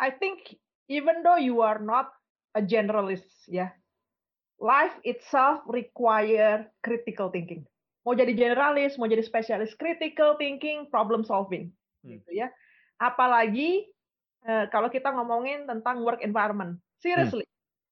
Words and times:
I 0.00 0.08
think 0.16 0.56
even 0.88 1.20
though 1.20 1.36
you 1.36 1.60
are 1.60 1.78
not 1.78 2.08
a 2.56 2.64
generalist, 2.64 3.28
ya, 3.46 3.70
life 4.58 4.96
itself 5.04 5.60
require 5.68 6.72
critical 6.82 7.28
thinking. 7.28 7.68
Mau 8.08 8.16
jadi 8.16 8.32
generalis, 8.32 8.96
mau 8.96 9.06
jadi 9.06 9.20
spesialis, 9.20 9.76
critical 9.76 10.40
thinking, 10.40 10.88
problem 10.88 11.20
solving, 11.22 11.70
Hmm. 12.00 12.16
gitu 12.16 12.32
ya. 12.32 12.48
Apalagi 12.96 13.92
eh, 14.48 14.64
kalau 14.72 14.88
kita 14.88 15.12
ngomongin 15.12 15.68
tentang 15.68 16.00
work 16.00 16.24
environment, 16.24 16.80
seriously, 16.96 17.44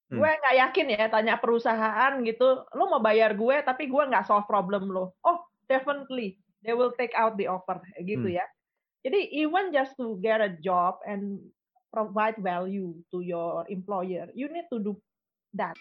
Hmm. 0.09 0.17
gue 0.17 0.31
nggak 0.33 0.57
yakin 0.65 0.87
ya 0.97 1.05
tanya 1.13 1.37
perusahaan 1.37 2.25
gitu, 2.25 2.65
lo 2.73 2.85
mau 2.89 3.05
bayar 3.05 3.37
gue 3.37 3.61
tapi 3.69 3.85
gue 3.85 4.01
nggak 4.09 4.25
solve 4.25 4.49
problem 4.49 4.89
lo. 4.89 5.13
Oh, 5.29 5.45
definitely 5.69 6.41
they 6.65 6.73
will 6.73 6.97
take 6.97 7.13
out 7.13 7.37
the 7.37 7.45
offer, 7.45 7.85
gitu 8.01 8.33
Hmm. 8.33 8.41
ya. 8.41 8.47
Jadi 9.05 9.29
even 9.45 9.71
just 9.77 9.93
to 10.01 10.17
get 10.25 10.41
a 10.41 10.57
job 10.65 10.97
and 11.05 11.53
provide 11.93 12.37
value 12.39 12.93
to 13.09 13.25
your 13.25 13.65
employer, 13.69 14.29
you 14.37 14.49
need 14.53 14.69
to 14.73 14.79
do 14.81 14.93
that. 15.57 15.77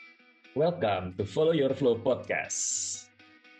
Welcome 0.55 1.13
to 1.19 1.27
Follow 1.27 1.53
Your 1.53 1.75
Flow 1.75 1.99
Podcast. 1.99 2.57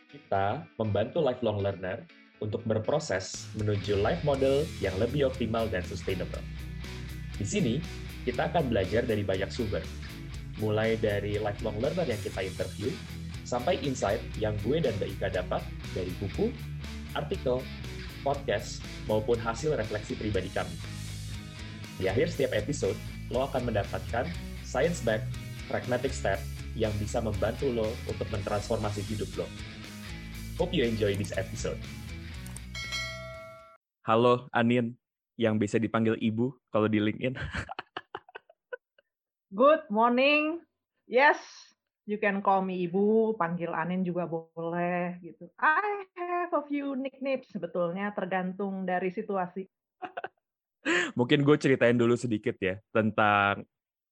Kita 0.08 0.64
membantu 0.80 1.20
lifelong 1.20 1.60
learner 1.60 2.08
untuk 2.40 2.64
berproses 2.64 3.52
menuju 3.60 4.00
life 4.00 4.24
model 4.24 4.64
yang 4.80 4.96
lebih 4.96 5.28
optimal 5.28 5.68
dan 5.68 5.84
sustainable. 5.84 6.42
Di 7.38 7.46
sini, 7.46 7.76
kita 8.24 8.50
akan 8.50 8.72
belajar 8.72 9.04
dari 9.04 9.22
banyak 9.22 9.52
sumber, 9.52 9.84
mulai 10.64 10.96
dari 10.98 11.38
lifelong 11.38 11.78
learner 11.84 12.08
yang 12.08 12.22
kita 12.24 12.48
interview, 12.48 12.90
sampai 13.44 13.78
insight 13.84 14.24
yang 14.40 14.56
gue 14.64 14.80
dan 14.80 14.96
Mbak 14.98 15.10
Ika 15.20 15.28
dapat 15.44 15.62
dari 15.92 16.10
buku, 16.18 16.50
artikel, 17.14 17.62
podcast, 18.24 18.82
maupun 19.06 19.38
hasil 19.38 19.76
refleksi 19.76 20.18
pribadi 20.18 20.50
kami. 20.50 20.97
Di 21.98 22.06
akhir 22.06 22.30
setiap 22.30 22.54
episode, 22.54 22.94
lo 23.34 23.50
akan 23.50 23.74
mendapatkan 23.74 24.30
science-backed 24.62 25.26
pragmatic 25.66 26.14
step 26.14 26.38
yang 26.78 26.94
bisa 27.02 27.18
membantu 27.18 27.74
lo 27.74 27.90
untuk 28.06 28.30
mentransformasi 28.30 29.02
hidup 29.10 29.26
lo. 29.34 29.50
Hope 30.62 30.78
you 30.78 30.86
enjoy 30.86 31.18
this 31.18 31.34
episode. 31.34 31.82
Halo 34.06 34.46
Anin, 34.54 34.94
yang 35.42 35.58
bisa 35.58 35.82
dipanggil 35.82 36.14
ibu 36.22 36.54
kalau 36.70 36.86
di 36.86 37.02
LinkedIn. 37.02 37.34
Good 39.58 39.90
morning. 39.90 40.62
Yes, 41.10 41.42
you 42.06 42.22
can 42.22 42.46
call 42.46 42.62
me 42.62 42.86
Ibu, 42.86 43.42
panggil 43.42 43.74
Anin 43.74 44.06
juga 44.06 44.30
boleh 44.30 45.18
gitu. 45.26 45.50
I 45.58 46.06
have 46.14 46.54
a 46.54 46.62
few 46.70 46.94
nicknames 46.94 47.50
sebetulnya 47.50 48.14
tergantung 48.14 48.86
dari 48.86 49.10
situasi. 49.10 49.66
Mungkin 51.18 51.44
gue 51.44 51.58
ceritain 51.60 51.96
dulu 51.96 52.16
sedikit 52.16 52.56
ya 52.60 52.80
tentang 52.92 53.66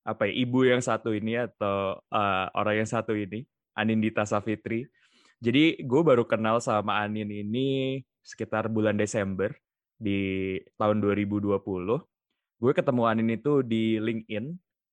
apa 0.05 0.29
ya 0.29 0.33
ibu 0.37 0.61
yang 0.61 0.79
satu 0.85 1.11
ini 1.17 1.39
atau 1.41 1.97
uh, 2.13 2.45
orang 2.53 2.85
yang 2.85 2.89
satu 2.89 3.17
ini, 3.17 3.41
Anindita 3.73 4.21
Safitri. 4.23 4.85
Jadi 5.41 5.81
gue 5.81 6.01
baru 6.05 6.23
kenal 6.23 6.61
sama 6.61 7.01
Anin 7.01 7.27
ini 7.27 7.99
sekitar 8.21 8.69
bulan 8.69 8.95
Desember 8.95 9.53
di 9.97 10.57
tahun 10.77 11.01
2020. 11.01 11.57
Gue 12.55 12.71
ketemu 12.71 13.03
Anin 13.05 13.29
itu 13.35 13.61
di 13.65 13.99
LinkedIn 13.99 14.45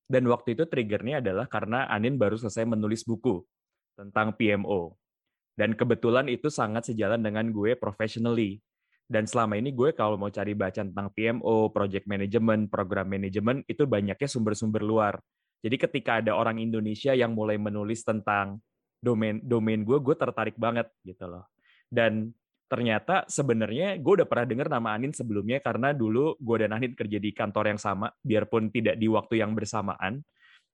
dan 0.09 0.23
waktu 0.27 0.53
itu 0.53 0.67
triggernya 0.67 1.23
adalah 1.23 1.47
karena 1.47 1.87
Anin 1.87 2.19
baru 2.19 2.35
selesai 2.35 2.67
menulis 2.67 3.07
buku 3.07 3.41
tentang 3.95 4.35
PMO. 4.35 4.93
Dan 5.53 5.77
kebetulan 5.77 6.27
itu 6.33 6.49
sangat 6.49 6.89
sejalan 6.89 7.21
dengan 7.21 7.45
gue 7.53 7.77
professionally. 7.77 8.57
Dan 9.13 9.29
selama 9.29 9.61
ini 9.61 9.69
gue 9.69 9.93
kalau 9.93 10.17
mau 10.17 10.33
cari 10.33 10.57
baca 10.57 10.81
tentang 10.81 11.13
PMO, 11.13 11.69
project 11.69 12.09
management, 12.09 12.73
program 12.73 13.05
management, 13.05 13.61
itu 13.69 13.85
banyaknya 13.85 14.25
sumber-sumber 14.25 14.81
luar. 14.81 15.21
Jadi 15.61 15.77
ketika 15.77 16.17
ada 16.17 16.33
orang 16.33 16.57
Indonesia 16.57 17.13
yang 17.13 17.37
mulai 17.37 17.61
menulis 17.61 18.01
tentang 18.01 18.57
domain 18.97 19.37
domain 19.45 19.85
gue, 19.85 20.01
gue 20.01 20.15
tertarik 20.17 20.57
banget 20.57 20.89
gitu 21.05 21.29
loh. 21.29 21.45
Dan 21.85 22.33
ternyata 22.65 23.29
sebenarnya 23.29 24.01
gue 24.01 24.13
udah 24.17 24.25
pernah 24.25 24.49
dengar 24.49 24.67
nama 24.73 24.97
Anin 24.97 25.13
sebelumnya 25.13 25.61
karena 25.61 25.93
dulu 25.93 26.33
gue 26.41 26.65
dan 26.65 26.73
Anin 26.73 26.97
kerja 26.97 27.21
di 27.21 27.29
kantor 27.37 27.69
yang 27.69 27.77
sama, 27.77 28.09
biarpun 28.25 28.73
tidak 28.73 28.97
di 28.97 29.05
waktu 29.13 29.45
yang 29.45 29.53
bersamaan, 29.53 30.25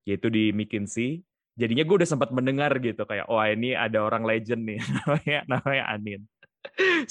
yaitu 0.08 0.32
di 0.32 0.56
McKinsey. 0.56 1.20
Jadinya 1.60 1.84
gue 1.84 1.96
udah 2.00 2.08
sempat 2.08 2.32
mendengar 2.32 2.72
gitu 2.80 3.04
kayak, 3.04 3.28
oh 3.28 3.44
ini 3.44 3.76
ada 3.76 4.00
orang 4.00 4.24
legend 4.24 4.64
nih, 4.64 4.80
namanya 5.04 5.40
namanya 5.44 5.84
Anin. 5.92 6.24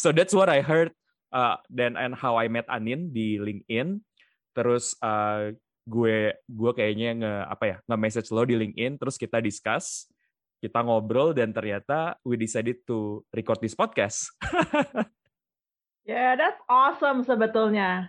So 0.00 0.08
that's 0.08 0.32
what 0.32 0.48
I 0.48 0.64
heard 0.64 0.96
uh, 1.32 1.56
then 1.68 1.96
and 1.96 2.14
how 2.14 2.36
I 2.36 2.46
met 2.48 2.68
Anin 2.68 3.12
di 3.12 3.40
LinkedIn. 3.40 4.00
Terus 4.52 4.96
uh, 5.00 5.54
gue 5.88 6.36
gue 6.44 6.70
kayaknya 6.76 7.10
nge 7.16 7.34
apa 7.48 7.64
ya 7.64 7.76
nge 7.84 7.96
message 7.96 8.28
lo 8.32 8.42
di 8.44 8.56
LinkedIn. 8.56 8.98
Terus 9.00 9.16
kita 9.16 9.38
discuss, 9.38 10.08
kita 10.58 10.84
ngobrol 10.84 11.32
dan 11.32 11.54
ternyata 11.54 12.18
we 12.26 12.36
decided 12.36 12.82
to 12.88 13.22
record 13.32 13.60
this 13.60 13.76
podcast. 13.76 14.32
Yeah, 16.08 16.40
that's 16.40 16.64
awesome 16.72 17.20
sebetulnya. 17.20 18.08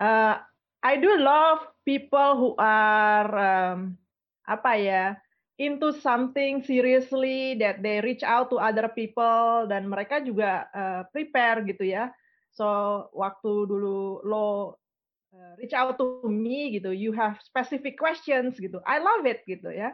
Uh, 0.00 0.40
I 0.80 0.96
do 0.96 1.12
love 1.20 1.60
people 1.84 2.40
who 2.40 2.50
are 2.56 3.28
um, 3.36 4.00
apa 4.48 4.72
ya 4.80 5.04
into 5.60 5.92
something 6.00 6.64
seriously 6.64 7.60
that 7.60 7.84
they 7.84 8.00
reach 8.00 8.24
out 8.24 8.48
to 8.48 8.56
other 8.56 8.88
people 8.88 9.68
dan 9.68 9.84
mereka 9.92 10.24
juga 10.24 10.72
uh, 10.72 11.02
prepare 11.12 11.68
gitu 11.68 11.84
ya. 11.84 12.08
So 12.54 12.66
waktu 13.10 13.66
dulu 13.66 14.22
lo 14.22 14.78
uh, 15.34 15.52
reach 15.58 15.74
out 15.74 15.98
to 15.98 16.22
me 16.26 16.74
gitu, 16.78 16.94
you 16.94 17.10
have 17.10 17.38
specific 17.42 17.98
questions 17.98 18.56
gitu. 18.62 18.78
I 18.86 19.02
love 19.02 19.26
it 19.26 19.42
gitu 19.44 19.74
ya. 19.74 19.92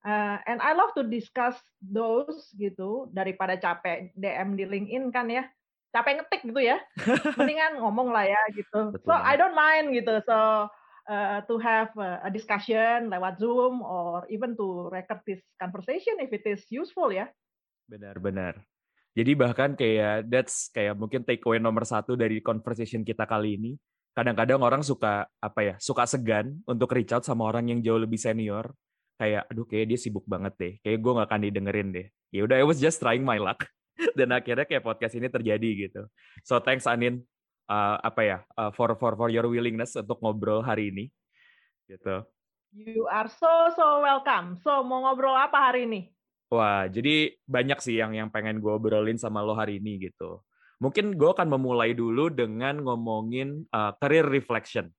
Uh, 0.00 0.40
and 0.48 0.58
I 0.64 0.72
love 0.72 0.96
to 0.96 1.04
discuss 1.04 1.60
those 1.84 2.48
gitu 2.56 3.12
daripada 3.12 3.60
capek 3.60 4.16
DM 4.16 4.56
di 4.56 4.64
LinkedIn 4.64 5.12
kan 5.12 5.28
ya 5.28 5.44
capek 5.92 6.24
ngetik 6.24 6.40
gitu 6.48 6.56
ya 6.56 6.80
mendingan 7.36 7.84
ngomong 7.84 8.08
lah 8.08 8.24
ya 8.24 8.40
gitu 8.56 8.96
Betul 8.96 9.04
so 9.04 9.12
I 9.12 9.36
don't 9.36 9.52
mind 9.52 9.92
gitu 9.92 10.24
so 10.24 10.72
uh, 11.04 11.38
to 11.44 11.54
have 11.60 11.92
a 12.00 12.32
discussion 12.32 13.12
lewat 13.12 13.44
Zoom 13.44 13.84
or 13.84 14.24
even 14.32 14.56
to 14.56 14.88
record 14.88 15.20
this 15.28 15.44
conversation 15.60 16.16
if 16.24 16.32
it 16.32 16.48
is 16.48 16.64
useful 16.72 17.12
ya 17.12 17.28
Benar-benar. 17.90 18.54
Jadi 19.14 19.32
bahkan 19.34 19.74
kayak 19.74 20.30
that's 20.30 20.70
kayak 20.70 20.94
mungkin 20.94 21.26
takeaway 21.26 21.58
nomor 21.58 21.82
satu 21.82 22.14
dari 22.14 22.38
conversation 22.38 23.02
kita 23.02 23.26
kali 23.26 23.58
ini. 23.58 23.72
Kadang-kadang 24.14 24.62
orang 24.62 24.82
suka 24.82 25.26
apa 25.38 25.60
ya, 25.62 25.74
suka 25.78 26.06
segan 26.06 26.58
untuk 26.66 26.90
reach 26.90 27.14
out 27.14 27.22
sama 27.22 27.46
orang 27.46 27.70
yang 27.70 27.80
jauh 27.82 27.98
lebih 27.98 28.18
senior. 28.18 28.70
Kayak, 29.20 29.46
aduh 29.52 29.66
kayak 29.68 29.86
dia 29.92 29.98
sibuk 30.00 30.24
banget 30.26 30.54
deh. 30.56 30.72
Kayak 30.80 30.98
gue 30.98 31.12
gak 31.12 31.28
akan 31.28 31.40
didengerin 31.46 31.88
deh. 31.92 32.06
Ya 32.32 32.40
udah, 32.48 32.56
I 32.56 32.64
was 32.64 32.80
just 32.80 32.98
trying 32.98 33.22
my 33.22 33.36
luck. 33.36 33.68
Dan 34.18 34.32
akhirnya 34.32 34.64
kayak 34.64 34.82
podcast 34.82 35.14
ini 35.14 35.28
terjadi 35.28 35.68
gitu. 35.86 36.02
So 36.42 36.58
thanks 36.58 36.88
Anin, 36.88 37.22
uh, 37.70 38.00
apa 38.00 38.20
ya, 38.24 38.38
uh, 38.56 38.72
for 38.72 38.96
for 38.96 39.14
for 39.14 39.28
your 39.28 39.46
willingness 39.46 39.94
untuk 39.94 40.18
ngobrol 40.24 40.64
hari 40.64 40.90
ini. 40.90 41.04
Gitu. 41.90 42.22
you 42.70 43.02
are 43.10 43.26
so 43.26 43.50
so 43.74 43.98
welcome 43.98 44.54
so 44.62 44.86
mau 44.86 45.02
ngobrol 45.02 45.34
apa 45.34 45.58
hari 45.58 45.90
ini 45.90 46.06
Wah, 46.50 46.90
jadi 46.90 47.38
banyak 47.46 47.78
sih 47.78 48.02
yang 48.02 48.10
yang 48.10 48.26
pengen 48.26 48.58
gue 48.58 48.74
obrolin 48.74 49.14
sama 49.14 49.38
lo 49.38 49.54
hari 49.54 49.78
ini 49.78 50.10
gitu. 50.10 50.42
Mungkin 50.82 51.14
gue 51.14 51.30
akan 51.30 51.46
memulai 51.46 51.94
dulu 51.94 52.26
dengan 52.26 52.82
ngomongin 52.82 53.70
uh, 53.70 53.94
career 54.02 54.26
reflection. 54.26 54.90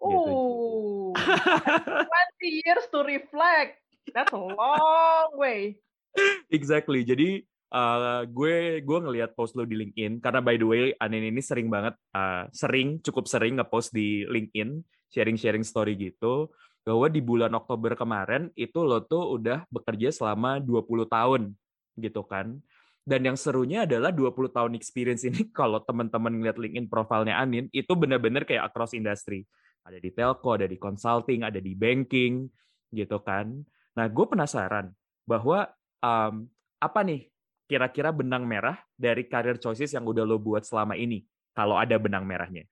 Gitu. 0.00 0.32
Oh, 0.34 1.14
20 2.42 2.66
years 2.66 2.84
to 2.90 3.06
reflect. 3.06 3.78
That's 4.10 4.34
a 4.34 4.42
long 4.42 5.30
way. 5.38 5.78
exactly. 6.50 7.06
Jadi 7.06 7.46
uh, 7.70 8.26
gue 8.26 8.82
gue 8.82 8.98
ngelihat 8.98 9.38
post 9.38 9.54
lo 9.54 9.62
di 9.62 9.78
LinkedIn 9.78 10.18
karena 10.18 10.42
by 10.42 10.58
the 10.58 10.66
way 10.66 10.82
Anin 10.98 11.30
ini 11.30 11.38
sering 11.38 11.70
banget 11.70 11.94
uh, 12.14 12.50
sering 12.50 12.98
cukup 12.98 13.30
sering 13.30 13.62
ngepost 13.62 13.94
di 13.94 14.26
LinkedIn 14.26 14.82
sharing-sharing 15.10 15.66
story 15.66 15.98
gitu 15.98 16.50
bahwa 16.84 17.06
di 17.12 17.20
bulan 17.20 17.52
Oktober 17.52 17.92
kemarin 17.92 18.48
itu 18.56 18.80
lo 18.80 19.04
tuh 19.04 19.36
udah 19.36 19.68
bekerja 19.68 20.10
selama 20.10 20.58
20 20.58 21.06
tahun 21.06 21.42
gitu 22.00 22.24
kan. 22.24 22.58
Dan 23.00 23.26
yang 23.26 23.36
serunya 23.36 23.88
adalah 23.88 24.12
20 24.12 24.52
tahun 24.52 24.72
experience 24.76 25.24
ini 25.24 25.48
kalau 25.58 25.80
teman-teman 25.84 26.40
ngeliat 26.40 26.56
LinkedIn 26.56 26.88
profilnya 26.88 27.40
Anin 27.40 27.68
itu 27.72 27.92
benar-benar 27.96 28.44
kayak 28.48 28.72
across 28.72 28.96
industry. 28.96 29.44
Ada 29.84 29.96
di 29.96 30.10
telco, 30.12 30.52
ada 30.52 30.68
di 30.68 30.76
consulting, 30.76 31.44
ada 31.44 31.58
di 31.58 31.72
banking 31.72 32.44
gitu 32.92 33.18
kan. 33.24 33.48
Nah, 33.96 34.06
gue 34.06 34.26
penasaran 34.28 34.92
bahwa 35.24 35.68
um, 36.04 36.46
apa 36.80 37.00
nih 37.04 37.28
kira-kira 37.70 38.10
benang 38.10 38.44
merah 38.44 38.82
dari 38.98 39.30
career 39.30 39.56
choices 39.62 39.94
yang 39.94 40.02
udah 40.02 40.26
lo 40.26 40.42
buat 40.42 40.66
selama 40.66 40.98
ini 40.98 41.22
kalau 41.54 41.78
ada 41.78 41.96
benang 41.96 42.26
merahnya. 42.26 42.66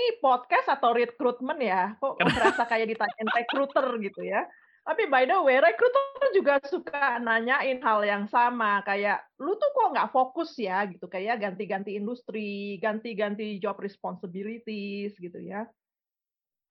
Ini 0.00 0.16
podcast 0.24 0.72
atau 0.72 0.96
recruitment 0.96 1.60
ya? 1.60 1.92
Kok 2.00 2.24
berasa 2.24 2.64
kayak 2.64 2.88
ditanyain 2.96 3.28
recruiter 3.36 3.86
gitu 4.00 4.24
ya? 4.24 4.48
Tapi 4.80 5.12
by 5.12 5.28
the 5.28 5.36
way, 5.44 5.60
recruiter 5.60 6.32
juga 6.32 6.56
suka 6.64 7.20
nanyain 7.20 7.84
hal 7.84 8.00
yang 8.00 8.24
sama. 8.32 8.80
Kayak, 8.80 9.20
lu 9.36 9.52
tuh 9.60 9.68
kok 9.76 9.92
nggak 9.92 10.08
fokus 10.08 10.56
ya 10.56 10.88
gitu. 10.88 11.04
Kayak 11.04 11.44
ganti-ganti 11.44 12.00
industri, 12.00 12.80
ganti-ganti 12.80 13.60
job 13.60 13.76
responsibilities 13.76 15.12
gitu 15.20 15.36
ya. 15.36 15.68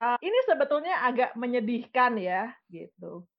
uh, 0.02 0.18
ini 0.26 0.40
sebetulnya 0.50 1.06
agak 1.06 1.38
menyedihkan 1.38 2.18
ya, 2.18 2.50
gitu. 2.66 3.30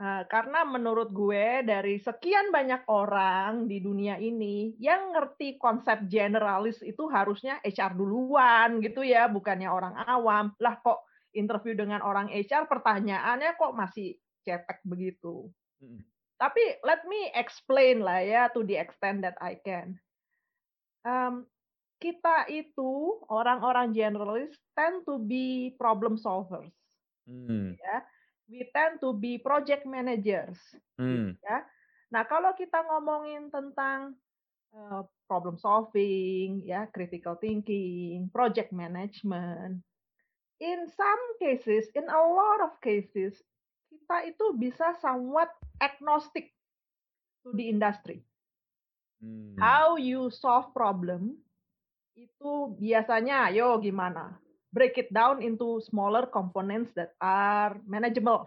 Uh, 0.00 0.24
karena 0.32 0.64
menurut 0.64 1.12
gue 1.12 1.60
dari 1.60 2.00
sekian 2.00 2.48
banyak 2.48 2.88
orang 2.88 3.68
di 3.68 3.84
dunia 3.84 4.16
ini 4.16 4.72
yang 4.80 5.12
ngerti 5.12 5.60
konsep 5.60 6.08
generalis 6.08 6.80
itu 6.80 7.04
harusnya 7.12 7.60
HR 7.60 8.00
duluan 8.00 8.80
gitu 8.80 9.04
ya, 9.04 9.28
bukannya 9.28 9.68
orang 9.68 10.00
awam. 10.08 10.56
Lah 10.56 10.80
kok 10.80 11.04
interview 11.36 11.76
dengan 11.76 12.00
orang 12.00 12.32
HR 12.32 12.64
pertanyaannya 12.64 13.60
kok 13.60 13.76
masih 13.76 14.16
cetek 14.40 14.80
begitu. 14.88 15.52
Hmm. 15.84 16.00
Tapi 16.40 16.80
let 16.80 17.04
me 17.04 17.28
explain 17.36 18.00
lah 18.00 18.24
ya 18.24 18.48
to 18.56 18.64
the 18.64 18.80
extent 18.80 19.20
that 19.20 19.36
I 19.36 19.60
can. 19.60 20.00
Um, 21.04 21.44
kita 22.00 22.48
itu 22.48 23.20
orang-orang 23.28 23.92
generalis 23.92 24.56
tend 24.72 25.04
to 25.04 25.20
be 25.20 25.76
problem 25.76 26.16
solvers. 26.16 26.72
Hmm. 27.28 27.76
Ya 27.76 28.00
we 28.50 28.66
tend 28.74 28.98
to 28.98 29.14
be 29.14 29.38
project 29.38 29.86
managers. 29.86 30.58
Hmm. 30.98 31.38
Ya. 31.46 31.62
Nah, 32.10 32.26
kalau 32.26 32.50
kita 32.58 32.82
ngomongin 32.82 33.54
tentang 33.54 34.18
uh, 34.74 35.06
problem 35.30 35.54
solving, 35.62 36.66
ya, 36.66 36.90
critical 36.90 37.38
thinking, 37.38 38.26
project 38.34 38.74
management, 38.74 39.78
in 40.58 40.78
some 40.90 41.22
cases, 41.38 41.86
in 41.94 42.10
a 42.10 42.22
lot 42.26 42.58
of 42.66 42.74
cases, 42.82 43.38
kita 43.86 44.34
itu 44.34 44.58
bisa 44.58 44.98
somewhat 44.98 45.54
agnostic 45.78 46.50
to 47.46 47.54
the 47.54 47.70
industry. 47.70 48.26
Hmm. 49.22 49.54
How 49.54 49.94
you 49.94 50.34
solve 50.34 50.74
problem 50.74 51.38
itu 52.18 52.74
biasanya, 52.74 53.54
yo 53.54 53.78
gimana? 53.78 54.39
Break 54.70 54.98
it 54.98 55.10
down 55.10 55.42
into 55.42 55.82
smaller 55.86 56.26
components 56.26 56.94
that 56.94 57.14
are 57.18 57.78
manageable. 57.86 58.46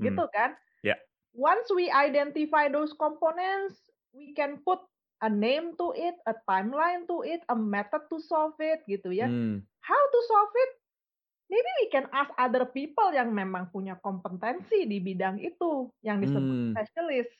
Hmm. 0.00 0.10
Gitu 0.10 0.24
kan? 0.32 0.56
Yeah. 0.84 0.98
Once 1.36 1.68
we 1.72 1.92
identify 1.92 2.68
those 2.72 2.92
components, 2.96 3.78
we 4.16 4.32
can 4.32 4.60
put 4.64 4.80
a 5.20 5.30
name 5.30 5.74
to 5.76 5.92
it, 5.94 6.16
a 6.26 6.34
timeline 6.48 7.04
to 7.06 7.22
it, 7.26 7.42
a 7.50 7.56
method 7.56 8.06
to 8.08 8.18
solve 8.22 8.56
it 8.62 8.82
gitu 8.88 9.12
ya. 9.12 9.28
Hmm. 9.28 9.62
How 9.84 9.98
to 9.98 10.20
solve 10.26 10.54
it? 10.54 10.72
Maybe 11.48 11.70
we 11.80 11.86
can 11.88 12.04
ask 12.12 12.28
other 12.36 12.68
people 12.68 13.08
yang 13.08 13.32
memang 13.32 13.72
punya 13.72 13.96
kompetensi 14.04 14.84
di 14.84 15.00
bidang 15.00 15.40
itu 15.40 15.88
yang 16.04 16.20
disebut 16.20 16.44
hmm. 16.44 16.72
specialist 16.76 17.32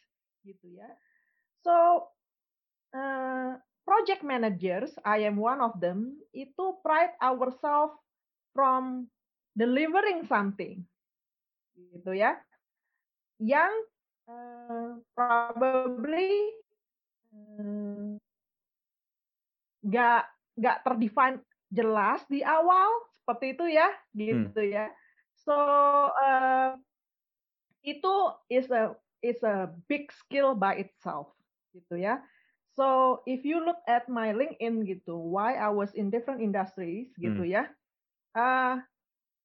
gitu 0.48 0.80
ya. 0.80 0.88
So 1.60 2.08
uh, 2.96 3.60
project 3.84 4.24
managers, 4.24 4.96
I 5.04 5.28
am 5.28 5.36
one 5.36 5.60
of 5.60 5.76
them, 5.80 6.20
itu 6.32 6.80
pride 6.80 7.16
ourselves 7.20 8.00
from 8.52 9.06
delivering 9.58 10.24
something 10.26 10.86
gitu 11.94 12.14
ya 12.14 12.38
yang 13.38 13.70
uh, 14.26 14.98
probably 15.14 16.52
nggak 19.86 20.22
uh, 20.26 20.30
nggak 20.58 20.78
terdefine 20.82 21.38
jelas 21.70 22.24
di 22.26 22.42
awal 22.42 22.88
seperti 23.22 23.54
itu 23.54 23.64
ya 23.76 23.88
gitu 24.16 24.62
hmm. 24.62 24.72
ya 24.72 24.86
so 25.38 25.54
uh, 26.16 26.74
itu 27.84 28.14
is 28.50 28.66
a 28.72 28.96
is 29.22 29.38
a 29.44 29.70
big 29.86 30.10
skill 30.10 30.56
by 30.56 30.80
itself 30.80 31.30
gitu 31.76 32.00
ya 32.00 32.18
so 32.74 33.20
if 33.26 33.46
you 33.46 33.62
look 33.62 33.78
at 33.86 34.06
my 34.10 34.34
LinkedIn 34.34 34.86
gitu 34.86 35.14
why 35.14 35.54
I 35.54 35.70
was 35.70 35.94
in 35.94 36.10
different 36.10 36.42
industries 36.42 37.12
gitu 37.20 37.44
hmm. 37.46 37.54
ya 37.54 37.62
uh, 38.34 38.76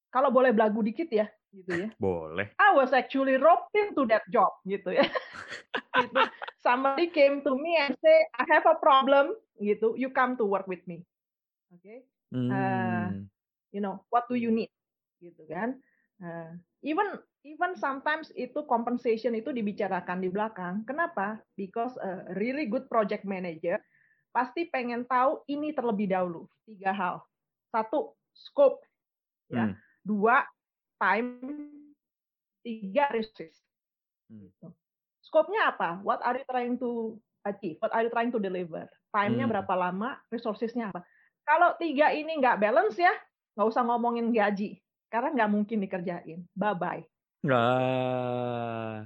kalau 0.09 0.29
boleh 0.33 0.51
belagu 0.51 0.81
dikit 0.81 1.09
ya 1.09 1.27
gitu 1.53 1.71
ya. 1.85 1.89
Boleh. 2.01 2.49
I 2.57 2.73
was 2.73 2.91
actually 2.91 3.37
roped 3.37 3.71
into 3.77 4.09
that 4.09 4.25
job 4.33 4.49
gitu 4.65 4.97
ya. 4.97 5.05
gitu. 6.01 6.21
Somebody 6.65 7.13
came 7.13 7.45
to 7.45 7.53
me 7.53 7.77
and 7.77 7.93
say, 8.01 8.17
I 8.33 8.43
have 8.49 8.65
a 8.65 8.77
problem 8.81 9.37
gitu. 9.61 9.93
You 9.93 10.09
come 10.09 10.33
to 10.41 10.45
work 10.49 10.65
with 10.65 10.81
me. 10.89 11.05
Oke. 11.69 11.81
Okay? 11.85 11.97
Hmm. 12.33 12.49
Uh, 12.49 13.07
you 13.69 13.81
know, 13.81 14.01
what 14.09 14.25
do 14.25 14.33
you 14.33 14.49
need? 14.49 14.73
Gitu 15.21 15.45
kan. 15.45 15.77
Uh, 16.17 16.57
even 16.81 17.21
even 17.45 17.77
sometimes 17.77 18.33
itu 18.33 18.65
compensation 18.65 19.37
itu 19.37 19.53
dibicarakan 19.53 20.25
di 20.25 20.33
belakang. 20.33 20.81
Kenapa? 20.89 21.37
Because 21.53 21.93
a 22.01 22.33
really 22.33 22.65
good 22.65 22.89
project 22.89 23.27
manager 23.27 23.77
pasti 24.33 24.65
pengen 24.73 25.05
tahu 25.05 25.45
ini 25.45 25.75
terlebih 25.77 26.09
dahulu. 26.09 26.49
Tiga 26.65 26.89
hal. 26.89 27.15
Satu, 27.69 28.17
scope 28.33 28.81
ya. 29.49 29.71
Hmm. 29.71 29.75
dua 30.03 30.43
time. 30.99 31.39
Tiga 32.63 33.11
resources. 33.11 33.59
Hmm. 34.27 34.49
Gitu. 34.49 34.67
scope-nya 35.23 35.73
apa? 35.73 35.97
What 36.05 36.21
are 36.21 36.37
you 36.37 36.45
trying 36.45 36.77
to 36.77 37.17
achieve? 37.47 37.81
What 37.81 37.89
are 37.95 38.05
you 38.05 38.11
trying 38.13 38.29
to 38.29 38.37
deliver? 38.37 38.85
Time-nya 39.09 39.49
hmm. 39.49 39.53
berapa 39.55 39.73
lama? 39.73 40.21
Resources-nya 40.29 40.93
apa? 40.93 41.01
Kalau 41.43 41.73
tiga 41.81 42.13
ini 42.13 42.37
nggak 42.37 42.61
balance 42.61 42.99
ya 42.99 43.11
nggak 43.57 43.67
usah 43.67 43.81
ngomongin 43.81 44.29
gaji. 44.29 44.77
Karena 45.09 45.33
nggak 45.33 45.51
mungkin 45.51 45.81
dikerjain. 45.81 46.45
Bye 46.53 46.77
bye 46.77 47.03
ah 47.51 49.03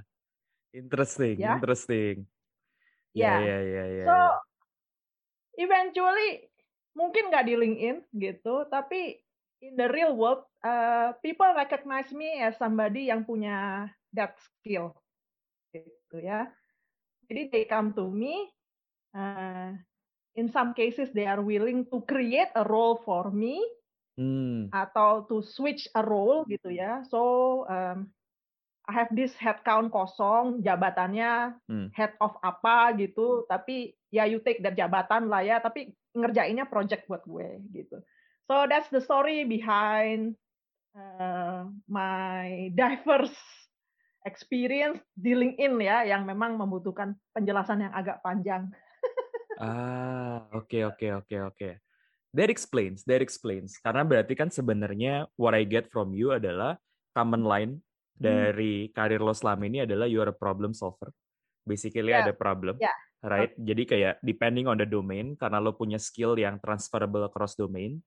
interesting 0.70 1.42
ya? 1.42 1.58
interesting. 1.58 2.22
Ya. 3.16 3.42
Ya 3.42 3.58
ya 3.58 3.84
ya 3.90 4.04
so 4.06 4.18
eventually 5.58 6.46
mungkin 6.98 7.30
nggak 7.30 7.46
di 7.46 7.54
LinkedIn 7.54 7.96
gitu, 8.18 8.66
tapi 8.66 9.22
in 9.62 9.78
the 9.78 9.86
real 9.86 10.18
world, 10.18 10.42
uh, 10.66 11.14
people 11.22 11.46
recognize 11.54 12.10
me 12.10 12.42
as 12.42 12.58
somebody 12.58 13.06
yang 13.06 13.22
punya 13.22 13.86
that 14.10 14.34
skill, 14.42 14.90
gitu 15.70 16.18
ya. 16.18 16.50
Jadi 17.30 17.54
they 17.54 17.64
come 17.70 17.94
to 17.94 18.10
me, 18.10 18.50
uh, 19.14 19.78
in 20.34 20.50
some 20.50 20.74
cases 20.74 21.10
they 21.14 21.26
are 21.26 21.42
willing 21.42 21.86
to 21.86 22.02
create 22.06 22.50
a 22.58 22.66
role 22.66 22.98
for 23.06 23.30
me, 23.30 23.62
hmm. 24.18 24.70
atau 24.74 25.26
to 25.26 25.42
switch 25.42 25.86
a 25.94 26.02
role 26.02 26.42
gitu 26.50 26.70
ya. 26.70 27.06
So 27.06 27.62
um, 27.70 28.10
I 28.88 28.92
have 28.96 29.12
this 29.12 29.36
headcount 29.36 29.92
kosong, 29.92 30.64
jabatannya 30.64 31.60
hmm. 31.68 31.92
head 31.92 32.16
of 32.22 32.38
apa 32.40 32.96
gitu, 32.96 33.44
tapi 33.44 33.92
ya 34.08 34.24
you 34.24 34.40
take 34.40 34.64
that 34.64 34.78
jabatan 34.78 35.28
lah 35.28 35.44
ya, 35.44 35.60
tapi 35.60 35.92
ngerjainnya 36.16 36.68
project 36.68 37.06
buat 37.10 37.24
gue 37.24 37.60
gitu. 37.72 38.00
So 38.48 38.64
that's 38.64 38.88
the 38.88 39.04
story 39.04 39.44
behind 39.44 40.36
uh, 40.96 41.68
my 41.84 42.72
diverse 42.72 43.36
experience 44.24 45.04
dealing 45.12 45.56
in 45.60 45.76
ya, 45.80 46.04
yang 46.08 46.24
memang 46.24 46.56
membutuhkan 46.56 47.16
penjelasan 47.36 47.88
yang 47.88 47.92
agak 47.92 48.24
panjang. 48.24 48.72
ah, 49.62 50.48
oke 50.52 50.68
okay, 50.68 50.82
oke 50.88 50.96
okay, 50.96 51.10
oke 51.12 51.28
okay, 51.28 51.40
oke. 51.44 51.70
That 52.36 52.48
explains, 52.52 53.04
that 53.08 53.24
explains. 53.24 53.80
Karena 53.80 54.04
berarti 54.04 54.36
kan 54.36 54.52
sebenarnya 54.52 55.28
what 55.36 55.56
I 55.56 55.64
get 55.64 55.88
from 55.88 56.12
you 56.12 56.36
adalah 56.36 56.76
common 57.16 57.44
line 57.44 57.72
hmm. 57.80 58.20
dari 58.20 58.92
karir 58.92 59.20
lo 59.20 59.32
selama 59.32 59.64
ini 59.64 59.84
adalah 59.84 60.04
you 60.08 60.20
are 60.20 60.32
a 60.32 60.36
problem 60.36 60.72
solver. 60.72 61.12
Basically 61.68 62.12
yeah. 62.12 62.24
ada 62.24 62.32
problem. 62.32 62.80
Yeah 62.80 62.96
right? 63.24 63.52
Jadi 63.58 63.82
kayak 63.84 64.14
depending 64.22 64.70
on 64.70 64.78
the 64.78 64.86
domain 64.86 65.34
karena 65.34 65.58
lo 65.58 65.74
punya 65.74 65.98
skill 65.98 66.38
yang 66.38 66.62
transferable 66.62 67.26
across 67.26 67.58
domain, 67.58 67.98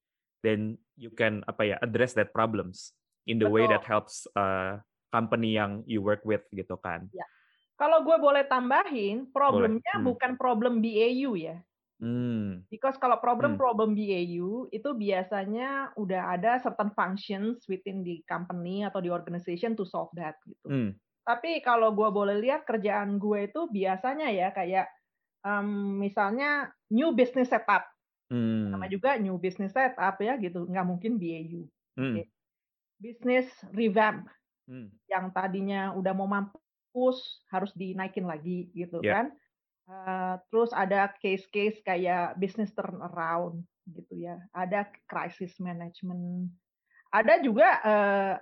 then 0.45 0.79
you 0.95 1.11
can 1.11 1.43
apa 1.45 1.75
ya 1.75 1.75
address 1.83 2.15
that 2.15 2.31
problems 2.31 2.95
in 3.27 3.37
the 3.37 3.47
Betul. 3.47 3.55
way 3.55 3.65
that 3.69 3.83
helps 3.85 4.25
uh, 4.33 4.79
company 5.11 5.59
yang 5.59 5.83
you 5.85 5.99
work 6.01 6.23
with 6.23 6.41
gitu 6.55 6.79
kan. 6.79 7.11
Ya. 7.11 7.27
Kalau 7.75 8.05
gue 8.05 8.13
boleh 8.21 8.45
tambahin, 8.45 9.25
problemnya 9.33 9.97
hmm. 9.97 10.05
bukan 10.05 10.31
problem 10.37 10.79
BAU 10.85 11.33
ya. 11.33 11.57
Hmm. 12.01 12.65
Because 12.73 12.97
kalau 12.97 13.21
problem-problem 13.21 13.93
hmm. 13.93 13.97
BAU 13.97 14.49
itu 14.73 14.89
biasanya 14.97 15.93
udah 15.93 16.33
ada 16.33 16.57
certain 16.57 16.89
functions 16.97 17.61
within 17.69 18.01
the 18.01 18.25
company 18.25 18.81
atau 18.81 19.05
the 19.05 19.13
organization 19.13 19.77
to 19.77 19.85
solve 19.85 20.09
that 20.17 20.33
gitu. 20.49 20.65
Hmm. 20.65 20.89
Tapi 21.21 21.61
kalau 21.61 21.93
gue 21.93 22.09
boleh 22.09 22.41
lihat 22.41 22.65
kerjaan 22.65 23.21
gue 23.21 23.45
itu 23.45 23.69
biasanya 23.69 24.33
ya 24.33 24.49
kayak 24.49 24.89
um, 25.45 25.97
misalnya 26.01 26.71
new 26.89 27.13
business 27.13 27.49
setup, 27.49 27.85
hmm. 28.29 28.73
nama 28.73 28.85
juga 28.89 29.17
new 29.17 29.37
business 29.37 29.73
setup 29.73 30.17
ya 30.21 30.37
gitu, 30.37 30.65
nggak 30.65 30.87
mungkin 30.87 31.17
BAU. 31.17 31.67
Hmm. 31.97 32.15
Okay. 32.17 32.25
Business 33.01 33.47
revamp, 33.73 34.29
hmm. 34.69 34.89
yang 35.09 35.33
tadinya 35.33 35.91
udah 35.97 36.13
mau 36.13 36.29
mampus 36.29 37.41
harus 37.49 37.73
dinaikin 37.73 38.29
lagi 38.29 38.69
gitu 38.73 39.01
yeah. 39.01 39.13
kan. 39.13 39.25
Uh, 39.91 40.35
terus 40.47 40.71
ada 40.71 41.11
case-case 41.19 41.83
kayak 41.83 42.39
business 42.39 42.71
turnaround 42.71 43.65
gitu 43.89 44.13
ya, 44.23 44.39
ada 44.55 44.87
crisis 45.09 45.57
management, 45.59 46.47
ada 47.11 47.43
juga 47.43 47.67
uh, 47.83 48.33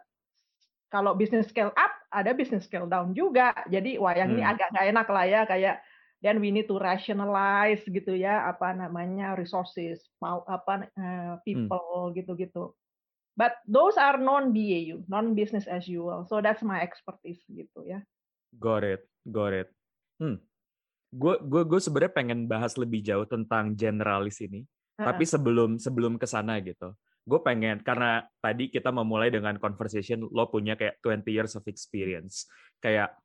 kalau 0.89 1.13
business 1.17 1.49
scale 1.49 1.73
up, 1.73 1.93
ada 2.09 2.33
business 2.33 2.65
scale 2.65 2.89
down 2.89 3.13
juga. 3.13 3.53
Jadi 3.69 3.97
wah 3.97 4.13
yang 4.13 4.33
hmm. 4.33 4.41
ini 4.41 4.43
agak 4.45 4.67
nggak 4.73 4.87
enak 4.93 5.07
lah 5.09 5.25
ya 5.25 5.41
kayak 5.45 5.75
then 6.19 6.43
we 6.43 6.51
need 6.51 6.67
to 6.67 6.75
rationalize 6.75 7.83
gitu 7.87 8.15
ya 8.15 8.47
apa 8.47 8.75
namanya 8.75 9.35
resources 9.39 10.03
mau 10.19 10.43
apa 10.47 10.91
uh, 10.99 11.35
people 11.47 12.11
gitu-gitu 12.15 12.75
but 13.39 13.55
those 13.63 13.95
are 13.95 14.19
non 14.19 14.51
BAU, 14.51 15.07
non 15.07 15.31
business 15.31 15.63
as 15.71 15.87
usual. 15.87 16.27
So 16.27 16.43
that's 16.43 16.59
my 16.59 16.83
expertise 16.83 17.39
gitu 17.47 17.87
ya. 17.87 18.03
Got 18.59 18.83
it, 18.83 19.01
got 19.23 19.55
it. 19.55 19.71
Hmm. 20.19 20.43
Gue 21.15 21.39
gue 21.39 21.63
gue 21.63 21.79
sebenarnya 21.79 22.11
pengen 22.11 22.51
bahas 22.51 22.75
lebih 22.75 22.99
jauh 22.99 23.23
tentang 23.23 23.79
generalis 23.79 24.43
ini. 24.43 24.67
Uh 24.99 25.07
-uh. 25.07 25.15
Tapi 25.15 25.23
sebelum 25.23 25.79
sebelum 25.79 26.19
ke 26.19 26.27
sana 26.27 26.59
gitu. 26.59 26.91
Gue 27.23 27.39
pengen 27.39 27.79
karena 27.79 28.27
tadi 28.43 28.67
kita 28.67 28.91
memulai 28.91 29.31
dengan 29.31 29.55
conversation 29.55 30.27
lo 30.27 30.51
punya 30.51 30.75
kayak 30.75 30.99
20 30.99 31.23
years 31.31 31.55
of 31.55 31.63
experience. 31.71 32.51
Kayak 32.83 33.15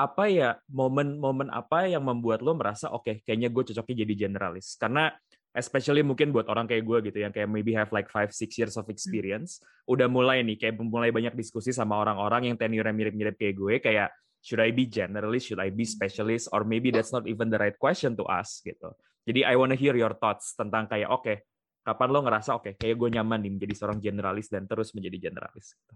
apa 0.00 0.24
ya 0.32 0.56
momen-momen 0.72 1.52
apa 1.52 1.84
yang 1.84 2.00
membuat 2.00 2.40
lo 2.40 2.56
merasa 2.56 2.88
oke 2.88 3.04
okay, 3.04 3.14
kayaknya 3.20 3.52
gue 3.52 3.62
cocoknya 3.68 3.96
jadi 4.08 4.14
generalis. 4.26 4.80
Karena 4.80 5.12
especially 5.52 6.00
mungkin 6.06 6.30
buat 6.32 6.46
orang 6.48 6.64
kayak 6.64 6.84
gue 6.86 6.98
gitu 7.10 7.18
yang 7.26 7.34
kayak 7.34 7.50
maybe 7.50 7.74
have 7.76 7.90
like 7.90 8.06
five 8.08 8.30
six 8.30 8.54
years 8.54 8.78
of 8.78 8.86
experience 8.86 9.58
hmm. 9.58 9.92
udah 9.92 10.06
mulai 10.06 10.46
nih 10.46 10.56
kayak 10.56 10.78
mulai 10.78 11.10
banyak 11.10 11.34
diskusi 11.34 11.74
sama 11.74 11.98
orang-orang 11.98 12.54
yang 12.54 12.56
tenure 12.56 12.86
mirip-mirip 12.94 13.34
kayak 13.34 13.54
gue 13.58 13.74
kayak 13.82 14.08
should 14.40 14.62
I 14.62 14.72
be 14.72 14.88
generalist? 14.88 15.52
Should 15.52 15.60
I 15.60 15.68
be 15.68 15.84
specialist? 15.84 16.48
Or 16.56 16.64
maybe 16.64 16.88
that's 16.88 17.12
not 17.12 17.28
even 17.28 17.52
the 17.52 17.60
right 17.60 17.76
question 17.76 18.16
to 18.16 18.24
ask 18.24 18.64
gitu. 18.64 18.96
Jadi 19.28 19.44
I 19.44 19.52
wanna 19.58 19.76
hear 19.76 19.92
your 19.92 20.16
thoughts 20.16 20.56
tentang 20.56 20.88
kayak 20.88 21.12
oke 21.12 21.28
okay, 21.28 21.36
kapan 21.84 22.08
lo 22.08 22.24
ngerasa 22.24 22.56
oke 22.56 22.62
okay, 22.64 22.72
kayak 22.80 22.96
gue 22.96 23.08
nyaman 23.20 23.40
nih 23.44 23.52
menjadi 23.58 23.74
seorang 23.76 23.98
generalis 24.00 24.48
dan 24.48 24.64
terus 24.64 24.96
menjadi 24.96 25.28
generalis 25.30 25.76
gitu. 25.76 25.92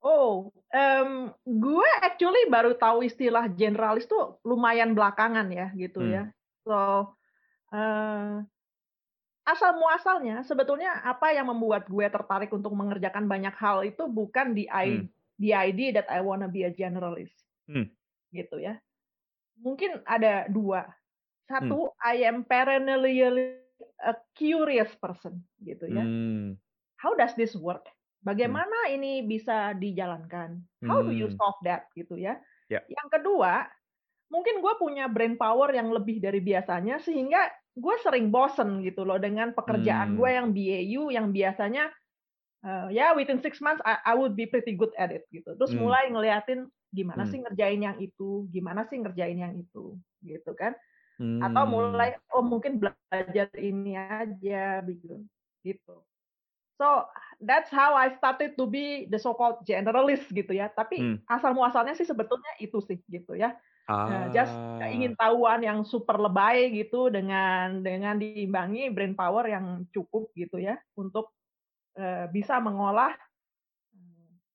Oh, 0.00 0.48
um, 0.72 1.28
gue 1.44 1.90
actually 2.00 2.48
baru 2.48 2.72
tahu 2.72 3.04
istilah 3.04 3.52
generalis 3.52 4.08
tuh 4.08 4.40
lumayan 4.48 4.96
belakangan 4.96 5.52
ya 5.52 5.68
gitu 5.76 6.00
hmm. 6.00 6.12
ya. 6.12 6.24
So 6.64 7.12
uh, 7.72 8.40
asal 9.50 9.76
muasalnya 9.76 10.46
sebetulnya 10.46 11.02
apa 11.02 11.34
yang 11.34 11.50
membuat 11.50 11.90
gue 11.90 12.06
tertarik 12.06 12.52
untuk 12.54 12.70
mengerjakan 12.76 13.26
banyak 13.26 13.54
hal 13.58 13.82
itu 13.82 14.06
bukan 14.06 14.54
di 14.54 14.70
hmm. 14.70 15.10
the 15.42 15.50
idea 15.56 15.90
that 15.98 16.08
I 16.12 16.22
wanna 16.22 16.46
be 16.46 16.62
a 16.62 16.70
generalist 16.70 17.34
hmm. 17.66 17.90
gitu 18.30 18.62
ya 18.62 18.78
mungkin 19.58 20.04
ada 20.06 20.46
dua 20.46 20.86
satu 21.50 21.90
hmm. 21.90 21.96
I 21.98 22.16
am 22.30 22.46
perennially 22.46 23.26
a 24.04 24.14
curious 24.38 24.92
person 25.02 25.42
gitu 25.64 25.90
ya 25.90 26.04
hmm. 26.04 26.54
how 27.00 27.18
does 27.18 27.34
this 27.34 27.56
work 27.58 27.90
bagaimana 28.20 28.88
hmm. 28.88 28.94
ini 29.00 29.12
bisa 29.24 29.72
dijalankan 29.76 30.60
how 30.84 31.00
do 31.00 31.12
you 31.12 31.28
hmm. 31.28 31.36
solve 31.36 31.60
that 31.64 31.88
gitu 31.96 32.20
ya 32.20 32.36
yeah. 32.68 32.84
yang 32.88 33.08
kedua 33.08 33.68
mungkin 34.30 34.62
gue 34.62 34.74
punya 34.78 35.10
brain 35.10 35.34
power 35.34 35.74
yang 35.74 35.90
lebih 35.90 36.22
dari 36.22 36.38
biasanya 36.38 37.02
sehingga 37.02 37.50
gue 37.74 37.96
sering 38.04 38.30
bosen 38.30 38.84
gitu 38.86 39.02
loh 39.02 39.18
dengan 39.18 39.50
pekerjaan 39.56 40.14
hmm. 40.14 40.18
gue 40.18 40.30
yang 40.30 40.48
BAU 40.54 41.02
yang 41.10 41.26
biasanya 41.34 41.90
uh, 42.62 42.88
ya 42.92 43.16
within 43.16 43.42
six 43.42 43.58
months 43.58 43.82
I, 43.82 43.98
I 44.06 44.14
would 44.14 44.38
be 44.38 44.46
pretty 44.46 44.78
good 44.78 44.94
at 45.00 45.10
it 45.10 45.26
gitu 45.34 45.56
terus 45.58 45.74
hmm. 45.74 45.82
mulai 45.82 46.06
ngeliatin 46.12 46.70
gimana 46.90 47.26
hmm. 47.26 47.30
sih 47.30 47.38
ngerjain 47.42 47.80
yang 47.82 47.96
itu 47.98 48.46
gimana 48.50 48.86
sih 48.86 48.98
ngerjain 49.02 49.38
yang 49.38 49.54
itu 49.54 49.98
gitu 50.22 50.52
kan 50.54 50.76
hmm. 51.18 51.40
atau 51.40 51.64
mulai 51.66 52.18
oh 52.34 52.44
mungkin 52.44 52.78
belajar 52.78 53.48
ini 53.58 53.94
aja 53.96 54.82
gitu 54.86 55.24
gitu 55.62 55.96
so 56.80 57.04
that's 57.44 57.68
how 57.68 57.92
I 57.92 58.16
started 58.16 58.56
to 58.56 58.64
be 58.64 59.04
the 59.12 59.20
so 59.20 59.36
called 59.36 59.60
generalist 59.68 60.32
gitu 60.32 60.56
ya 60.56 60.72
tapi 60.72 60.96
hmm. 60.96 61.16
asal 61.28 61.52
muasalnya 61.52 61.92
sih 61.92 62.08
sebetulnya 62.08 62.56
itu 62.56 62.80
sih 62.80 62.96
gitu 63.12 63.36
ya 63.36 63.52
Nah, 63.90 64.30
just 64.30 64.54
ingin 64.86 65.18
tahuan 65.18 65.66
yang 65.66 65.82
super 65.82 66.14
lebay 66.14 66.70
gitu 66.70 67.10
dengan 67.10 67.82
dengan 67.82 68.22
diimbangi 68.22 68.86
brain 68.94 69.18
power 69.18 69.50
yang 69.50 69.82
cukup 69.90 70.30
gitu 70.38 70.62
ya 70.62 70.78
untuk 70.94 71.34
uh, 71.98 72.30
bisa 72.30 72.62
mengolah 72.62 73.10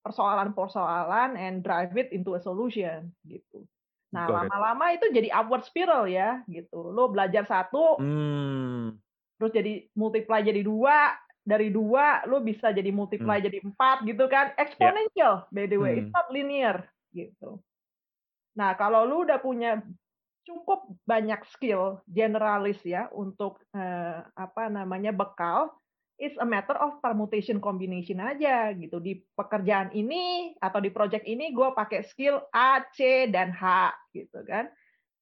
persoalan-persoalan 0.07 1.35
and 1.35 1.67
drive 1.67 1.91
it 1.99 2.15
into 2.15 2.37
a 2.37 2.39
solution 2.39 3.11
gitu. 3.27 3.67
Nah 4.15 4.31
lama-lama 4.31 4.95
itu 4.95 5.11
jadi 5.11 5.27
upward 5.35 5.67
spiral 5.67 6.07
ya 6.07 6.39
gitu. 6.47 6.95
Lo 6.95 7.11
belajar 7.11 7.43
satu, 7.43 7.99
hmm. 7.99 8.95
terus 9.35 9.51
jadi 9.51 9.73
multiply 9.99 10.39
jadi 10.39 10.63
dua, 10.63 11.11
dari 11.45 11.69
dua 11.69 12.25
lo 12.25 12.41
bisa 12.41 12.73
jadi 12.73 12.89
multiply 12.89 13.37
hmm. 13.37 13.45
jadi 13.45 13.57
empat 13.61 13.97
gitu 14.09 14.25
kan, 14.25 14.51
exponential 14.57 15.45
yeah. 15.45 15.53
by 15.53 15.69
the 15.69 15.77
way, 15.77 15.93
hmm. 15.95 15.99
it's 16.03 16.11
not 16.11 16.27
linear 16.33 16.89
gitu. 17.13 17.61
Nah, 18.57 18.73
kalau 18.73 19.05
lu 19.05 19.29
udah 19.29 19.37
punya 19.37 19.79
cukup 20.45 20.89
banyak 21.05 21.41
skill 21.53 22.01
generalis 22.09 22.81
ya 22.81 23.09
untuk 23.13 23.61
eh, 23.77 24.19
apa 24.25 24.73
namanya 24.73 25.13
bekal, 25.13 25.69
it's 26.17 26.37
a 26.39 26.47
matter 26.47 26.75
of 26.79 26.97
permutation 27.03 27.61
combination 27.61 28.17
aja 28.23 28.71
gitu. 28.73 28.97
Di 28.97 29.21
pekerjaan 29.35 29.91
ini 29.93 30.55
atau 30.57 30.79
di 30.79 30.89
project 30.89 31.27
ini 31.27 31.51
gue 31.51 31.69
pakai 31.75 32.01
skill 32.07 32.41
A, 32.55 32.81
C 32.95 33.29
dan 33.29 33.51
H 33.51 33.93
gitu 34.15 34.41
kan. 34.47 34.71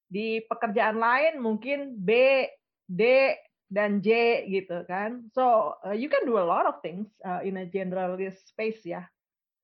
Di 0.07 0.45
pekerjaan 0.45 1.01
lain 1.01 1.41
mungkin 1.41 1.97
B, 1.97 2.45
D 2.85 3.33
dan 3.73 3.97
J 4.05 4.45
gitu 4.53 4.85
kan. 4.85 5.25
So 5.33 5.73
uh, 5.81 5.97
you 5.97 6.05
can 6.13 6.29
do 6.29 6.37
a 6.37 6.45
lot 6.45 6.69
of 6.69 6.77
things 6.85 7.09
uh, 7.25 7.41
in 7.41 7.57
a 7.57 7.65
generalist 7.65 8.53
space 8.53 8.85
ya. 8.85 9.09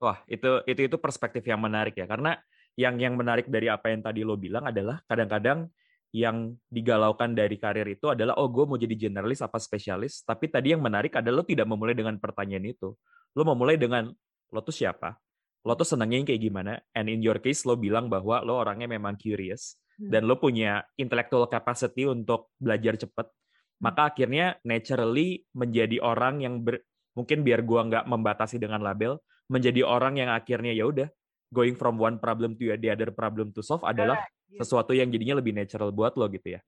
Wah, 0.02 0.18
itu 0.26 0.66
itu 0.66 0.90
itu 0.90 0.98
perspektif 0.98 1.46
yang 1.46 1.62
menarik 1.62 1.94
ya 1.94 2.10
karena 2.10 2.42
yang 2.74 2.98
yang 2.98 3.14
menarik 3.14 3.46
dari 3.46 3.70
apa 3.70 3.94
yang 3.94 4.02
tadi 4.02 4.26
lo 4.26 4.40
bilang 4.40 4.66
adalah 4.66 5.04
kadang-kadang 5.06 5.70
yang 6.10 6.58
digalaukan 6.72 7.38
dari 7.38 7.60
karir 7.62 7.86
itu 7.86 8.10
adalah 8.10 8.34
oh 8.42 8.50
gue 8.50 8.66
mau 8.66 8.80
jadi 8.82 8.96
generalis 8.98 9.46
apa 9.46 9.62
spesialis 9.62 10.26
tapi 10.26 10.50
tadi 10.50 10.74
yang 10.74 10.82
menarik 10.82 11.14
adalah 11.14 11.44
lo 11.44 11.46
tidak 11.46 11.70
memulai 11.70 11.94
dengan 11.94 12.18
pertanyaan 12.18 12.66
itu 12.66 12.98
lo 13.38 13.44
memulai 13.46 13.78
dengan 13.78 14.10
lo 14.50 14.60
tuh 14.66 14.74
siapa 14.74 15.14
lo 15.62 15.78
tuh 15.78 15.86
senangnya 15.86 16.18
yang 16.24 16.28
kayak 16.34 16.42
gimana 16.42 16.74
and 16.98 17.14
in 17.14 17.22
your 17.22 17.38
case 17.38 17.62
lo 17.62 17.78
bilang 17.78 18.10
bahwa 18.10 18.42
lo 18.42 18.58
orangnya 18.58 18.90
memang 18.90 19.22
curious 19.22 19.78
hmm. 20.02 20.10
dan 20.10 20.26
lo 20.26 20.42
punya 20.42 20.82
intellectual 20.98 21.46
capacity 21.46 22.10
untuk 22.10 22.50
belajar 22.58 22.98
cepet 22.98 23.28
hmm. 23.30 23.38
Maka 23.80 24.12
akhirnya 24.12 24.60
naturally 24.68 25.44
menjadi 25.56 26.04
orang 26.04 26.44
yang 26.44 26.64
ber, 26.64 26.84
mungkin 27.16 27.44
biar 27.44 27.64
gua 27.64 27.88
nggak 27.88 28.06
membatasi 28.08 28.60
dengan 28.60 28.84
label 28.84 29.20
menjadi 29.50 29.82
orang 29.82 30.22
yang 30.22 30.30
akhirnya 30.30 30.72
ya 30.72 30.86
udah 30.86 31.10
going 31.50 31.74
from 31.74 31.98
one 31.98 32.22
problem 32.22 32.54
to 32.54 32.70
the 32.78 32.90
other 32.94 33.10
problem 33.10 33.50
to 33.50 33.66
solve 33.66 33.82
adalah 33.82 34.22
yeah, 34.54 34.62
sesuatu 34.62 34.94
yang 34.94 35.10
jadinya 35.10 35.42
lebih 35.42 35.58
natural 35.58 35.90
buat 35.90 36.14
lo 36.14 36.30
gitu 36.30 36.58
ya. 36.58 36.62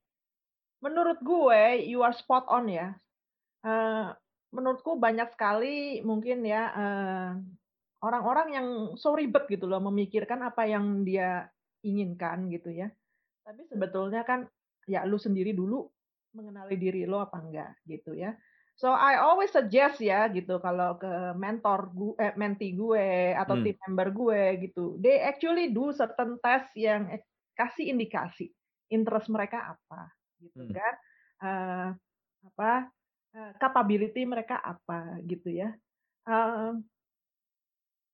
Menurut 0.81 1.21
gue, 1.21 1.85
you 1.85 2.01
are 2.01 2.13
spot 2.17 2.49
on 2.49 2.65
ya. 2.65 2.97
Uh, 3.61 4.09
menurutku 4.49 4.97
banyak 4.97 5.29
sekali 5.37 6.01
mungkin 6.01 6.41
ya 6.41 6.73
orang 6.73 7.45
orang-orang 8.01 8.47
yang 8.51 8.67
so 8.97 9.13
ribet 9.13 9.45
gitu 9.45 9.69
loh 9.69 9.79
memikirkan 9.79 10.41
apa 10.41 10.65
yang 10.65 11.05
dia 11.05 11.45
inginkan 11.85 12.49
gitu 12.49 12.73
ya. 12.73 12.89
Tapi 13.45 13.69
sebetulnya 13.69 14.25
kan 14.25 14.49
ya 14.89 15.05
lu 15.05 15.21
sendiri 15.21 15.53
dulu 15.53 15.85
mengenali 16.31 16.75
diri 16.79 17.03
lo 17.07 17.23
apa 17.23 17.37
enggak 17.39 17.71
gitu 17.87 18.15
ya. 18.15 18.35
So 18.81 18.89
I 18.89 19.21
always 19.21 19.53
suggest 19.53 20.01
ya 20.01 20.25
gitu 20.33 20.57
kalau 20.57 20.97
ke 20.97 21.37
mentor 21.37 21.91
gue, 21.93 22.17
eh, 22.17 22.33
menti 22.33 22.73
gue 22.73 23.35
atau 23.37 23.59
hmm. 23.59 23.63
team 23.67 23.77
member 23.85 24.09
gue 24.09 24.41
gitu, 24.65 24.97
they 24.97 25.21
actually 25.21 25.69
do 25.69 25.93
certain 25.93 26.41
test 26.41 26.71
yang 26.73 27.11
kasih 27.53 27.93
indikasi 27.93 28.49
interest 28.89 29.29
mereka 29.29 29.77
apa, 29.77 30.09
gitu 30.41 30.65
hmm. 30.65 30.73
kan, 30.73 30.93
uh, 31.45 31.89
apa 32.41 32.71
uh, 33.37 33.51
capability 33.61 34.25
mereka 34.25 34.57
apa 34.65 35.19
gitu 35.29 35.51
ya. 35.51 35.77
Uh, 36.25 36.81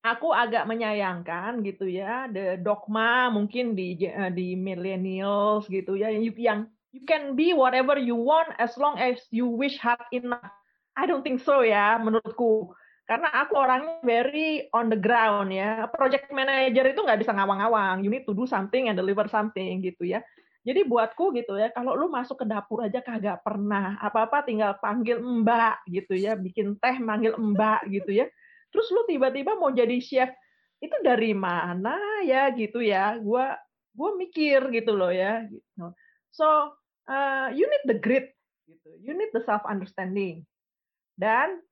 aku 0.04 0.36
agak 0.36 0.68
menyayangkan 0.68 1.64
gitu 1.64 1.88
ya, 1.88 2.28
the 2.28 2.60
dogma 2.60 3.32
mungkin 3.32 3.72
di 3.72 3.96
di 4.36 4.48
millennials 4.60 5.70
gitu 5.72 5.96
ya 5.96 6.12
yang 6.12 6.28
yang 6.36 6.62
you 6.98 7.06
can 7.06 7.38
be 7.38 7.54
whatever 7.54 7.94
you 8.02 8.18
want 8.18 8.50
as 8.58 8.74
long 8.82 8.98
as 8.98 9.22
you 9.30 9.46
wish 9.46 9.78
hard 9.78 10.02
enough. 10.10 10.50
I 10.98 11.06
don't 11.06 11.22
think 11.22 11.46
so 11.46 11.62
ya, 11.62 12.02
menurutku. 12.02 12.74
Karena 13.06 13.30
aku 13.46 13.54
orangnya 13.54 14.02
very 14.02 14.66
on 14.74 14.90
the 14.90 14.98
ground 14.98 15.54
ya. 15.54 15.86
Project 15.94 16.34
manager 16.34 16.90
itu 16.90 17.00
nggak 17.06 17.22
bisa 17.22 17.38
ngawang-ngawang. 17.38 18.02
You 18.02 18.10
need 18.10 18.26
to 18.26 18.34
do 18.34 18.50
something 18.50 18.90
and 18.90 18.98
deliver 18.98 19.30
something 19.30 19.86
gitu 19.86 20.10
ya. 20.10 20.26
Jadi 20.68 20.84
buatku 20.84 21.32
gitu 21.38 21.56
ya, 21.56 21.72
kalau 21.72 21.96
lu 21.96 22.12
masuk 22.12 22.44
ke 22.44 22.46
dapur 22.50 22.84
aja 22.84 23.00
kagak 23.00 23.40
pernah. 23.46 23.96
Apa-apa 24.04 24.44
tinggal 24.44 24.76
panggil 24.82 25.22
mbak 25.24 25.86
gitu 25.88 26.18
ya, 26.18 26.36
bikin 26.36 26.76
teh 26.82 26.98
manggil 27.00 27.38
mbak 27.40 27.88
gitu 27.88 28.12
ya. 28.12 28.26
Terus 28.74 28.92
lu 28.92 29.08
tiba-tiba 29.08 29.56
mau 29.56 29.72
jadi 29.72 29.96
chef, 30.04 30.28
itu 30.84 30.98
dari 31.06 31.32
mana 31.32 31.96
ya 32.28 32.52
gitu 32.52 32.84
ya. 32.84 33.16
Gua 33.22 33.56
gua 33.96 34.20
mikir 34.20 34.68
gitu 34.76 34.92
loh 34.92 35.14
ya. 35.14 35.48
Gitu. 35.48 35.96
So 36.36 36.76
uh, 37.08 37.48
you 37.56 37.66
need 37.66 37.86
the 37.88 37.98
grit 37.98 38.36
gitu. 38.68 38.90
You 39.02 39.16
need 39.16 39.32
the 39.32 39.44
self 39.48 39.64
understanding. 39.64 40.44
Dan 41.18 41.64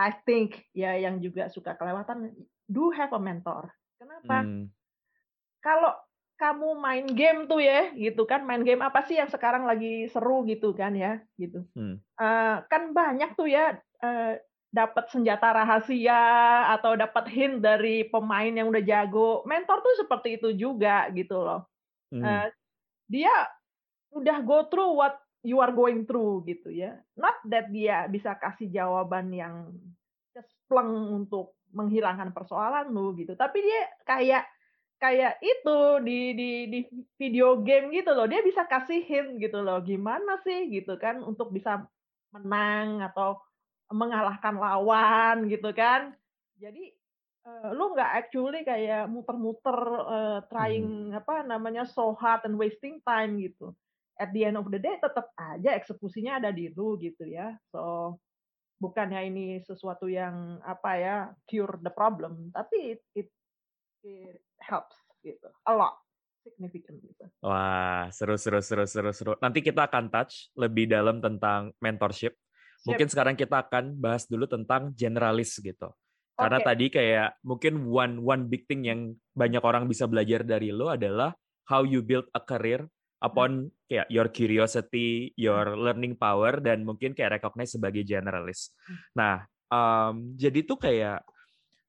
I 0.00 0.16
think 0.24 0.66
ya 0.72 0.96
yang 0.96 1.20
juga 1.20 1.52
suka 1.52 1.76
kelewatan 1.76 2.32
do 2.66 2.90
have 2.90 3.12
a 3.12 3.20
mentor. 3.20 3.70
Kenapa? 4.00 4.42
Hmm. 4.42 4.72
Kalau 5.60 5.92
kamu 6.40 6.68
main 6.80 7.04
game 7.04 7.44
tuh 7.44 7.60
ya, 7.60 7.92
gitu 7.92 8.24
kan, 8.24 8.40
main 8.48 8.64
game 8.64 8.80
apa 8.80 9.04
sih 9.04 9.20
yang 9.20 9.28
sekarang 9.28 9.68
lagi 9.68 10.08
seru 10.08 10.48
gitu 10.48 10.72
kan 10.72 10.96
ya, 10.96 11.20
gitu. 11.36 11.68
Hmm. 11.76 12.00
Uh, 12.16 12.64
kan 12.72 12.96
banyak 12.96 13.36
tuh 13.36 13.44
ya 13.44 13.76
uh, 14.00 14.40
dapat 14.72 15.12
senjata 15.12 15.52
rahasia 15.52 16.64
atau 16.80 16.96
dapat 16.96 17.28
hint 17.28 17.60
dari 17.60 18.08
pemain 18.08 18.48
yang 18.48 18.72
udah 18.72 18.80
jago. 18.80 19.44
Mentor 19.44 19.84
tuh 19.84 20.00
seperti 20.00 20.40
itu 20.40 20.56
juga 20.56 21.12
gitu 21.12 21.44
loh. 21.44 21.68
Hmm. 22.08 22.24
Uh, 22.24 22.46
dia 23.04 23.34
udah 24.14 24.38
go 24.42 24.66
through 24.66 24.92
what 24.98 25.18
you 25.40 25.58
are 25.62 25.72
going 25.72 26.04
through 26.04 26.44
gitu 26.44 26.68
ya. 26.72 26.98
Not 27.16 27.40
that 27.48 27.72
dia 27.72 28.06
bisa 28.10 28.36
kasih 28.36 28.68
jawaban 28.68 29.32
yang 29.32 29.72
cespleng 30.36 30.90
untuk 31.14 31.56
menghilangkan 31.72 32.34
persoalan 32.34 32.90
lu 32.90 33.14
gitu. 33.16 33.32
Tapi 33.38 33.58
dia 33.62 33.80
kayak 34.04 34.44
kayak 35.00 35.40
itu 35.40 35.78
di 36.04 36.20
di 36.36 36.50
di 36.68 36.80
video 37.16 37.56
game 37.64 37.88
gitu 37.94 38.12
loh. 38.12 38.28
Dia 38.28 38.44
bisa 38.44 38.68
kasih 38.68 39.00
hint 39.00 39.40
gitu 39.40 39.64
loh. 39.64 39.80
Gimana 39.80 40.38
sih 40.44 40.68
gitu 40.68 41.00
kan 41.00 41.24
untuk 41.24 41.54
bisa 41.54 41.86
menang 42.30 43.00
atau 43.02 43.40
mengalahkan 43.90 44.54
lawan 44.54 45.48
gitu 45.48 45.72
kan. 45.72 46.14
Jadi 46.60 46.92
uh, 47.48 47.72
lu 47.72 47.96
nggak 47.96 48.10
actually 48.26 48.62
kayak 48.62 49.08
muter-muter 49.08 49.78
uh, 50.04 50.38
trying 50.52 51.10
hmm. 51.10 51.18
apa 51.18 51.42
namanya 51.48 51.88
so 51.88 52.12
hard 52.14 52.44
and 52.44 52.60
wasting 52.60 53.00
time 53.02 53.40
gitu. 53.40 53.72
At 54.20 54.36
the 54.36 54.52
end 54.52 54.60
of 54.60 54.68
the 54.68 54.76
day 54.76 55.00
tetap 55.00 55.32
aja 55.40 55.72
eksekusinya 55.80 56.44
ada 56.44 56.52
di 56.52 56.68
lu 56.76 57.00
gitu 57.00 57.24
ya. 57.24 57.56
So 57.72 58.16
bukannya 58.76 59.32
ini 59.32 59.46
sesuatu 59.64 60.12
yang 60.12 60.60
apa 60.60 60.90
ya 61.00 61.16
cure 61.48 61.80
the 61.80 61.92
problem, 61.92 62.52
tapi 62.52 62.96
it, 62.96 63.00
it, 63.16 63.28
it 64.04 64.44
helps 64.60 64.96
gitu 65.24 65.48
a 65.64 65.72
lot 65.72 65.96
significant 66.44 67.00
gitu. 67.00 67.24
Wah, 67.44 68.08
seru 68.12 68.36
seru 68.36 68.60
seru 68.60 68.84
seru 68.84 69.12
seru. 69.12 69.32
Nanti 69.40 69.64
kita 69.64 69.88
akan 69.88 70.08
touch 70.12 70.52
lebih 70.56 70.88
dalam 70.88 71.20
tentang 71.20 71.72
mentorship 71.80 72.36
Mungkin 72.88 73.08
sekarang 73.12 73.36
kita 73.36 73.68
akan 73.68 74.00
bahas 74.00 74.24
dulu 74.24 74.48
tentang 74.48 74.96
generalis 74.96 75.60
gitu. 75.60 75.92
Karena 76.32 76.56
okay. 76.56 76.68
tadi 76.72 76.86
kayak 76.88 77.28
mungkin 77.44 77.84
one 77.84 78.24
one 78.24 78.48
big 78.48 78.64
thing 78.64 78.88
yang 78.88 79.12
banyak 79.36 79.60
orang 79.60 79.84
bisa 79.84 80.08
belajar 80.08 80.40
dari 80.40 80.72
lo 80.72 80.88
adalah 80.88 81.36
how 81.68 81.84
you 81.84 82.00
build 82.00 82.24
a 82.32 82.40
career 82.40 82.88
upon 83.20 83.68
hmm. 83.68 83.72
kayak 83.86 84.08
your 84.08 84.28
curiosity, 84.32 85.36
your 85.36 85.76
hmm. 85.76 85.80
learning 85.80 86.14
power 86.16 86.58
dan 86.58 86.82
mungkin 86.82 87.12
kayak 87.12 87.40
recognize 87.40 87.76
sebagai 87.76 88.02
generalis. 88.02 88.72
Hmm. 88.88 88.96
Nah, 89.14 89.34
um, 89.70 90.34
jadi 90.34 90.64
tuh 90.64 90.80
kayak 90.80 91.22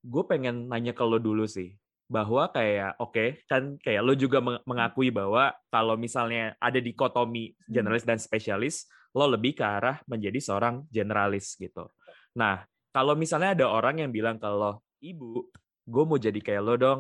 gue 0.02 0.24
pengen 0.28 0.68
nanya 0.68 0.92
ke 0.92 1.04
lo 1.06 1.22
dulu 1.22 1.46
sih 1.46 1.74
bahwa 2.12 2.52
kayak 2.52 3.00
oke 3.00 3.16
okay, 3.16 3.30
kan 3.48 3.80
kayak 3.80 4.04
lo 4.04 4.12
juga 4.18 4.44
mengakui 4.44 5.16
bahwa 5.16 5.56
kalau 5.72 5.96
misalnya 5.96 6.60
ada 6.60 6.84
dikotomi 6.84 7.56
generalis 7.72 8.04
dan 8.04 8.20
spesialis 8.20 8.92
lo 9.16 9.32
lebih 9.32 9.56
ke 9.56 9.64
arah 9.64 10.04
menjadi 10.08 10.40
seorang 10.40 10.88
generalis 10.92 11.56
gitu. 11.56 11.88
Nah, 12.36 12.64
kalau 12.92 13.16
misalnya 13.16 13.56
ada 13.56 13.68
orang 13.72 14.04
yang 14.04 14.12
bilang 14.12 14.40
kalau 14.40 14.80
ibu, 15.00 15.48
gue 15.88 16.04
mau 16.04 16.20
jadi 16.20 16.40
kayak 16.40 16.64
lo 16.64 16.76
dong, 16.80 17.00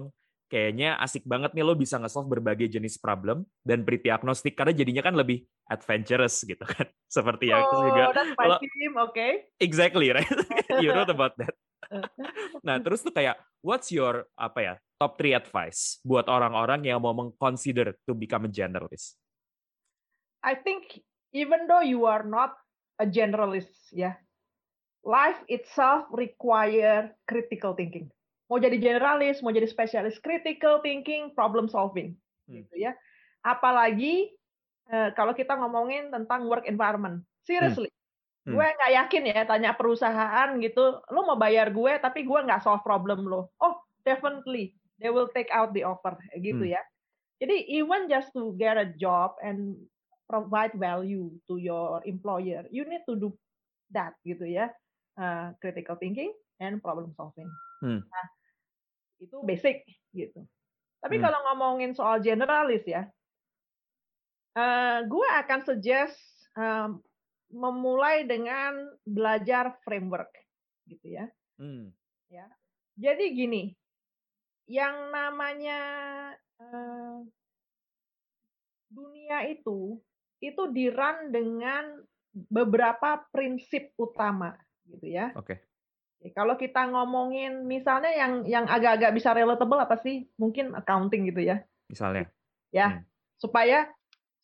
kayaknya 0.51 0.99
asik 0.99 1.23
banget 1.23 1.55
nih 1.55 1.63
lo 1.63 1.79
bisa 1.79 1.95
nge-solve 1.95 2.27
berbagai 2.27 2.67
jenis 2.67 2.99
problem 2.99 3.47
dan 3.63 3.87
pretty 3.87 4.11
agnostik 4.11 4.59
karena 4.59 4.75
jadinya 4.75 4.99
kan 4.99 5.15
lebih 5.15 5.47
adventurous 5.71 6.43
gitu 6.43 6.59
kan. 6.67 6.83
Seperti 7.15 7.55
yang 7.55 7.63
oh, 7.63 7.87
juga 7.87 8.11
that's 8.11 8.35
my 8.35 8.47
lo, 8.51 8.55
team, 8.59 8.93
okay. 8.99 9.31
Exactly, 9.63 10.11
right? 10.11 10.27
you 10.83 10.91
know 10.91 11.07
about 11.07 11.39
that. 11.39 11.55
nah, 12.67 12.75
terus 12.83 12.99
tuh 12.99 13.15
kayak 13.15 13.39
what's 13.63 13.87
your 13.95 14.27
apa 14.35 14.59
ya, 14.59 14.73
top 14.99 15.15
three 15.15 15.31
advice 15.31 16.03
buat 16.03 16.27
orang-orang 16.27 16.83
yang 16.83 16.99
mau 16.99 17.15
mengconsider 17.15 17.95
to 18.03 18.11
become 18.11 18.43
a 18.43 18.51
generalist? 18.51 19.15
I 20.43 20.59
think 20.59 20.99
even 21.31 21.71
though 21.71 21.83
you 21.83 22.03
are 22.03 22.27
not 22.27 22.59
a 22.99 23.07
generalist 23.07 23.71
ya 23.95 24.19
life 25.01 25.41
itself 25.49 26.05
require 26.13 27.17
critical 27.25 27.73
thinking 27.73 28.11
mau 28.51 28.59
jadi 28.59 28.75
generalis 28.75 29.39
mau 29.39 29.55
jadi 29.55 29.63
spesialis 29.63 30.19
critical 30.19 30.83
thinking 30.83 31.31
problem 31.31 31.71
solving 31.71 32.11
hmm. 32.51 32.59
gitu 32.59 32.83
ya 32.83 32.91
apalagi 33.47 34.35
uh, 34.91 35.15
kalau 35.15 35.31
kita 35.31 35.55
ngomongin 35.55 36.11
tentang 36.11 36.51
work 36.51 36.67
environment 36.67 37.23
seriously 37.47 37.87
hmm. 37.87 38.51
Hmm. 38.51 38.59
gue 38.59 38.67
nggak 38.67 38.93
yakin 38.99 39.23
ya 39.31 39.41
tanya 39.47 39.71
perusahaan 39.71 40.51
gitu 40.59 40.99
lo 41.07 41.19
mau 41.23 41.39
bayar 41.39 41.71
gue 41.71 41.95
tapi 42.03 42.27
gue 42.27 42.39
nggak 42.43 42.59
solve 42.59 42.83
problem 42.83 43.23
lo 43.23 43.55
oh 43.63 43.75
definitely 44.03 44.75
they 44.99 45.07
will 45.07 45.31
take 45.31 45.47
out 45.55 45.71
the 45.71 45.87
offer 45.87 46.19
gitu 46.35 46.67
hmm. 46.67 46.75
ya 46.75 46.81
jadi 47.41 47.57
even 47.73 48.05
just 48.05 48.29
to 48.37 48.53
get 48.61 48.77
a 48.77 48.85
job 49.01 49.33
and 49.41 49.73
provide 50.31 50.71
value 50.79 51.27
to 51.51 51.59
your 51.59 51.99
employer, 52.07 52.63
you 52.71 52.87
need 52.87 53.03
to 53.03 53.19
do 53.19 53.35
that 53.91 54.15
gitu 54.23 54.47
ya, 54.47 54.71
uh, 55.19 55.51
critical 55.59 55.99
thinking 55.99 56.31
and 56.63 56.79
problem 56.79 57.11
solving. 57.19 57.51
Hmm. 57.83 57.99
Nah, 57.99 58.27
itu 59.21 59.37
basic 59.45 59.85
gitu. 60.11 60.41
Tapi 61.01 61.17
hmm. 61.17 61.23
kalau 61.23 61.39
ngomongin 61.49 61.93
soal 61.93 62.17
generalis 62.21 62.81
ya, 62.89 63.05
uh, 64.57 64.99
gue 65.05 65.27
akan 65.45 65.59
suggest 65.61 66.17
um, 66.57 66.97
memulai 67.53 68.25
dengan 68.25 68.89
belajar 69.05 69.77
framework 69.85 70.33
gitu 70.89 71.21
ya. 71.21 71.25
Hmm. 71.61 71.93
Ya, 72.31 72.47
jadi 72.95 73.29
gini, 73.35 73.75
yang 74.65 75.11
namanya 75.11 75.81
uh, 76.57 77.21
dunia 78.91 79.47
itu 79.51 79.99
itu 80.41 80.63
dirun 80.73 81.29
dengan 81.29 82.01
beberapa 82.31 83.21
prinsip 83.29 83.93
utama 83.99 84.55
gitu 84.87 85.05
ya. 85.11 85.35
Oke. 85.35 85.55
Okay. 85.55 85.57
Kalau 86.37 86.53
kita 86.53 86.85
ngomongin 86.93 87.65
misalnya 87.65 88.13
yang 88.13 88.45
yang 88.45 88.65
agak-agak 88.69 89.11
bisa 89.17 89.33
relatable 89.33 89.81
apa 89.81 89.97
sih? 89.97 90.29
Mungkin 90.37 90.77
accounting 90.77 91.25
gitu 91.33 91.41
ya. 91.41 91.65
Misalnya. 91.89 92.29
Ya. 92.69 93.01
Hmm. 93.01 93.03
Supaya 93.41 93.89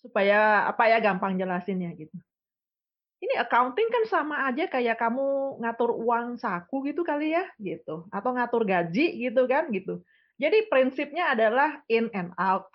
supaya 0.02 0.66
apa 0.66 0.90
ya 0.90 0.98
gampang 0.98 1.38
jelasinnya 1.38 1.94
gitu. 1.94 2.18
Ini 3.18 3.34
accounting 3.46 3.90
kan 3.90 4.04
sama 4.10 4.46
aja 4.46 4.70
kayak 4.70 4.98
kamu 4.98 5.58
ngatur 5.62 5.94
uang 5.94 6.38
saku 6.38 6.86
gitu 6.86 7.02
kali 7.02 7.34
ya 7.34 7.50
gitu 7.58 8.06
atau 8.14 8.30
ngatur 8.34 8.62
gaji 8.66 9.22
gitu 9.22 9.46
kan 9.50 9.70
gitu. 9.74 10.06
Jadi 10.38 10.70
prinsipnya 10.70 11.34
adalah 11.34 11.82
in 11.90 12.10
and 12.14 12.34
out 12.38 12.70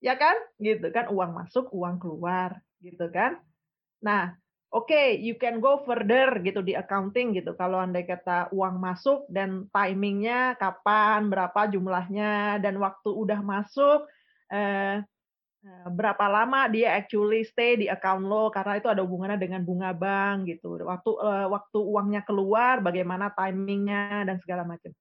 ya 0.00 0.14
kan? 0.16 0.36
Gitu 0.60 0.86
kan 0.92 1.08
uang 1.10 1.32
masuk, 1.34 1.72
uang 1.72 1.98
keluar, 1.98 2.60
gitu 2.78 3.10
kan? 3.10 3.40
Nah, 3.98 4.36
oke, 4.76 4.92
okay, 4.92 5.16
you 5.16 5.40
can 5.40 5.56
go 5.56 5.80
further 5.80 6.36
gitu 6.44 6.60
di 6.60 6.76
accounting 6.76 7.32
gitu. 7.32 7.56
Kalau 7.56 7.80
andai 7.80 8.04
kata 8.04 8.52
uang 8.52 8.76
masuk 8.76 9.24
dan 9.32 9.64
timingnya 9.72 10.52
kapan, 10.60 11.32
berapa 11.32 11.72
jumlahnya, 11.72 12.60
dan 12.60 12.76
waktu 12.76 13.08
udah 13.08 13.40
masuk, 13.40 14.04
eh, 14.52 15.00
eh, 15.64 15.88
berapa 15.88 16.28
lama 16.28 16.68
dia 16.68 16.92
actually 16.92 17.48
stay 17.48 17.80
di 17.80 17.88
account 17.88 18.28
lo 18.28 18.52
karena 18.52 18.76
itu 18.76 18.92
ada 18.92 19.00
hubungannya 19.00 19.40
dengan 19.40 19.64
bunga 19.64 19.96
bank 19.96 20.52
gitu. 20.52 20.76
Waktu 20.76 21.10
eh, 21.24 21.46
waktu 21.48 21.78
uangnya 21.80 22.22
keluar, 22.28 22.84
bagaimana 22.84 23.32
timingnya 23.32 24.28
dan 24.28 24.36
segala 24.44 24.68
macam. 24.68 24.92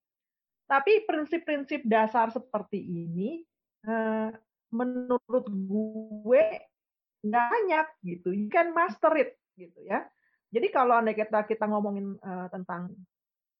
Tapi 0.65 1.05
prinsip-prinsip 1.05 1.83
dasar 1.85 2.31
seperti 2.31 2.79
ini 2.79 3.43
eh, 3.83 4.31
menurut 4.71 5.45
gue 5.51 6.45
nggak 7.25 7.47
banyak 7.51 7.87
gitu. 8.05 8.29
You 8.31 8.47
can 8.47 8.71
master 8.71 9.11
it 9.19 9.35
gitu 9.59 9.79
ya. 9.83 10.03
Jadi 10.53 10.71
kalau 10.71 10.95
andai 10.95 11.17
kita 11.17 11.43
kita 11.43 11.65
ngomongin 11.67 12.15
uh, 12.21 12.47
tentang 12.47 12.93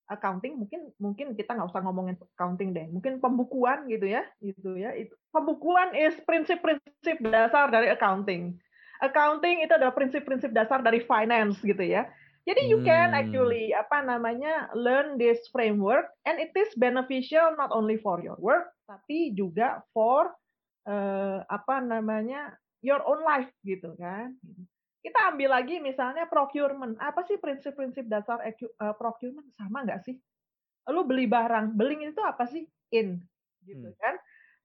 accounting, 0.06 0.56
mungkin 0.56 0.94
mungkin 1.02 1.34
kita 1.34 1.58
nggak 1.58 1.74
usah 1.74 1.82
ngomongin 1.82 2.16
accounting 2.38 2.72
deh. 2.72 2.88
Mungkin 2.88 3.18
pembukuan 3.20 3.90
gitu 3.90 4.06
ya, 4.06 4.24
gitu 4.40 4.78
ya. 4.78 4.94
Itu 4.94 5.18
pembukuan 5.34 5.98
is 5.98 6.16
prinsip-prinsip 6.24 7.20
dasar 7.26 7.74
dari 7.74 7.90
accounting. 7.90 8.56
Accounting 9.02 9.66
itu 9.66 9.74
adalah 9.76 9.92
prinsip-prinsip 9.92 10.54
dasar 10.56 10.80
dari 10.80 11.04
finance 11.04 11.60
gitu 11.66 11.84
ya. 11.84 12.08
Jadi 12.46 12.70
you 12.70 12.86
can 12.86 13.12
hmm. 13.12 13.22
actually 13.26 13.74
apa 13.74 14.06
namanya 14.06 14.70
learn 14.78 15.18
this 15.18 15.42
framework 15.50 16.14
and 16.30 16.38
it 16.38 16.54
is 16.54 16.70
beneficial 16.78 17.58
not 17.58 17.74
only 17.74 17.98
for 17.98 18.22
your 18.22 18.38
work 18.38 18.70
tapi 18.86 19.34
juga 19.34 19.82
for 19.90 20.30
uh, 20.86 21.42
apa 21.50 21.82
namanya 21.82 22.54
your 22.86 23.02
own 23.02 23.26
life 23.26 23.50
gitu 23.66 23.98
kan. 23.98 24.38
Kita 25.06 25.30
ambil 25.30 25.54
lagi 25.54 25.78
misalnya 25.78 26.26
procurement. 26.26 26.98
Apa 26.98 27.22
sih 27.30 27.38
prinsip-prinsip 27.38 28.10
dasar 28.10 28.42
uh, 28.42 28.96
procurement 28.98 29.46
sama 29.54 29.86
nggak 29.86 30.02
sih? 30.02 30.18
Lu 30.90 31.06
beli 31.06 31.30
barang, 31.30 31.78
beling 31.78 32.10
itu 32.10 32.22
apa 32.26 32.50
sih? 32.50 32.66
In 32.90 33.22
gitu 33.62 33.90
hmm. 33.94 33.98
kan. 34.02 34.18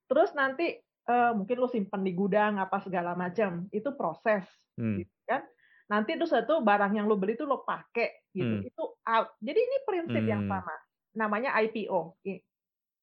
Terus 0.08 0.32
nanti 0.32 0.80
uh, 1.12 1.36
mungkin 1.36 1.56
lu 1.60 1.68
simpan 1.68 2.00
di 2.00 2.16
gudang 2.16 2.56
apa 2.56 2.80
segala 2.80 3.12
macam. 3.12 3.68
Itu 3.68 3.92
proses 3.92 4.48
hmm. 4.80 4.96
gitu 5.04 5.16
kan. 5.28 5.44
Nanti 5.92 6.16
itu 6.16 6.24
satu 6.24 6.64
barang 6.64 6.96
yang 6.96 7.04
lu 7.04 7.20
beli 7.20 7.36
itu 7.36 7.44
lo 7.44 7.60
pakai 7.60 8.32
gitu. 8.32 8.64
Hmm. 8.64 8.64
Itu 8.64 8.84
out. 9.04 9.36
Jadi 9.44 9.60
ini 9.60 9.76
prinsip 9.84 10.24
hmm. 10.24 10.32
yang 10.32 10.42
sama. 10.48 10.72
Namanya 11.20 11.52
IPO. 11.60 12.16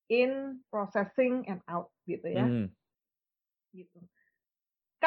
In 0.09 0.63
processing 0.73 1.45
and 1.45 1.61
out 1.69 1.93
gitu 2.09 2.25
ya. 2.33 2.49
Hmm 2.49 2.73
gitu. 3.77 3.99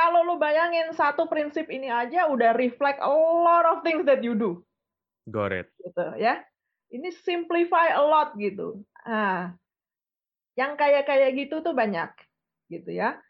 Kalau 0.01 0.25
lu 0.25 0.41
bayangin 0.41 0.97
satu 0.97 1.29
prinsip 1.29 1.69
ini 1.69 1.93
aja 1.93 2.25
udah 2.33 2.57
reflect 2.57 3.05
a 3.05 3.13
lot 3.45 3.69
of 3.69 3.85
things 3.85 4.09
that 4.09 4.25
you 4.25 4.33
do. 4.33 4.65
Got 5.29 5.53
it. 5.53 5.69
Gitu 5.77 6.17
ya. 6.17 6.41
Ini 6.89 7.13
simplify 7.21 7.93
a 7.93 8.01
lot 8.01 8.33
gitu. 8.41 8.81
Nah, 9.05 9.53
yang 10.57 10.81
kayak 10.81 11.05
kayak 11.05 11.37
gitu 11.37 11.61
tuh 11.61 11.77
banyak 11.77 12.09
gitu 12.73 12.97
ya. 12.97 13.21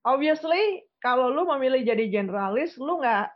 Obviously 0.00 0.88
kalau 1.04 1.28
lu 1.28 1.44
memilih 1.44 1.84
jadi 1.84 2.08
generalis, 2.08 2.80
lu 2.80 3.04
nggak 3.04 3.28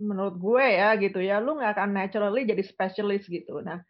menurut 0.00 0.40
gue 0.40 0.64
ya 0.64 0.96
gitu 0.96 1.20
ya, 1.20 1.36
lu 1.44 1.60
nggak 1.60 1.76
akan 1.76 1.92
naturally 1.92 2.48
jadi 2.48 2.64
specialist 2.64 3.28
gitu. 3.28 3.60
Nah, 3.60 3.84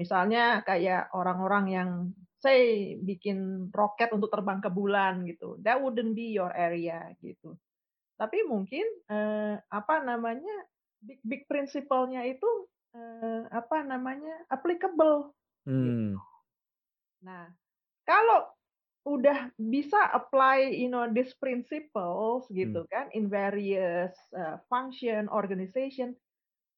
misalnya 0.00 0.64
kayak 0.64 1.12
orang-orang 1.12 1.64
yang 1.68 1.90
say 2.40 2.96
bikin 3.00 3.68
roket 3.68 4.10
untuk 4.16 4.32
terbang 4.32 4.64
ke 4.64 4.72
bulan 4.72 5.28
gitu, 5.28 5.60
that 5.60 5.76
wouldn't 5.76 6.16
be 6.16 6.32
your 6.32 6.50
area 6.56 7.12
gitu. 7.20 7.56
Tapi 8.16 8.44
mungkin 8.48 8.84
eh, 9.08 9.60
apa 9.60 10.04
namanya 10.04 10.68
big 11.00 11.20
big 11.24 11.42
principle-nya 11.48 12.24
itu 12.24 12.48
eh, 12.96 13.44
apa 13.52 13.84
namanya 13.84 14.48
applicable. 14.48 15.36
Gitu. 15.64 16.16
Hmm. 16.16 16.16
Nah, 17.20 17.52
kalau 18.08 18.48
udah 19.08 19.48
bisa 19.56 20.12
apply 20.12 20.76
you 20.76 20.92
know 20.92 21.08
these 21.08 21.32
principles 21.40 22.44
gitu 22.52 22.84
kan 22.92 23.08
in 23.16 23.32
various 23.32 24.12
uh, 24.36 24.60
function 24.68 25.24
organization 25.32 26.12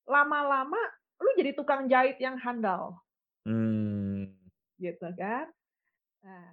lama-lama 0.06 0.78
lu 1.18 1.34
jadi 1.34 1.50
tukang 1.58 1.90
jahit 1.90 2.14
yang 2.22 2.38
handal 2.38 3.02
Hmm. 3.42 4.11
Gitu 4.82 5.06
kan. 5.14 5.46
Nah, 6.26 6.50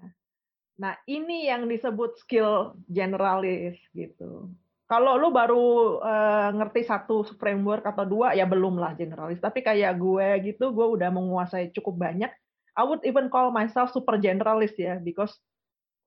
nah 0.77 0.93
ini 1.09 1.49
yang 1.49 1.65
disebut 1.65 2.21
skill 2.21 2.77
generalis 2.85 3.81
gitu. 3.97 4.53
Kalau 4.89 5.17
lu 5.21 5.29
baru 5.29 6.01
uh, 6.01 6.49
ngerti 6.53 6.85
satu 6.85 7.21
framework 7.37 7.85
atau 7.85 8.05
dua 8.05 8.33
ya 8.33 8.45
belum 8.45 8.77
lah 8.77 8.93
generalis. 8.93 9.41
Tapi 9.41 9.65
kayak 9.65 9.97
gue 9.97 10.53
gitu 10.53 10.69
gue 10.69 10.87
udah 10.97 11.09
menguasai 11.09 11.73
cukup 11.73 12.09
banyak. 12.09 12.29
I 12.77 12.83
would 12.85 13.01
even 13.05 13.33
call 13.33 13.49
myself 13.49 13.89
super 13.93 14.17
generalist 14.21 14.77
ya 14.77 15.01
because 15.01 15.33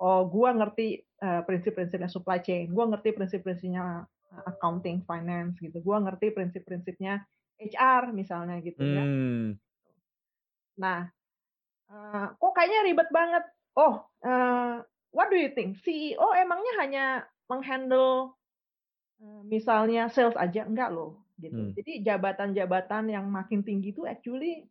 oh 0.03 0.27
gue 0.27 0.51
ngerti 0.51 0.87
uh, 1.23 1.47
prinsip-prinsipnya 1.47 2.11
supply 2.11 2.43
chain, 2.43 2.75
gue 2.75 2.85
ngerti 2.91 3.15
prinsip-prinsipnya 3.15 4.03
eh, 4.35 4.43
accounting, 4.51 5.07
finance 5.07 5.63
gitu, 5.63 5.79
gue 5.79 5.97
ngerti 6.03 6.35
prinsip-prinsipnya 6.35 7.23
HR 7.63 8.11
misalnya 8.11 8.59
gitu 8.59 8.83
ya. 8.83 9.05
Hmm. 9.07 9.55
Nah, 10.83 11.07
uh, 11.93 12.33
kok 12.33 12.53
kayaknya 12.57 12.81
ribet 12.89 13.09
banget. 13.13 13.45
Oh, 13.77 14.05
uh, 14.25 14.81
what 15.13 15.29
do 15.29 15.37
you 15.37 15.53
think? 15.53 15.77
CEO 15.85 16.33
emangnya 16.33 16.73
hanya 16.81 17.05
menghandle 17.47 18.33
uh, 19.21 19.43
misalnya 19.45 20.09
sales 20.09 20.37
aja 20.41 20.65
enggak 20.65 20.91
loh 20.91 21.21
gitu. 21.37 21.71
Hmm. 21.71 21.73
Jadi 21.77 22.03
jabatan-jabatan 22.05 23.13
yang 23.13 23.29
makin 23.29 23.61
tinggi 23.61 23.93
itu 23.93 24.09
actually 24.09 24.65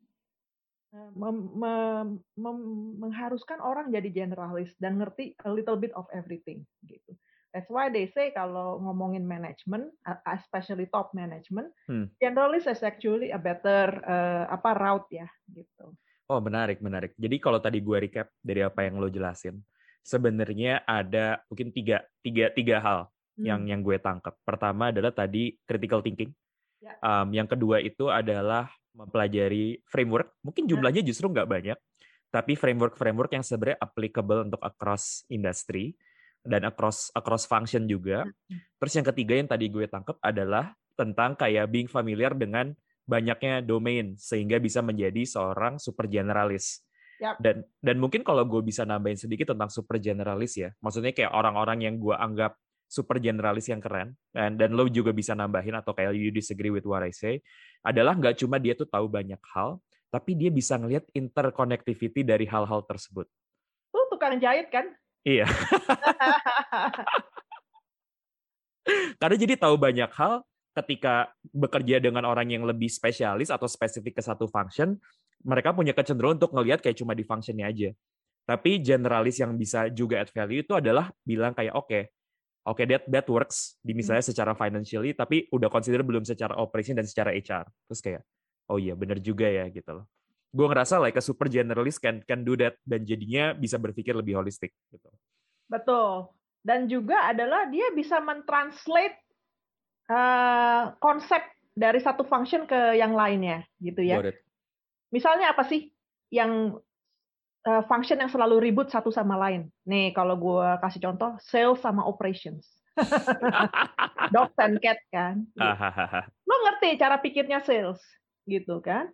mem, 0.91 1.37
mem, 1.55 2.07
mem, 2.35 2.57
mengharuskan 2.99 3.63
orang 3.63 3.95
jadi 3.95 4.11
generalis 4.11 4.75
dan 4.77 4.99
ngerti 4.99 5.33
a 5.47 5.49
little 5.49 5.79
bit 5.79 5.95
of 5.95 6.05
everything 6.11 6.67
gitu. 6.83 7.15
That's 7.51 7.67
why 7.67 7.91
they 7.91 8.07
say 8.15 8.31
kalau 8.31 8.79
ngomongin 8.79 9.27
management, 9.27 9.91
especially 10.23 10.87
top 10.87 11.11
management, 11.11 11.75
Hmm. 11.83 12.07
generalis 12.23 12.63
is 12.63 12.79
actually 12.79 13.35
a 13.35 13.39
better 13.39 13.91
uh, 14.07 14.47
apa 14.47 14.71
route 14.79 15.09
ya 15.11 15.27
gitu. 15.51 15.91
Oh 16.29 16.39
menarik 16.39 16.79
menarik. 16.83 17.11
Jadi 17.17 17.35
kalau 17.41 17.57
tadi 17.57 17.81
gue 17.81 17.97
recap 17.97 18.27
dari 18.41 18.61
apa 18.61 18.85
yang 18.85 19.01
lo 19.01 19.07
jelasin, 19.07 19.57
sebenarnya 20.01 20.85
ada 20.85 21.41
mungkin 21.47 21.71
tiga 21.73 22.03
tiga 22.21 22.49
tiga 22.51 22.77
hal 22.81 22.99
Hmm. 23.31 23.47
yang 23.47 23.61
yang 23.63 23.81
gue 23.81 23.95
tangkap. 23.95 24.35
Pertama 24.43 24.91
adalah 24.91 25.15
tadi 25.15 25.55
critical 25.63 26.03
thinking. 26.03 26.29
Ya. 26.83 26.93
Um, 26.99 27.31
yang 27.31 27.47
kedua 27.47 27.79
itu 27.79 28.11
adalah 28.11 28.67
mempelajari 28.91 29.79
framework. 29.87 30.35
Mungkin 30.43 30.67
Ya. 30.67 30.75
jumlahnya 30.75 31.01
justru 31.01 31.31
nggak 31.31 31.47
banyak, 31.47 31.77
tapi 32.27 32.59
framework-framework 32.59 33.31
yang 33.31 33.45
sebenarnya 33.45 33.79
applicable 33.79 34.51
untuk 34.51 34.59
across 34.59 35.23
industry 35.31 35.95
dan 36.43 36.67
across 36.67 37.07
across 37.15 37.47
function 37.47 37.87
juga. 37.87 38.27
Hmm. 38.27 38.59
Terus 38.83 38.93
yang 38.99 39.07
ketiga 39.15 39.33
yang 39.39 39.47
tadi 39.47 39.71
gue 39.71 39.85
tangkap 39.87 40.19
adalah 40.19 40.75
tentang 40.99 41.39
kayak 41.39 41.71
being 41.71 41.87
familiar 41.87 42.35
dengan 42.35 42.75
banyaknya 43.05 43.65
domain 43.65 44.15
sehingga 44.17 44.57
bisa 44.61 44.79
menjadi 44.79 45.23
seorang 45.25 45.77
super 45.81 46.05
generalis. 46.05 46.81
Yap. 47.21 47.37
Dan 47.37 47.61
dan 47.77 48.01
mungkin 48.01 48.25
kalau 48.25 48.41
gue 48.49 48.61
bisa 48.65 48.81
nambahin 48.81 49.17
sedikit 49.17 49.53
tentang 49.53 49.69
super 49.69 50.01
generalis 50.01 50.57
ya, 50.57 50.73
maksudnya 50.81 51.13
kayak 51.13 51.29
orang-orang 51.29 51.85
yang 51.85 51.95
gue 52.01 52.17
anggap 52.17 52.57
super 52.91 53.21
generalis 53.21 53.71
yang 53.71 53.79
keren 53.79 54.17
dan 54.35 54.59
dan 54.59 54.75
lo 54.75 54.83
juga 54.91 55.15
bisa 55.15 55.31
nambahin 55.31 55.79
atau 55.79 55.95
kayak 55.95 56.11
you 56.11 56.33
disagree 56.33 56.73
with 56.73 56.83
what 56.83 56.99
I 56.99 57.15
say 57.15 57.39
adalah 57.87 58.17
nggak 58.17 58.41
cuma 58.41 58.59
dia 58.59 58.73
tuh 58.73 58.89
tahu 58.89 59.05
banyak 59.05 59.39
hal, 59.53 59.77
tapi 60.09 60.33
dia 60.33 60.49
bisa 60.49 60.81
ngelihat 60.81 61.05
interconnectivity 61.13 62.25
dari 62.25 62.49
hal-hal 62.49 62.81
tersebut. 62.89 63.29
Tuh 63.93 64.05
tukang 64.09 64.41
jahit 64.41 64.73
kan? 64.73 64.89
Iya. 65.21 65.45
Karena 69.21 69.35
jadi 69.37 69.53
tahu 69.57 69.77
banyak 69.77 70.09
hal 70.17 70.41
ketika 70.71 71.31
bekerja 71.51 71.99
dengan 71.99 72.23
orang 72.23 72.47
yang 72.47 72.63
lebih 72.63 72.87
spesialis 72.87 73.51
atau 73.51 73.67
spesifik 73.67 74.19
ke 74.19 74.23
satu 74.23 74.47
function, 74.47 74.95
mereka 75.43 75.75
punya 75.75 75.91
kecenderungan 75.91 76.39
untuk 76.39 76.55
ngelihat 76.55 76.79
kayak 76.79 76.97
cuma 76.97 77.11
di 77.11 77.25
functionnya 77.27 77.67
aja. 77.67 77.89
Tapi 78.47 78.81
generalis 78.81 79.37
yang 79.37 79.53
bisa 79.55 79.91
juga 79.91 80.23
add 80.23 80.31
value 80.33 80.65
itu 80.65 80.73
adalah 80.73 81.11
bilang 81.21 81.53
kayak 81.53 81.75
oke, 81.75 81.87
okay, 81.87 82.03
oke 82.65 82.77
okay, 82.79 82.85
that 82.89 83.03
that 83.09 83.27
works 83.29 83.77
di 83.83 83.93
misalnya 83.93 84.23
secara 84.25 84.57
financially, 84.57 85.13
tapi 85.13 85.45
udah 85.51 85.69
consider 85.69 86.01
belum 86.01 86.25
secara 86.25 86.57
operation 86.57 86.97
dan 86.97 87.05
secara 87.05 87.35
HR. 87.35 87.67
Terus 87.91 88.01
kayak 88.01 88.21
oh 88.71 88.79
iya 88.79 88.95
bener 88.95 89.19
juga 89.19 89.45
ya 89.45 89.67
gitu 89.69 89.91
loh. 90.01 90.05
Gue 90.51 90.67
ngerasa 90.67 90.99
like 90.99 91.15
a 91.15 91.23
super 91.23 91.47
generalist 91.47 92.03
can 92.03 92.19
can 92.27 92.43
do 92.43 92.59
that 92.59 92.75
dan 92.83 93.07
jadinya 93.07 93.55
bisa 93.55 93.79
berpikir 93.79 94.15
lebih 94.15 94.39
holistik 94.39 94.75
gitu. 94.91 95.07
Betul. 95.71 96.27
Dan 96.61 96.85
juga 96.85 97.31
adalah 97.31 97.65
dia 97.71 97.89
bisa 97.95 98.21
mentranslate 98.21 99.30
uh, 100.11 100.91
konsep 100.99 101.39
dari 101.71 102.03
satu 102.03 102.27
function 102.27 102.67
ke 102.67 102.99
yang 102.99 103.15
lainnya, 103.15 103.63
gitu 103.79 104.03
ya. 104.03 104.19
Misalnya 105.11 105.55
apa 105.55 105.63
sih 105.63 105.91
yang 106.31 106.75
uh, 107.63 107.83
function 107.87 108.19
yang 108.19 108.31
selalu 108.31 108.59
ribut 108.59 108.91
satu 108.91 109.09
sama 109.09 109.39
lain? 109.39 109.71
Nih, 109.87 110.11
kalau 110.11 110.35
gue 110.35 110.67
kasih 110.83 110.99
contoh, 110.99 111.39
sales 111.39 111.79
sama 111.79 112.03
operations. 112.03 112.67
Dogs 114.35 114.57
and 114.59 114.83
cat 114.83 114.99
kan. 115.15 115.47
Gitu. 115.55 115.71
Lo 116.43 116.55
ngerti 116.67 116.99
cara 116.99 117.15
pikirnya 117.23 117.63
sales, 117.63 118.03
gitu 118.43 118.83
kan? 118.83 119.07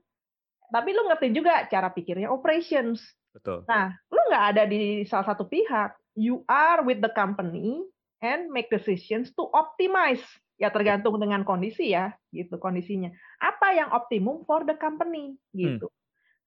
Tapi 0.74 0.90
lo 0.92 1.08
ngerti 1.08 1.32
juga 1.32 1.64
cara 1.70 1.94
pikirnya 1.94 2.28
operations. 2.34 3.00
Betul. 3.32 3.64
Nah, 3.70 3.94
lo 4.10 4.22
nggak 4.34 4.46
ada 4.56 4.64
di 4.66 5.06
salah 5.06 5.30
satu 5.30 5.46
pihak. 5.46 5.94
You 6.18 6.42
are 6.50 6.82
with 6.82 7.06
the 7.06 7.14
company 7.14 7.86
and 8.26 8.50
make 8.50 8.74
decisions 8.74 9.30
to 9.38 9.46
optimize. 9.54 10.26
Ya 10.58 10.74
tergantung 10.74 11.22
dengan 11.22 11.46
kondisi 11.46 11.94
ya, 11.94 12.18
gitu 12.34 12.58
kondisinya. 12.58 13.14
Apa 13.38 13.78
yang 13.78 13.94
optimum 13.94 14.42
for 14.50 14.66
the 14.66 14.74
company, 14.74 15.38
gitu. 15.54 15.86
Hmm. 15.86 15.98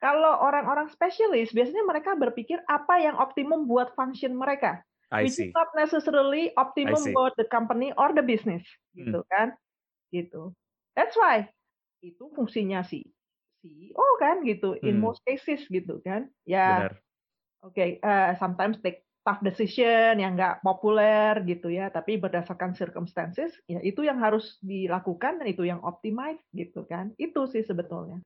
Kalau 0.03 0.35
orang-orang 0.43 0.91
spesialis, 0.91 1.55
biasanya 1.55 1.87
mereka 1.87 2.19
berpikir 2.19 2.59
apa 2.67 2.99
yang 2.99 3.15
optimum 3.15 3.71
buat 3.71 3.95
function 3.95 4.35
mereka. 4.35 4.83
I 5.11 5.27
which 5.27 5.39
see. 5.39 5.51
is 5.51 5.55
not 5.55 5.71
necessarily 5.79 6.51
optimum 6.59 7.15
buat 7.15 7.35
the 7.39 7.47
company 7.47 7.95
or 7.99 8.11
the 8.15 8.23
business, 8.23 8.67
gitu 8.99 9.23
Hmm. 9.23 9.31
kan? 9.31 9.49
Gitu. 10.15 10.55
That's 10.99 11.15
why 11.19 11.51
itu 12.03 12.31
fungsinya 12.35 12.83
si 12.87 13.13
CEO 13.63 14.07
kan 14.23 14.43
gitu 14.47 14.79
in 14.83 14.99
Hmm. 14.99 15.05
most 15.05 15.23
cases 15.27 15.67
gitu 15.71 16.03
kan. 16.03 16.31
Ya. 16.49 16.91
Oke, 17.61 17.77
okay, 17.77 17.91
uh, 18.01 18.33
sometimes 18.41 18.81
take 18.81 19.05
tough 19.27 19.41
decision 19.45 20.17
yang 20.23 20.33
nggak 20.39 20.65
populer 20.67 21.33
gitu 21.47 21.69
ya, 21.73 21.93
tapi 21.93 22.17
berdasarkan 22.17 22.73
circumstances, 22.77 23.53
ya 23.69 23.81
itu 23.85 24.01
yang 24.09 24.19
harus 24.19 24.57
dilakukan 24.65 25.41
dan 25.41 25.47
itu 25.49 25.63
yang 25.69 25.81
optimize 25.85 26.41
gitu 26.57 26.85
kan. 26.89 27.13
Itu 27.21 27.47
sih 27.51 27.63
sebetulnya. 27.67 28.21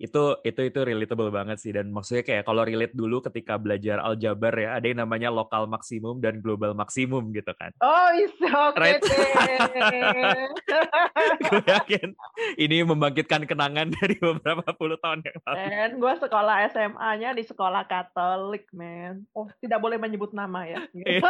Itu 0.00 0.40
itu 0.48 0.64
itu 0.64 0.80
relatable 0.80 1.28
banget 1.28 1.60
sih 1.60 1.76
dan 1.76 1.92
maksudnya 1.92 2.24
kayak 2.24 2.48
kalau 2.48 2.64
relate 2.64 2.96
dulu 2.96 3.20
ketika 3.20 3.60
belajar 3.60 4.00
aljabar 4.00 4.56
ya, 4.56 4.80
ada 4.80 4.88
yang 4.88 5.04
namanya 5.04 5.28
lokal 5.28 5.68
maksimum 5.68 6.24
dan 6.24 6.40
global 6.40 6.72
maksimum 6.72 7.28
gitu 7.36 7.52
kan. 7.52 7.68
Oh, 7.84 8.08
oke 8.72 8.80
okay, 8.80 8.82
Right. 8.96 9.02
Gue 11.44 11.60
yakin 11.68 12.16
ini 12.56 12.80
membangkitkan 12.80 13.44
kenangan 13.44 13.92
dari 14.00 14.16
beberapa 14.16 14.72
puluh 14.72 14.96
tahun 15.04 15.20
yang 15.20 15.36
lalu. 15.44 15.68
Dan 15.68 15.90
gue 16.00 16.14
sekolah 16.16 16.56
SMA-nya 16.72 17.36
di 17.36 17.44
sekolah 17.44 17.84
Katolik, 17.84 18.72
man. 18.72 19.28
Oh, 19.36 19.52
tidak 19.60 19.84
boleh 19.84 20.00
menyebut 20.00 20.32
nama 20.32 20.64
ya. 20.64 20.80
Iya. 20.96 21.28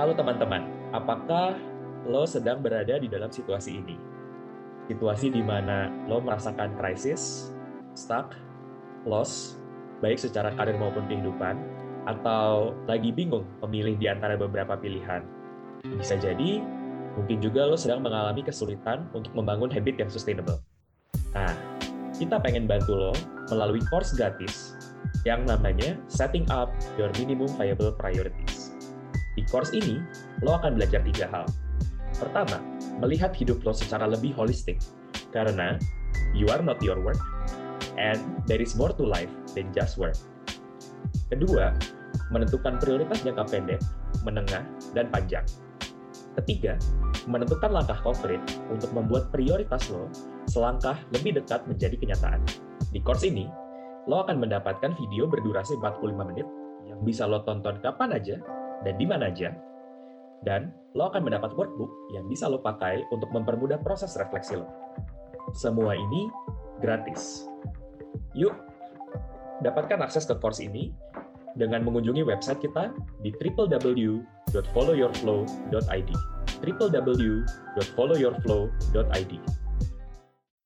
Halo 0.00 0.16
teman-teman, 0.16 0.64
apakah 0.96 1.52
lo 2.08 2.24
sedang 2.24 2.64
berada 2.64 2.96
di 2.96 3.12
dalam 3.12 3.28
situasi 3.28 3.76
ini? 3.76 4.19
Situasi 4.90 5.30
di 5.30 5.38
mana 5.38 5.86
lo 6.10 6.18
merasakan 6.18 6.74
krisis, 6.74 7.54
stuck, 7.94 8.34
loss, 9.06 9.54
baik 10.02 10.18
secara 10.18 10.50
karir 10.58 10.74
maupun 10.74 11.06
kehidupan, 11.06 11.54
atau 12.10 12.74
lagi 12.90 13.14
bingung 13.14 13.46
memilih 13.62 13.94
di 13.94 14.10
antara 14.10 14.34
beberapa 14.34 14.74
pilihan. 14.74 15.22
Bisa 15.94 16.18
jadi 16.18 16.58
Mungkin 17.18 17.42
juga 17.42 17.66
lo 17.66 17.74
sedang 17.74 18.04
mengalami 18.04 18.46
kesulitan 18.46 19.10
untuk 19.10 19.34
membangun 19.34 19.70
habit 19.72 19.98
yang 19.98 20.10
sustainable. 20.10 20.62
Nah, 21.34 21.50
kita 22.14 22.38
pengen 22.38 22.70
bantu 22.70 22.94
lo 22.94 23.12
melalui 23.50 23.82
course 23.90 24.14
gratis 24.14 24.78
yang 25.26 25.42
namanya 25.42 25.98
Setting 26.06 26.46
Up 26.54 26.70
Your 26.94 27.10
Minimum 27.18 27.50
Viable 27.58 27.92
Priorities. 27.98 28.78
Di 29.34 29.42
course 29.50 29.74
ini, 29.74 29.98
lo 30.46 30.58
akan 30.58 30.78
belajar 30.78 31.02
tiga 31.02 31.26
hal. 31.34 31.46
Pertama, 32.14 32.62
melihat 33.00 33.32
hidup 33.32 33.64
lo 33.64 33.72
secara 33.72 34.04
lebih 34.06 34.36
holistik, 34.36 34.78
karena 35.32 35.80
you 36.36 36.46
are 36.52 36.60
not 36.60 36.78
your 36.84 37.00
work, 37.00 37.20
and 37.96 38.20
there 38.46 38.60
is 38.60 38.76
more 38.76 38.92
to 38.94 39.04
life 39.04 39.32
than 39.56 39.72
just 39.72 39.96
work. 39.96 40.16
Kedua, 41.32 41.74
menentukan 42.30 42.78
prioritas 42.78 43.24
jangka 43.26 43.44
pendek, 43.50 43.80
menengah, 44.22 44.62
dan 44.92 45.08
panjang. 45.10 45.46
Ketiga, 46.38 46.78
menentukan 47.26 47.74
langkah 47.74 47.98
konkret 48.00 48.40
untuk 48.70 48.94
membuat 48.94 49.34
prioritas 49.34 49.90
lo 49.90 50.06
selangkah 50.46 50.98
lebih 51.14 51.42
dekat 51.42 51.66
menjadi 51.66 51.98
kenyataan. 51.98 52.42
Di 52.90 53.02
course 53.02 53.26
ini, 53.26 53.46
lo 54.06 54.22
akan 54.26 54.38
mendapatkan 54.42 54.94
video 54.98 55.26
berdurasi 55.26 55.78
45 55.78 56.30
menit 56.30 56.46
yang 56.86 56.98
bisa 57.06 57.26
lo 57.26 57.42
tonton 57.46 57.78
kapan 57.82 58.14
aja 58.14 58.36
dan 58.82 58.94
di 58.98 59.06
mana 59.06 59.30
aja. 59.30 59.54
Dan 60.40 60.72
lo 60.96 61.12
akan 61.12 61.20
mendapat 61.26 61.52
workbook 61.52 61.90
yang 62.16 62.24
bisa 62.26 62.48
lo 62.48 62.64
pakai 62.64 63.04
untuk 63.12 63.28
mempermudah 63.30 63.78
proses 63.84 64.16
refleksi 64.16 64.56
lo. 64.56 64.66
Semua 65.52 65.92
ini 65.94 66.32
gratis. 66.80 67.44
Yuk, 68.32 68.56
dapatkan 69.60 70.00
akses 70.00 70.24
ke 70.24 70.32
course 70.40 70.64
ini 70.64 70.96
dengan 71.58 71.82
mengunjungi 71.84 72.24
website 72.24 72.62
kita 72.62 72.94
di 73.20 73.34
www.followyourflow.id 73.34 76.10
www.followyourflow.id 76.60 79.32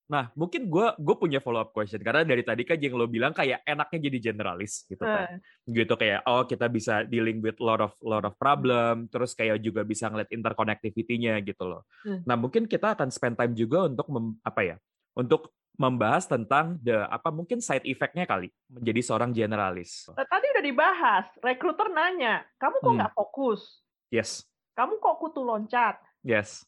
Nah, 0.05 0.29
mungkin 0.37 0.69
gue 0.69 0.87
gue 1.01 1.17
punya 1.17 1.41
follow 1.41 1.65
up 1.65 1.73
question 1.73 1.97
karena 2.05 2.29
dari 2.29 2.45
tadi 2.45 2.61
kan 2.69 2.77
yang 2.77 2.93
lo 2.93 3.09
bilang 3.09 3.33
kayak 3.33 3.65
enaknya 3.65 4.13
jadi 4.13 4.19
generalis 4.33 4.85
gitu 4.85 5.01
kan. 5.01 5.41
Hmm. 5.41 5.73
Gitu 5.73 5.95
kayak 5.97 6.21
oh 6.29 6.45
kita 6.45 6.69
bisa 6.69 7.09
dealing 7.09 7.41
with 7.41 7.57
lot 7.57 7.81
of 7.81 7.97
lot 8.05 8.25
of 8.29 8.37
problem, 8.37 9.09
terus 9.09 9.33
kayak 9.33 9.65
juga 9.65 9.81
bisa 9.81 10.13
ngeliat 10.13 10.29
interconnectivity-nya 10.29 11.41
gitu 11.41 11.65
loh. 11.65 11.89
Hmm. 12.05 12.21
Nah, 12.29 12.37
mungkin 12.37 12.69
kita 12.69 12.93
akan 12.93 13.09
spend 13.09 13.41
time 13.41 13.57
juga 13.57 13.89
untuk 13.89 14.13
mem, 14.13 14.37
apa 14.45 14.61
ya? 14.61 14.77
Untuk 15.17 15.57
membahas 15.75 16.31
tentang 16.31 16.79
the 16.85 17.03
apa 17.11 17.35
mungkin 17.35 17.59
side 17.59 17.83
effect-nya 17.89 18.29
kali 18.31 18.47
menjadi 18.71 19.01
seorang 19.03 19.35
generalis. 19.35 20.07
Nah, 20.15 20.23
Tadi 20.23 20.47
udah 20.55 20.65
dibahas, 20.65 21.27
rekruter 21.43 21.91
nanya, 21.91 22.47
kamu 22.61 22.77
kok 22.79 22.87
Hmm. 22.93 22.99
nggak 23.01 23.15
fokus? 23.17 23.83
Yes. 24.13 24.47
Kamu 24.79 25.03
kok 25.03 25.19
kutu 25.19 25.43
loncat? 25.43 25.99
Yes. 26.23 26.63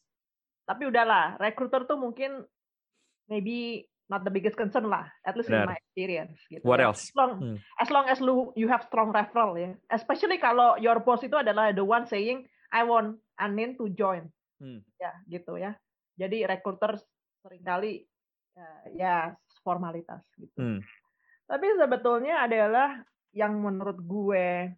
Tapi 0.67 0.91
udahlah, 0.91 1.39
rekruter 1.39 1.87
tuh 1.87 1.95
mungkin 1.95 2.43
maybe 3.27 3.83
not 4.07 4.23
the 4.23 4.31
biggest 4.31 4.55
concern 4.55 4.87
lah, 4.87 5.03
at 5.21 5.35
least 5.35 5.51
in 5.51 5.59
Benar. 5.59 5.67
my 5.67 5.77
experience. 5.77 6.39
Gitu 6.47 6.63
What 6.63 6.79
ya. 6.79 6.89
else? 6.89 7.11
As 7.11 7.15
long, 7.15 7.31
Hmm. 7.43 7.57
as 7.75 7.89
long 7.91 8.05
as 8.07 8.19
lu 8.19 8.55
you 8.55 8.71
have 8.71 8.87
strong 8.87 9.11
referral 9.11 9.59
ya, 9.59 9.75
especially 9.91 10.39
kalau 10.39 10.79
your 10.79 11.03
boss 11.03 11.19
itu 11.21 11.35
adalah 11.35 11.75
the 11.75 11.83
one 11.83 12.07
saying 12.07 12.47
I 12.71 12.87
want 12.87 13.19
Anin 13.35 13.75
to 13.77 13.91
join, 13.91 14.31
Hmm. 14.57 14.81
ya 14.95 15.11
gitu 15.27 15.59
ya. 15.59 15.75
Jadi 16.15 16.47
rekruter 16.47 16.97
sering 17.43 17.61
kali 17.61 18.07
eh, 18.57 18.83
ya 18.97 19.35
formalitas 19.61 20.23
gitu. 20.33 20.57
Hmm. 20.57 20.79
Tapi 21.45 21.77
sebetulnya 21.77 22.41
adalah 22.41 23.05
yang 23.31 23.53
menurut 23.61 24.01
gue 24.01 24.71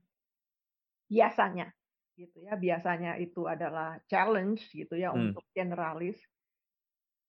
biasanya 1.07 1.71
gitu 2.13 2.43
ya, 2.43 2.59
biasanya 2.59 3.15
itu 3.15 3.47
adalah 3.47 3.95
challenge 4.05 4.67
gitu 4.73 4.99
ya 4.99 5.15
Hmm. 5.15 5.31
untuk 5.31 5.47
generalis. 5.55 6.19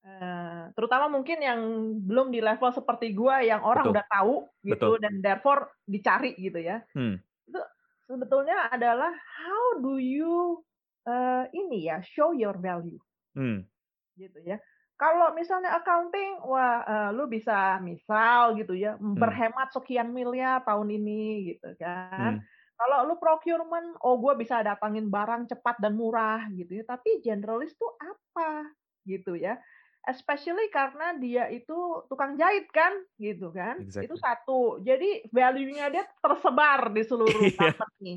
Eh, 0.00 0.62
terutama 0.72 1.12
mungkin 1.12 1.44
yang 1.44 1.60
belum 2.08 2.32
di 2.32 2.40
level 2.40 2.72
seperti 2.72 3.12
gue 3.12 3.52
yang 3.52 3.60
orang 3.60 3.84
Betul. 3.84 3.94
udah 4.00 4.06
tahu 4.08 4.34
gitu 4.64 4.72
Betul. 4.72 4.94
dan 5.04 5.14
therefore 5.20 5.60
dicari 5.84 6.32
gitu 6.40 6.56
ya. 6.56 6.80
Hmm. 6.96 7.20
Itu 7.44 7.60
sebetulnya 8.08 8.72
adalah 8.72 9.12
how 9.12 9.76
do 9.84 10.00
you 10.00 10.64
eh, 11.04 11.44
ini 11.52 11.84
ya 11.92 12.00
show 12.00 12.32
your 12.32 12.56
value 12.56 12.96
Hmm. 13.36 13.68
gitu 14.16 14.40
ya. 14.40 14.56
Kalau 14.96 15.32
misalnya 15.36 15.76
accounting, 15.80 16.40
wah 16.48 16.80
eh, 16.84 17.10
lu 17.12 17.28
bisa 17.28 17.76
misal 17.84 18.56
gitu 18.56 18.72
ya, 18.72 18.96
berhemat 18.96 19.68
sekian 19.76 20.12
miliar 20.16 20.64
tahun 20.64 20.96
ini 20.96 21.54
gitu 21.56 21.76
kan. 21.76 22.40
Hmm. 22.40 22.44
Kalau 22.80 23.04
lu 23.04 23.20
procurement, 23.20 24.00
oh 24.00 24.16
gue 24.16 24.32
bisa 24.40 24.64
datangin 24.64 25.12
barang 25.12 25.44
cepat 25.52 25.76
dan 25.84 25.92
murah 25.92 26.48
gitu 26.56 26.80
ya. 26.80 26.84
Tapi 26.88 27.20
generalis 27.20 27.76
tuh 27.76 27.92
apa 28.00 28.64
gitu 29.04 29.36
ya? 29.36 29.60
Especially 30.00 30.72
karena 30.72 31.12
dia 31.20 31.44
itu 31.52 31.76
tukang 32.08 32.34
jahit 32.40 32.66
kan 32.72 32.92
gitu 33.20 33.52
kan. 33.52 33.84
Itu 33.84 34.16
Exactly. 34.16 34.16
satu. 34.16 34.60
Jadi 34.80 35.28
value-nya 35.28 35.92
dia 35.92 36.04
tersebar 36.24 36.88
di 36.88 37.02
seluruh 37.04 37.40
Iya. 37.44 37.76
company 37.76 38.14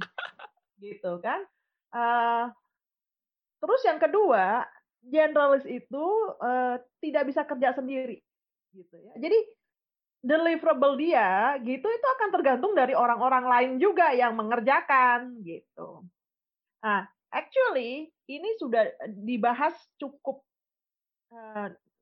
gitu 0.79 1.19
kan. 1.19 1.43
Eh, 1.93 2.45
terus 3.59 3.81
yang 3.83 3.99
kedua, 3.99 4.63
generalis 5.03 5.67
itu 5.67 6.05
eh, 6.39 6.75
tidak 7.03 7.23
bisa 7.27 7.43
kerja 7.43 7.75
sendiri 7.75 8.23
gitu 8.71 8.95
ya. 9.03 9.13
Jadi 9.19 9.37
deliverable 10.23 10.95
dia 10.95 11.59
gitu 11.59 11.83
itu 11.83 12.07
akan 12.15 12.29
tergantung 12.31 12.71
dari 12.71 12.95
orang-orang 12.95 13.43
lain 13.43 13.71
juga 13.75 14.15
yang 14.15 14.39
mengerjakan 14.39 15.43
gitu. 15.43 16.07
Nah, 16.79 17.03
actually 17.27 18.07
ini 18.31 18.49
sudah 18.55 18.87
dibahas 19.19 19.75
cukup 19.99 20.39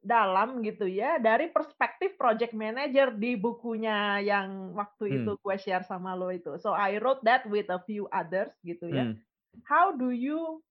dalam 0.01 0.65
gitu 0.65 0.89
ya 0.89 1.21
dari 1.21 1.53
perspektif 1.53 2.17
project 2.17 2.57
manager 2.57 3.13
di 3.13 3.37
bukunya 3.37 4.17
yang 4.17 4.73
waktu 4.73 5.13
Hmm. 5.13 5.17
itu 5.21 5.31
gue 5.37 5.55
share 5.61 5.85
sama 5.85 6.17
lo 6.17 6.33
itu. 6.33 6.57
So 6.57 6.73
I 6.73 6.97
wrote 6.97 7.21
that 7.29 7.45
with 7.45 7.69
a 7.69 7.77
few 7.85 8.09
others 8.09 8.49
gitu 8.65 8.89
ya 8.89 9.05
Hmm. 9.13 9.21
how 9.69 9.93
do 9.93 10.09
you 10.09 10.63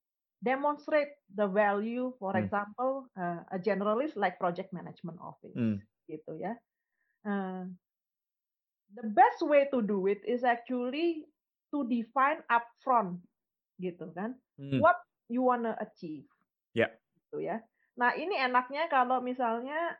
demonstrate 0.42 1.14
the 1.30 1.46
value 1.46 2.10
for 2.18 2.34
Hmm. 2.34 2.42
example 2.42 3.06
uh, 3.14 3.44
a 3.54 3.58
generalist 3.60 4.18
like 4.18 4.34
project 4.40 4.74
management 4.74 5.20
office 5.22 5.54
Hmm. 5.54 5.78
gitu 6.10 6.34
ya 6.34 6.58
Uh, 7.20 7.68
the 8.96 9.04
best 9.12 9.44
way 9.44 9.68
to 9.68 9.84
do 9.84 10.08
it 10.08 10.24
is 10.24 10.40
actually 10.40 11.28
to 11.68 11.84
define 11.84 12.40
upfront 12.48 13.20
gitu 13.76 14.08
kan 14.16 14.34
Hmm. 14.56 14.80
what 14.80 14.96
you 15.28 15.44
wanna 15.44 15.76
achieve 15.78 16.24
Ya. 16.72 16.88
gitu 17.28 17.44
ya 17.44 17.60
nah 17.98 18.14
ini 18.14 18.34
enaknya 18.34 18.86
kalau 18.86 19.18
misalnya 19.20 19.96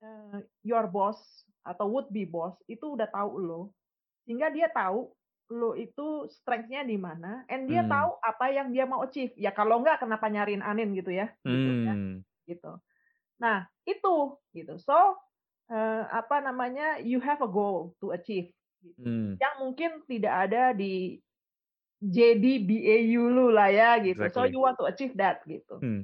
uh, 0.00 0.38
your 0.62 0.86
boss 0.86 1.18
atau 1.62 1.86
would 1.86 2.10
be 2.10 2.22
boss 2.24 2.54
itu 2.66 2.94
udah 2.94 3.06
tahu 3.08 3.38
lo 3.38 3.62
sehingga 4.24 4.50
dia 4.50 4.70
tahu 4.70 5.10
lo 5.52 5.76
itu 5.76 6.26
strength-nya 6.32 6.82
di 6.82 6.96
mana 6.96 7.44
and 7.46 7.68
dia 7.68 7.84
Hmm. 7.84 7.92
tahu 7.92 8.10
apa 8.24 8.46
yang 8.50 8.72
dia 8.72 8.88
mau 8.88 9.04
achieve 9.04 9.34
ya 9.36 9.52
kalau 9.52 9.82
enggak 9.84 10.00
kenapa 10.00 10.26
nyariin 10.26 10.64
Anin 10.64 10.96
gitu 10.96 11.12
ya 11.12 11.28
gitu 11.44 11.70
ya 11.84 11.92
Hmm. 11.92 12.16
gitu 12.48 12.72
nah 13.36 13.66
itu 13.84 14.14
gitu 14.54 14.78
so 14.78 14.96
eh, 15.68 16.02
apa 16.08 16.40
namanya 16.40 17.02
you 17.02 17.20
have 17.20 17.42
a 17.42 17.50
goal 17.50 17.92
to 18.00 18.14
achieve 18.14 18.48
gitu. 18.80 19.02
Hmm. 19.02 19.34
yang 19.36 19.54
mungkin 19.60 20.00
tidak 20.08 20.48
ada 20.48 20.72
di 20.72 21.20
JD 22.02 22.66
BAU 22.66 23.22
lu 23.30 23.46
lah 23.54 23.70
ya 23.70 23.94
gitu 24.02 24.18
so 24.26 24.42
Exactly. 24.42 24.50
you 24.50 24.58
want 24.58 24.74
to 24.74 24.86
achieve 24.88 25.14
that 25.14 25.44
gitu 25.44 25.78
Hmm. 25.78 26.02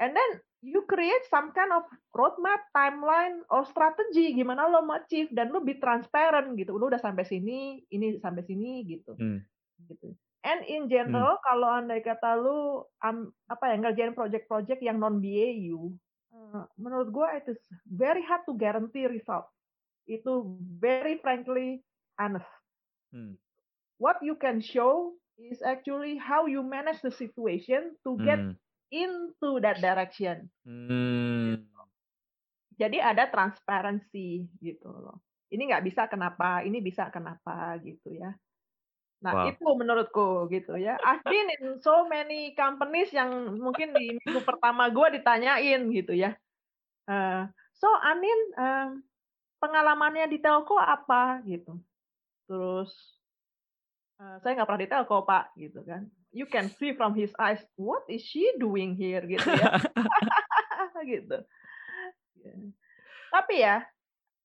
and 0.00 0.10
then 0.16 0.30
you 0.62 0.82
create 0.90 1.22
some 1.30 1.54
kind 1.54 1.70
of 1.70 1.86
roadmap, 2.10 2.66
timeline, 2.74 3.46
or 3.50 3.62
strategy 3.62 4.34
gimana 4.34 4.66
lo 4.66 4.82
mau 4.82 4.98
achieve 4.98 5.30
dan 5.30 5.54
lo 5.54 5.62
be 5.62 5.78
transparent 5.78 6.58
gitu. 6.58 6.74
Lo 6.74 6.90
udah 6.90 6.98
sampai 6.98 7.22
sini, 7.22 7.82
ini 7.94 8.18
sampai 8.18 8.42
sini 8.42 8.82
gitu. 8.86 9.14
Hmm. 9.14 9.38
gitu. 9.86 10.14
And 10.42 10.62
in 10.66 10.86
general 10.86 11.38
kalau 11.46 11.82
andai 11.82 12.02
kata 12.02 12.38
lo 12.38 12.90
am, 13.02 13.30
apa 13.50 13.74
ya 13.74 13.76
ngerjain 13.78 14.14
project-project 14.14 14.80
yang 14.82 14.98
non 14.98 15.18
BAU, 15.18 15.94
eh, 16.34 16.64
menurut 16.78 17.10
gua 17.10 17.38
itu 17.38 17.54
very 17.86 18.22
hard 18.26 18.42
to 18.46 18.54
guarantee 18.54 19.06
result. 19.06 19.46
Itu 20.06 20.58
very 20.78 21.18
frankly 21.22 21.82
honest. 22.18 22.48
Hmm. 23.14 23.38
What 23.98 24.22
you 24.22 24.38
can 24.38 24.62
show 24.62 25.14
is 25.38 25.62
actually 25.62 26.18
how 26.18 26.46
you 26.50 26.66
manage 26.66 27.02
the 27.02 27.14
situation 27.14 27.94
to 28.02 28.18
get 28.22 28.38
Hmm. 28.42 28.54
Into 28.90 29.60
that 29.60 29.78
direction. 29.80 30.48
Hmm. 30.64 31.66
Jadi 32.78 33.02
ada 33.02 33.26
transparansi 33.26 34.46
gitu 34.62 34.88
loh. 34.88 35.18
Ini 35.50 35.64
nggak 35.66 35.84
bisa 35.84 36.06
kenapa, 36.06 36.62
ini 36.62 36.78
bisa 36.78 37.10
kenapa 37.10 37.74
gitu 37.82 38.14
ya. 38.14 38.36
Nah 39.18 39.32
Wow. 39.34 39.50
itu 39.50 39.66
menurutku 39.66 40.46
gitu 40.52 40.78
ya. 40.78 40.94
I've 41.02 41.26
been 41.26 41.50
in 41.58 41.82
so 41.82 42.06
many 42.06 42.54
companies 42.54 43.10
yang 43.10 43.58
mungkin 43.58 43.90
di 43.98 44.14
minggu 44.14 44.46
pertama 44.46 44.86
gue 44.94 45.18
ditanyain 45.18 45.90
gitu 45.90 46.14
ya. 46.14 46.38
Eh, 47.08 47.42
so 47.74 47.88
Anin 47.98 48.40
em, 48.54 48.88
pengalamannya 49.58 50.30
di 50.30 50.38
telco 50.38 50.78
apa 50.78 51.42
gitu. 51.42 51.82
Terus 52.46 52.94
uh, 54.22 54.38
saya 54.40 54.54
nggak 54.54 54.68
pernah 54.70 54.82
detail 54.86 55.04
kok 55.04 55.26
Pak 55.26 55.44
gitu 55.58 55.82
kan. 55.82 56.06
You 56.38 56.46
can 56.46 56.70
see 56.78 56.94
from 56.94 57.18
his 57.18 57.34
eyes, 57.34 57.58
what 57.74 58.06
is 58.06 58.22
she 58.22 58.46
doing 58.62 58.94
here 58.94 59.26
gitu 59.26 59.42
ya. 59.42 59.82
gitu. 61.10 61.42
Yeah. 62.38 62.70
Tapi 63.34 63.54
ya, 63.58 63.82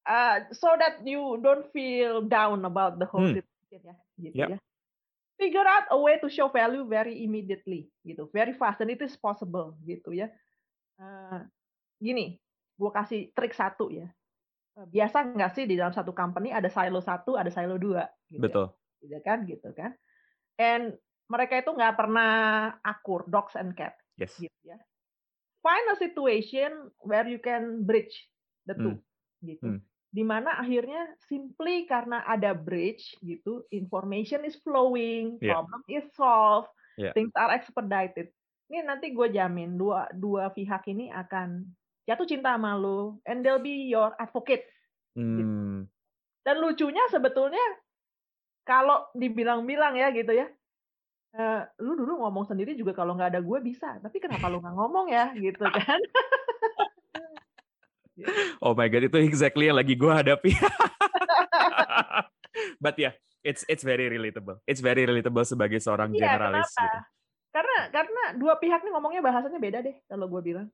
uh, 0.03 0.49
so 0.49 0.73
that 0.73 1.05
you 1.05 1.37
don't 1.37 1.69
feel 1.69 2.25
down 2.25 2.65
about 2.65 2.97
the 2.97 3.05
whole 3.05 3.29
Hmm. 3.29 3.37
situation 3.37 3.81
ya, 3.85 3.95
gitu 4.17 4.33
Yep. 4.41 4.49
ya. 4.49 4.57
Figure 5.37 5.65
out 5.65 5.85
a 5.93 5.97
way 5.97 6.17
to 6.17 6.29
show 6.29 6.49
value 6.49 6.81
very 6.85 7.21
immediately 7.21 7.93
gitu, 8.01 8.25
very 8.33 8.57
fast 8.57 8.81
and 8.81 8.89
it 8.89 9.01
is 9.01 9.13
possible 9.13 9.77
gitu 9.85 10.13
ya. 10.13 10.33
Uh, 10.97 11.45
gini, 11.97 12.41
gue 12.73 12.89
kasih 12.89 13.29
trik 13.33 13.53
satu 13.53 13.93
ya. 13.93 14.09
Eh, 14.73 14.85
Biasa 14.89 15.29
nggak 15.29 15.53
sih 15.53 15.69
di 15.69 15.77
dalam 15.77 15.93
satu 15.93 16.09
company 16.09 16.49
ada 16.49 16.69
silo 16.69 17.01
satu, 17.01 17.37
ada 17.37 17.53
silo 17.53 17.77
dua, 17.77 18.09
gitu, 18.29 18.41
ya, 18.41 18.49
Betul. 18.49 18.65
gitu 19.01 19.17
kan, 19.21 19.37
gitu 19.45 19.69
kan. 19.77 19.91
And 20.57 20.97
mereka 21.33 21.57
itu 21.57 21.73
nggak 21.73 21.97
pernah 21.97 22.33
akur, 22.85 23.25
dogs 23.25 23.57
and 23.57 23.73
cat, 23.73 23.97
Yes. 24.21 24.37
gitu 24.37 24.53
ya. 24.61 24.77
Find 25.65 25.85
a 25.89 25.97
situation 25.97 26.93
where 27.01 27.25
you 27.25 27.41
can 27.41 27.81
bridge 27.81 28.13
the 28.69 28.77
two, 28.77 29.01
gitu. 29.41 29.65
Hmm. 29.65 29.81
Di 30.13 30.21
mana 30.21 30.61
akhirnya 30.61 31.17
simply 31.25 31.89
karena 31.89 32.21
ada 32.29 32.53
bridge 32.53 33.17
gitu, 33.25 33.65
information 33.73 34.45
is 34.45 34.53
flowing, 34.61 35.41
Yeah. 35.41 35.57
problem 35.57 35.81
is 35.89 36.05
solved, 36.13 36.69
Yeah. 37.01 37.17
things 37.17 37.33
are 37.33 37.49
expedited. 37.57 38.29
Ini 38.69 38.85
nanti 38.85 39.09
gue 39.09 39.33
jamin 39.33 39.73
dua 39.73 40.05
dua 40.13 40.53
pihak 40.53 40.85
ini 40.85 41.09
akan 41.09 41.65
jatuh 42.05 42.29
cinta 42.29 42.53
sama 42.53 42.77
lo, 42.77 43.17
and 43.25 43.41
they'll 43.41 43.63
be 43.63 43.89
your 43.89 44.13
advocate. 44.21 44.69
Hmm. 45.17 45.89
Dan 46.43 46.55
lucunya 46.59 47.01
sebetulnya 47.09 47.63
kalau 48.67 49.07
dibilang-bilang 49.15 49.95
ya 49.95 50.11
gitu 50.11 50.35
ya, 50.35 50.47
eh, 51.33 51.61
lu 51.81 51.97
dulu 51.97 52.21
ngomong 52.21 52.45
sendiri 52.45 52.77
juga 52.77 52.93
kalau 52.93 53.17
nggak 53.17 53.33
ada 53.33 53.41
gue 53.41 53.59
bisa, 53.65 53.97
tapi 53.99 54.21
kenapa 54.21 54.45
lu 54.49 54.61
nggak 54.61 54.75
ngomong 54.77 55.09
ya 55.09 55.33
gitu 55.33 55.65
kan? 55.65 55.99
Oh 58.61 58.77
my 58.77 58.85
god, 58.93 59.09
itu 59.09 59.17
exactly 59.25 59.65
yang 59.67 59.77
lagi 59.77 59.97
gue 59.97 60.13
hadapi. 60.13 60.53
But 62.83 62.93
yeah, 63.01 63.17
it's 63.41 63.65
it's 63.65 63.81
very 63.81 64.05
relatable. 64.05 64.61
It's 64.69 64.85
very 64.85 65.09
relatable 65.09 65.41
sebagai 65.49 65.81
seorang 65.81 66.13
Iya, 66.13 66.37
generalis. 66.37 66.69
kenapa? 66.69 66.85
Gitu. 66.85 66.99
Karena 67.53 67.77
karena 67.89 68.23
dua 68.37 68.53
pihak 68.61 68.85
nih 68.85 68.93
ngomongnya 68.93 69.21
bahasanya 69.25 69.57
beda 69.57 69.81
deh 69.81 69.97
kalau 70.05 70.29
gue 70.29 70.41
bilang. 70.41 70.69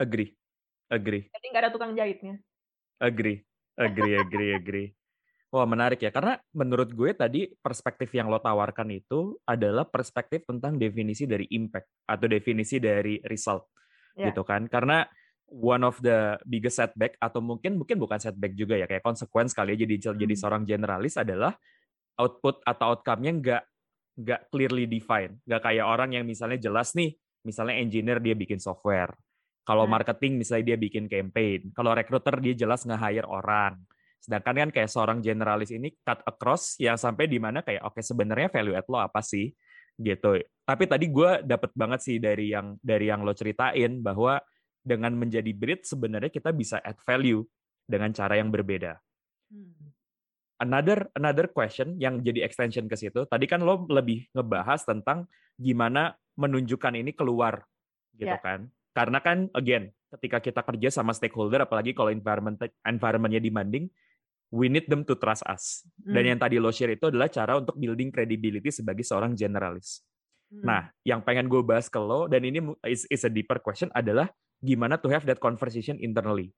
Agree, 0.00 0.32
agree, 0.88 1.28
Jadi 1.28 1.46
nggak 1.52 1.62
ada 1.68 1.72
tukang 1.76 1.92
jahitnya. 1.92 2.40
agree, 2.96 3.44
agree, 3.76 4.16
agree, 4.16 4.50
agree. 4.56 4.88
Wah 5.50 5.66
menarik 5.66 5.98
ya, 5.98 6.14
karena 6.14 6.38
menurut 6.54 6.94
gue 6.94 7.10
tadi 7.10 7.50
perspektif 7.58 8.14
yang 8.14 8.30
lo 8.30 8.38
tawarkan 8.38 8.86
itu 8.94 9.34
adalah 9.42 9.82
perspektif 9.82 10.46
tentang 10.46 10.78
definisi 10.78 11.26
dari 11.26 11.42
impact 11.50 11.90
atau 12.06 12.30
definisi 12.30 12.78
dari 12.78 13.18
result, 13.26 13.66
Ya. 14.14 14.30
gitu 14.30 14.46
kan? 14.46 14.70
Karena 14.70 15.02
one 15.50 15.82
of 15.82 15.98
the 16.06 16.38
biggest 16.46 16.78
setback 16.78 17.18
atau 17.18 17.42
mungkin 17.42 17.82
mungkin 17.82 17.98
bukan 17.98 18.22
setback 18.22 18.54
juga 18.54 18.78
ya, 18.78 18.86
kayak 18.86 19.02
konsekuensi 19.02 19.50
kali 19.58 19.74
ya 19.74 19.82
jadi 19.90 20.14
jadi 20.22 20.34
Hmm. 20.34 20.38
seorang 20.38 20.62
generalis 20.62 21.18
adalah 21.18 21.50
output 22.20 22.62
atau 22.62 22.94
outcome-nya 22.94 23.32
nggak 23.42 23.62
nggak 24.22 24.40
clearly 24.54 24.86
defined, 24.86 25.42
nggak 25.50 25.62
kayak 25.66 25.86
orang 25.86 26.14
yang 26.14 26.24
misalnya 26.28 26.62
jelas 26.62 26.94
nih, 26.94 27.16
misalnya 27.42 27.74
engineer 27.82 28.22
dia 28.22 28.38
bikin 28.38 28.62
software, 28.62 29.10
kalau 29.66 29.86
Hmm. 29.86 29.90
marketing 29.90 30.38
misalnya 30.38 30.74
dia 30.74 30.78
bikin 30.78 31.10
campaign, 31.10 31.74
kalau 31.74 31.90
recruiter 31.96 32.38
dia 32.38 32.54
jelas 32.54 32.86
nge-hire 32.86 33.26
orang. 33.26 33.82
Sedangkan 34.20 34.68
kan 34.68 34.70
kayak 34.70 34.90
seorang 34.92 35.18
generalis 35.24 35.72
ini 35.72 35.96
cut 36.04 36.20
across 36.28 36.76
yang 36.76 37.00
sampai 37.00 37.24
di 37.24 37.40
mana 37.40 37.64
kayak 37.64 37.80
oke 37.88 38.04
sebenarnya 38.04 38.52
value 38.52 38.76
add 38.76 38.86
lo 38.92 39.00
apa 39.00 39.24
sih 39.24 39.48
gitu. 39.96 40.40
Tapi 40.64 40.84
tadi 40.86 41.08
gue 41.08 41.40
dapet 41.44 41.72
banget 41.72 42.00
sih 42.04 42.16
dari 42.20 42.52
yang 42.52 42.76
dari 42.84 43.08
yang 43.08 43.24
lo 43.24 43.32
ceritain 43.32 44.00
bahwa 44.04 44.40
dengan 44.80 45.12
menjadi 45.16 45.52
bridge 45.52 45.88
sebenarnya 45.88 46.32
kita 46.32 46.52
bisa 46.52 46.80
add 46.80 47.00
value 47.04 47.44
dengan 47.84 48.12
cara 48.12 48.36
yang 48.36 48.52
berbeda. 48.52 48.96
Hmm. 49.50 49.92
Another 50.60 51.08
another 51.16 51.48
question 51.48 51.96
yang 51.96 52.20
jadi 52.20 52.44
extension 52.44 52.84
ke 52.84 52.96
situ. 52.96 53.24
Tadi 53.24 53.48
kan 53.48 53.64
lo 53.64 53.88
lebih 53.88 54.28
ngebahas 54.36 54.84
tentang 54.84 55.24
gimana 55.56 56.12
menunjukkan 56.36 56.96
ini 56.96 57.16
keluar 57.16 57.64
gitu 58.16 58.28
Ya. 58.28 58.40
kan. 58.40 58.68
Karena 58.92 59.18
kan 59.24 59.48
again, 59.56 59.88
ketika 60.16 60.38
kita 60.44 60.60
kerja 60.60 60.88
sama 60.92 61.16
stakeholder 61.16 61.64
apalagi 61.64 61.96
kalau 61.96 62.12
environment 62.12 62.60
environmentnya 62.84 63.40
demanding, 63.40 63.88
we 64.50 64.66
need 64.66 64.86
them 64.90 65.06
to 65.06 65.14
trust 65.14 65.46
us. 65.46 65.86
Dan 65.96 66.26
Hmm. 66.26 66.30
yang 66.34 66.38
tadi 66.42 66.56
lo 66.58 66.74
share 66.74 66.94
itu 66.94 67.06
adalah 67.06 67.30
cara 67.30 67.56
untuk 67.56 67.78
building 67.78 68.10
credibility 68.10 68.74
sebagai 68.74 69.06
seorang 69.06 69.38
generalis. 69.38 70.02
Hmm. 70.50 70.66
Nah, 70.66 70.82
yang 71.06 71.22
pengen 71.22 71.46
gue 71.46 71.62
bahas 71.62 71.86
ke 71.86 71.98
lo, 72.02 72.26
dan 72.26 72.42
ini 72.42 72.58
is, 72.90 73.06
is 73.06 73.22
a 73.22 73.30
deeper 73.30 73.62
question, 73.62 73.86
adalah 73.94 74.26
gimana 74.58 74.98
to 74.98 75.06
have 75.06 75.22
that 75.22 75.38
conversation 75.38 75.96
internally. 76.02 76.50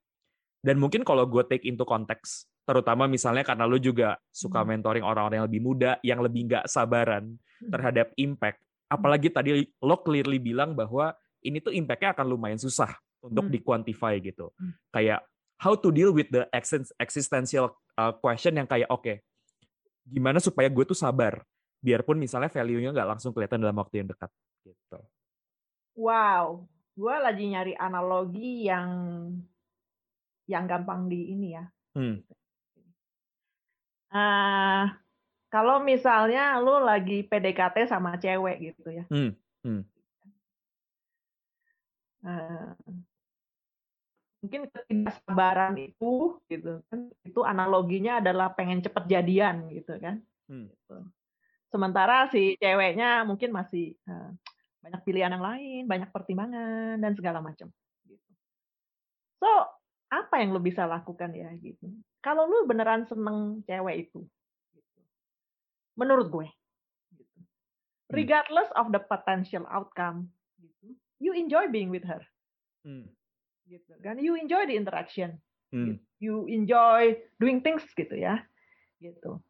Dan 0.65 0.81
mungkin 0.81 1.05
kalau 1.05 1.29
gue 1.29 1.45
take 1.45 1.69
into 1.69 1.85
context, 1.85 2.49
terutama 2.65 3.05
misalnya 3.05 3.45
karena 3.45 3.69
lo 3.69 3.77
juga 3.77 4.17
suka 4.33 4.65
Hmm. 4.65 4.81
mentoring 4.81 5.05
orang-orang 5.05 5.45
yang 5.45 5.47
lebih 5.53 5.63
muda, 5.63 5.91
yang 6.01 6.21
lebih 6.25 6.49
nggak 6.49 6.65
sabaran 6.73 7.37
Hmm. 7.61 7.71
terhadap 7.71 8.11
impact. 8.17 8.65
Apalagi 8.89 9.29
tadi 9.29 9.69
lo 9.85 10.01
clearly 10.01 10.41
bilang 10.41 10.73
bahwa 10.73 11.13
ini 11.43 11.61
tuh 11.61 11.75
impact-nya 11.75 12.17
akan 12.17 12.27
lumayan 12.31 12.57
susah 12.57 12.95
untuk 13.21 13.51
Hmm. 13.51 13.53
di-quantify 13.53 14.17
gitu. 14.23 14.55
Hmm. 14.57 14.73
Kayak 14.95 15.27
how 15.63 15.79
to 15.79 15.95
deal 15.95 16.11
with 16.11 16.27
the 16.35 16.51
existen- 16.51 16.91
existential 16.99 17.71
uh, 17.95 18.11
question 18.19 18.59
yang 18.59 18.67
kayak, 18.67 18.91
oke, 18.91 19.23
gimana 20.03 20.43
supaya 20.43 20.67
gue 20.67 20.83
tuh 20.83 20.99
sabar? 20.99 21.47
Biarpun 21.79 22.19
misalnya 22.19 22.51
value-nya 22.51 22.91
nggak 22.91 23.09
langsung 23.15 23.31
kelihatan 23.31 23.63
dalam 23.63 23.79
waktu 23.79 24.03
yang 24.03 24.11
dekat. 24.11 24.31
Gitu. 24.67 24.99
Wow, 25.95 26.67
gue 26.99 27.15
lagi 27.15 27.45
nyari 27.47 27.79
analogi 27.79 28.67
yang 28.67 28.91
yang 30.51 30.67
gampang 30.67 31.07
di 31.07 31.31
ini 31.31 31.55
ya. 31.55 31.65
Hmm. 31.95 32.19
Ah, 34.13 34.99
kalau 35.49 35.81
misalnya 35.81 36.59
lu 36.59 36.83
lagi 36.83 37.23
PDKT 37.23 37.87
sama 37.87 38.19
cewek 38.19 38.75
gitu 38.75 38.91
ya. 38.91 39.05
Hmm, 39.09 39.33
hmm. 39.63 39.83
Ah, 42.23 42.75
mungkin 44.43 44.67
ketidaksabaran 44.75 45.79
itu 45.79 46.43
gitu 46.51 46.83
kan 46.91 47.07
itu 47.23 47.41
analoginya 47.47 48.19
adalah 48.19 48.51
pengen 48.51 48.83
cepet 48.83 49.07
jadian 49.07 49.71
gitu 49.71 49.95
kan. 50.03 50.19
Hmm. 50.51 50.67
Gitu. 50.67 50.99
Sementara 51.71 52.27
si 52.29 52.59
ceweknya 52.59 53.23
mungkin 53.23 53.55
masih 53.55 53.95
eh, 53.95 54.31
banyak 54.83 55.01
pilihan 55.07 55.31
yang 55.31 55.47
lain, 55.47 55.83
banyak 55.87 56.11
pertimbangan 56.11 56.99
dan 56.99 57.15
segala 57.15 57.39
macam. 57.39 57.71
Gitu. 58.03 58.31
So 59.39 59.49
apa 60.13 60.43
yang 60.43 60.53
lu 60.53 60.61
bisa 60.61 60.85
lakukan 60.85 61.33
ya 61.33 61.49
gitu? 61.63 61.89
Kalau 62.21 62.45
lu 62.51 62.69
beneran 62.69 63.09
seneng 63.09 63.65
cewek 63.65 64.11
itu, 64.11 64.21
gitu. 64.77 65.01
menurut 65.97 66.29
gue, 66.29 66.49
gitu. 67.17 67.39
Hmm. 67.41 68.15
regardless 68.15 68.71
of 68.77 68.93
the 68.93 69.01
potential 69.01 69.65
outcome, 69.73 70.29
gitu, 70.61 70.95
you 71.19 71.33
enjoy 71.33 71.67
being 71.73 71.89
with 71.89 72.05
her, 72.05 72.23
Hmm. 72.85 73.09
Gitu 73.73 73.93
kan? 74.05 74.21
You 74.21 74.37
enjoy 74.37 74.69
the 74.69 74.77
interaction, 74.77 75.41
Hmm. 75.73 75.97
you 76.21 76.45
enjoy 76.45 77.17
doing 77.41 77.65
things 77.65 77.81
gitu 77.97 78.13
ya, 78.13 78.45
gitu. 79.01 79.41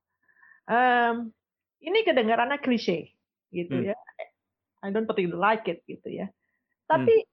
Em, 0.70 1.34
ini 1.82 2.06
kedengarannya 2.06 2.62
klise, 2.62 3.10
gitu 3.50 3.74
Hmm. 3.82 3.90
ya. 3.90 3.96
I 4.82 4.94
don't 4.94 5.10
particularly 5.10 5.42
like 5.42 5.66
it 5.66 5.82
gitu 5.90 6.06
ya. 6.06 6.30
Tapi 6.86 7.26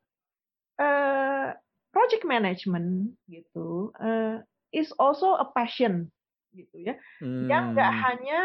eh, 0.80 1.48
project 1.94 2.24
management 2.26 3.14
gitu 3.30 3.94
eh, 4.02 4.42
is 4.74 4.90
also 4.98 5.38
a 5.38 5.46
passion 5.54 6.10
gitu 6.56 6.78
ya. 6.82 6.98
Yang 7.22 7.64
nggak 7.78 7.92
Hmm. 7.94 8.02
hanya 8.02 8.40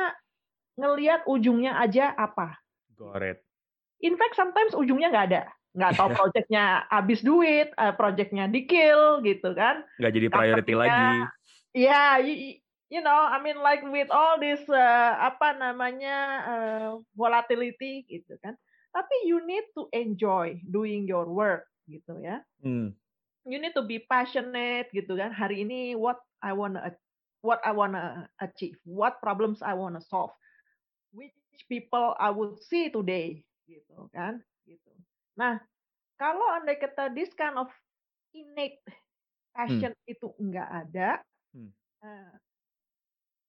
ngelihat 0.77 1.21
ujungnya 1.25 1.79
aja 1.79 2.13
apa. 2.13 2.59
Got 2.99 3.23
it. 3.25 3.39
In 4.03 4.19
fact, 4.21 4.37
sometimes 4.37 4.75
ujungnya 4.77 5.09
nggak 5.09 5.27
ada. 5.33 5.43
Nggak 5.75 5.93
tahu 5.99 6.09
projectnya 6.15 6.87
habis 6.87 7.21
duit, 7.21 7.75
eh, 7.75 7.95
projectnya 7.99 8.47
di 8.47 8.63
kill 8.65 9.19
gitu 9.27 9.53
kan. 9.59 9.83
Nggak 9.99 10.13
jadi 10.15 10.29
priority 10.31 10.75
lagi. 10.79 11.27
Ya, 11.75 12.23
you, 12.23 12.63
you 12.95 13.03
know, 13.03 13.27
I 13.27 13.43
mean 13.43 13.59
like 13.59 13.83
with 13.83 14.07
all 14.15 14.39
this 14.39 14.63
eh, 14.71 15.13
apa 15.19 15.59
namanya 15.59 16.19
eh, 16.47 16.91
volatility 17.19 18.07
gitu 18.07 18.39
kan. 18.39 18.55
Tapi 18.95 19.27
you 19.27 19.43
need 19.43 19.67
to 19.75 19.91
enjoy 19.91 20.63
doing 20.71 21.11
your 21.11 21.27
work 21.27 21.67
gitu 21.91 22.23
ya. 22.23 22.39
Hmm. 22.63 22.95
You 23.43 23.59
need 23.59 23.75
to 23.75 23.83
be 23.83 23.99
passionate 23.99 24.95
gitu 24.95 25.19
kan. 25.19 25.35
Hari 25.35 25.67
ini 25.67 25.99
what 25.99 26.23
I 26.39 26.55
wanna 26.55 26.95
what 27.43 27.59
I 27.67 27.75
wanna 27.75 28.31
achieve, 28.39 28.79
what 28.87 29.19
problems 29.19 29.59
I 29.59 29.75
wanna 29.75 30.01
solve, 30.01 30.31
which 31.11 31.35
people 31.67 32.15
I 32.17 32.31
would 32.31 32.63
see 32.63 32.95
today 32.95 33.43
gitu 33.67 34.07
kan. 34.15 34.39
Gitu. 34.65 34.95
Nah, 35.39 35.59
kalau 36.21 36.47
andai 36.55 36.79
kata 36.79 37.11
this 37.15 37.35
kind 37.35 37.59
of 37.59 37.71
innate 38.35 38.83
passion 39.55 39.95
itu 40.09 40.31
enggak 40.43 40.69
ada, 40.87 41.09
Hmm. 41.55 41.75
eh, 42.05 42.33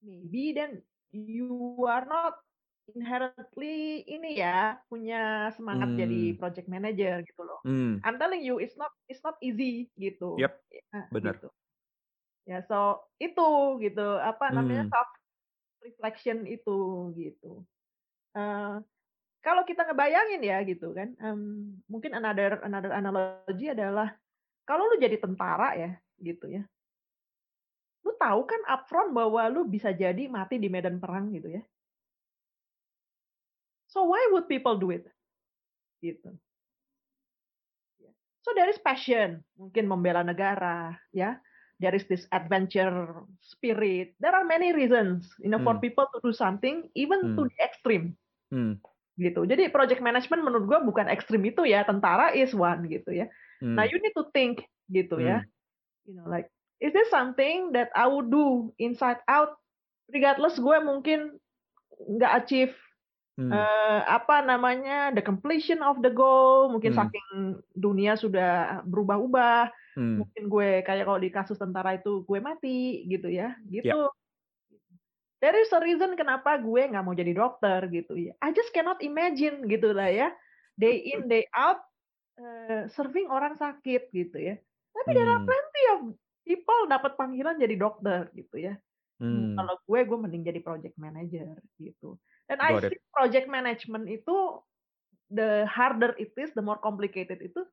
maybe 0.02 0.54
then 0.54 0.84
you 1.12 1.84
are 1.88 2.06
not 2.06 2.40
inherently 2.94 4.06
ini 4.06 4.38
ya 4.42 4.78
punya 4.92 5.50
semangat 5.58 5.98
Hmm. 5.98 5.98
jadi 5.98 6.38
project 6.38 6.68
manager 6.70 7.22
gitu 7.26 7.42
loh. 7.46 7.62
Hmm. 7.64 8.06
I'm 8.06 8.22
telling 8.22 8.46
you 8.46 8.62
it's 8.62 8.78
not 8.78 8.94
it's 9.10 9.22
not 9.26 9.38
easy 9.42 9.90
gitu. 9.98 10.26
Yep, 10.36 10.64
Ya, 10.74 11.10
benar. 11.12 11.42
gitu. 11.42 11.50
Ya 12.50 12.62
so 12.70 13.10
itu 13.22 13.42
gitu 13.84 14.02
apa 14.22 14.54
namanya 14.56 14.84
Hmm. 14.84 14.92
self 14.92 15.10
reflection 15.86 16.46
itu 16.50 16.72
gitu. 17.20 17.66
Eh, 18.38 18.74
kalau 19.46 19.62
kita 19.62 19.86
ngebayangin 19.86 20.42
ya 20.42 20.58
gitu 20.66 20.90
kan, 20.98 21.14
em, 21.22 21.70
mungkin 21.86 22.18
another 22.18 22.66
another 22.66 22.90
analogy 22.90 23.70
adalah 23.70 24.18
kalau 24.66 24.90
lu 24.90 24.98
jadi 24.98 25.22
tentara 25.22 25.78
ya 25.78 25.92
gitu 26.18 26.50
ya, 26.50 26.66
lu 28.02 28.12
tahu 28.18 28.42
kan 28.50 28.62
upfront 28.66 29.14
bahwa 29.14 29.46
lu 29.54 29.70
bisa 29.70 29.94
jadi 29.94 30.26
mati 30.26 30.58
di 30.58 30.66
medan 30.66 30.98
perang 30.98 31.30
gitu 31.30 31.62
ya. 31.62 31.62
So 33.86 34.10
why 34.10 34.34
would 34.34 34.50
people 34.50 34.76
do 34.82 34.92
it? 34.92 35.06
Gitu. 36.02 36.34
Ya. 38.02 38.12
So 38.44 38.52
there 38.58 38.68
is 38.68 38.82
passion, 38.82 39.46
mungkin 39.56 39.88
membela 39.88 40.26
negara, 40.26 40.98
ya. 41.14 41.40
There 41.80 41.92
is 41.92 42.08
this 42.08 42.24
adventure 42.32 43.28
spirit. 43.44 44.16
There 44.24 44.32
are 44.32 44.48
many 44.48 44.72
reasons, 44.72 45.28
you 45.44 45.52
know, 45.52 45.60
for 45.60 45.76
Hmm. 45.76 45.84
people 45.84 46.08
to 46.08 46.24
do 46.24 46.32
something, 46.32 46.88
even 46.96 47.36
to 47.36 47.42
Hmm. 47.46 47.52
the 47.52 47.60
extreme, 47.60 48.16
Hmm. 48.48 48.80
Gitu. 49.20 49.48
Jadi 49.48 49.72
project 49.72 50.00
management 50.04 50.42
menurut 50.44 50.66
gua 50.68 50.80
bukan 50.84 51.08
ekstrim 51.12 51.42
itu 51.48 51.64
ya. 51.68 51.84
Tentara 51.88 52.32
is 52.36 52.52
one, 52.56 52.88
gitu 52.92 53.12
ya. 53.16 53.28
Hmm. 53.64 53.76
Nah, 53.80 53.86
you 53.88 53.98
need 54.04 54.16
to 54.16 54.28
think, 54.36 54.64
gitu 54.92 55.20
ya. 55.24 55.44
Hmm. 55.44 55.52
You 56.08 56.14
know, 56.20 56.28
like, 56.30 56.52
is 56.84 56.92
this 56.94 57.10
something 57.10 57.74
that 57.74 57.90
I 57.96 58.06
would 58.10 58.30
do 58.30 58.76
inside 58.78 59.24
out, 59.32 59.58
regardless 60.12 60.60
gue 60.60 60.78
mungkin 60.84 61.40
nggak 61.96 62.34
achieve 62.46 62.74
Hmm. 63.36 63.52
eh, 63.52 64.02
apa 64.08 64.48
namanya 64.48 65.12
the 65.12 65.20
completion 65.20 65.84
of 65.84 66.00
the 66.00 66.08
goal 66.08 66.72
mungkin 66.72 66.96
Hmm. 66.96 67.04
saking 67.04 67.28
dunia 67.76 68.16
sudah 68.16 68.80
berubah-ubah 68.88 69.76
Hmm. 69.96 70.24
mungkin 70.24 70.48
gue 70.48 70.70
kayak 70.88 71.04
kalau 71.04 71.20
di 71.20 71.28
kasus 71.36 71.60
tentara 71.60 72.00
itu 72.00 72.24
gue 72.24 72.40
mati 72.40 73.04
gitu 73.12 73.28
ya 73.28 73.60
gitu 73.68 73.92
Ya. 73.92 74.08
There 75.44 75.56
is 75.56 75.72
a 75.72 75.80
reason 75.84 76.16
kenapa 76.16 76.60
gue 76.60 76.82
nggak 76.92 77.04
mau 77.04 77.16
jadi 77.16 77.34
dokter 77.36 77.88
gitu 77.92 78.16
ya. 78.16 78.34
I 78.44 78.52
just 78.56 78.72
cannot 78.72 79.00
imagine 79.04 79.66
gitu 79.68 79.92
lah 79.92 80.12
ya. 80.12 80.30
Day 80.76 81.00
in 81.16 81.32
day 81.32 81.48
out 81.56 81.80
eh, 82.40 82.92
serving 82.92 83.32
orang 83.32 83.56
sakit 83.56 84.12
gitu 84.12 84.38
ya. 84.38 84.56
Tapi 84.96 85.10
there 85.12 85.28
are 85.28 85.44
Hmm. 85.44 85.48
plenty 85.48 85.84
of 85.96 86.00
people 86.46 86.82
dapat 86.88 87.16
panggilan 87.20 87.60
jadi 87.60 87.76
dokter 87.80 88.32
gitu 88.36 88.60
ya. 88.60 88.76
Hmm. 89.16 89.56
kalau 89.56 89.80
gue 89.88 90.00
gue 90.12 90.18
mending 90.20 90.44
jadi 90.44 90.60
project 90.60 91.00
manager 91.00 91.56
gitu. 91.80 92.20
Dan 92.52 92.60
I 92.60 92.76
see 92.84 93.00
project 93.16 93.48
management 93.48 94.12
itu 94.12 94.60
the 95.32 95.64
harder 95.72 96.12
it 96.20 96.36
is 96.36 96.52
the 96.52 96.62
more 96.62 96.78
complicated 96.84 97.40
itu 97.40 97.64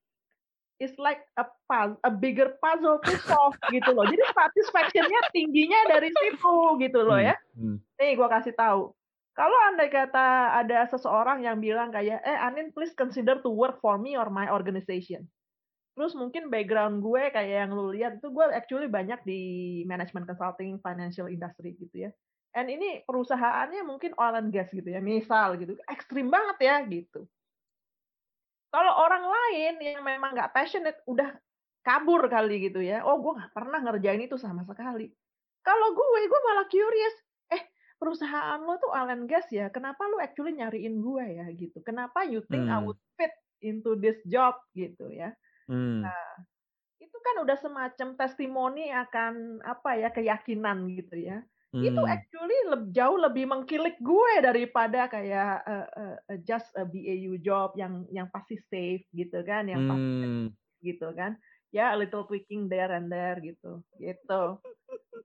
is 0.81 0.93
like 0.97 1.21
a 1.37 1.45
puzzle, 1.69 1.99
a 2.05 2.11
bigger 2.13 2.57
puzzle 2.61 3.01
to 3.03 3.13
solve 3.27 3.57
gitu 3.69 3.93
loh 3.93 4.07
jadi 4.09 4.25
satisfactionnya 4.33 5.21
tingginya 5.35 5.81
dari 5.89 6.09
situ 6.13 6.55
gitu 6.81 7.01
loh 7.05 7.19
Hmm. 7.19 7.29
ya 7.33 7.37
Hmm. 7.57 7.77
nih 8.01 8.17
gue 8.17 8.29
kasih 8.29 8.55
tahu 8.57 8.95
kalau 9.33 9.59
andai 9.73 9.89
kata 9.89 10.61
ada 10.61 10.85
seseorang 10.89 11.45
yang 11.45 11.57
bilang 11.61 11.89
kayak 11.89 12.21
eh 12.21 12.37
Anin 12.37 12.73
please 12.73 12.93
consider 12.93 13.41
to 13.41 13.49
work 13.49 13.81
for 13.81 13.97
me 13.97 14.17
or 14.17 14.29
my 14.29 14.49
organization 14.53 15.29
Terus 15.93 16.17
mungkin 16.17 16.49
background 16.49 17.05
gue 17.05 17.29
kayak 17.29 17.69
yang 17.69 17.71
lu 17.77 17.93
lihat 17.93 18.17
itu 18.17 18.33
gue 18.33 18.45
actually 18.49 18.89
banyak 18.89 19.21
di 19.29 19.41
management 19.85 20.25
consulting, 20.25 20.81
financial 20.81 21.29
industry 21.29 21.77
gitu 21.77 22.09
ya. 22.09 22.11
And 22.57 22.73
ini 22.73 23.05
perusahaannya 23.05 23.85
mungkin 23.85 24.17
oil 24.17 24.41
and 24.41 24.49
gas 24.49 24.73
gitu 24.73 24.89
ya, 24.89 25.05
misal 25.05 25.61
gitu. 25.61 25.77
Ekstrim 25.89 26.33
banget 26.33 26.57
ya 26.65 26.81
gitu. 26.89 27.29
Kalau 28.73 28.93
orang 29.05 29.25
lain 29.29 29.75
yang 29.85 30.01
memang 30.05 30.33
nggak 30.33 30.53
passionate, 30.57 30.99
udah 31.05 31.37
kabur 31.85 32.25
kali 32.33 32.71
gitu 32.73 32.81
ya. 32.81 33.05
Oh 33.05 33.21
gue 33.21 33.33
nggak 33.37 33.53
pernah 33.53 33.79
ngerjain 33.85 34.23
itu 34.25 34.37
sama 34.41 34.65
sekali. 34.65 35.13
Kalau 35.63 35.89
gue, 35.95 36.21
gue 36.27 36.41
malah 36.49 36.67
curious. 36.73 37.17
Eh 37.53 37.63
perusahaan 38.01 38.59
lo 38.65 38.81
tuh 38.83 38.91
oil 38.91 39.13
and 39.13 39.27
gas 39.31 39.47
ya, 39.53 39.69
kenapa 39.71 40.03
lu 40.11 40.19
actually 40.19 40.57
nyariin 40.57 40.99
gue 41.05 41.25
ya 41.39 41.47
gitu. 41.55 41.79
Kenapa 41.85 42.25
you 42.27 42.41
think 42.49 42.67
I 42.73 42.81
Hmm. 42.81 42.83
would 42.83 42.99
fit 43.21 43.33
into 43.63 43.95
this 44.01 44.19
job 44.27 44.57
gitu 44.75 45.13
ya. 45.13 45.37
Hmm. 45.69 46.13
Nah, 46.13 46.33
itu 47.03 47.17
kan 47.19 47.37
udah 47.45 47.57
semacam 47.61 48.09
testimoni 48.19 48.91
akan 48.93 49.63
apa 49.65 49.91
ya 50.01 50.09
keyakinan 50.15 50.87
gitu 50.99 51.17
ya. 51.21 51.45
Itu 51.73 52.05
Hmm. 52.05 52.13
actually 52.13 52.59
leb- 52.69 52.93
jauh 52.93 53.17
lebih 53.17 53.49
mengkilik 53.49 53.97
gue 53.97 54.33
daripada 54.45 55.09
kayak 55.09 55.65
eh, 55.65 55.89
eh, 55.97 56.39
just 56.45 56.69
a 56.77 56.85
BAU 56.85 57.41
job 57.41 57.73
yang 57.81 58.05
yang 58.13 58.29
pasti 58.29 58.61
safe 58.69 59.09
gitu 59.17 59.41
kan, 59.41 59.65
yang 59.65 59.89
pasti 59.89 60.21
Hmm. 60.21 60.49
gitu 60.85 61.09
kan. 61.17 61.41
Ya 61.73 61.89
a 61.89 61.97
little 61.97 62.29
tweaking 62.29 62.69
there 62.69 62.93
and 62.93 63.09
there 63.09 63.41
gitu. 63.41 63.81
Gitu. 63.97 64.43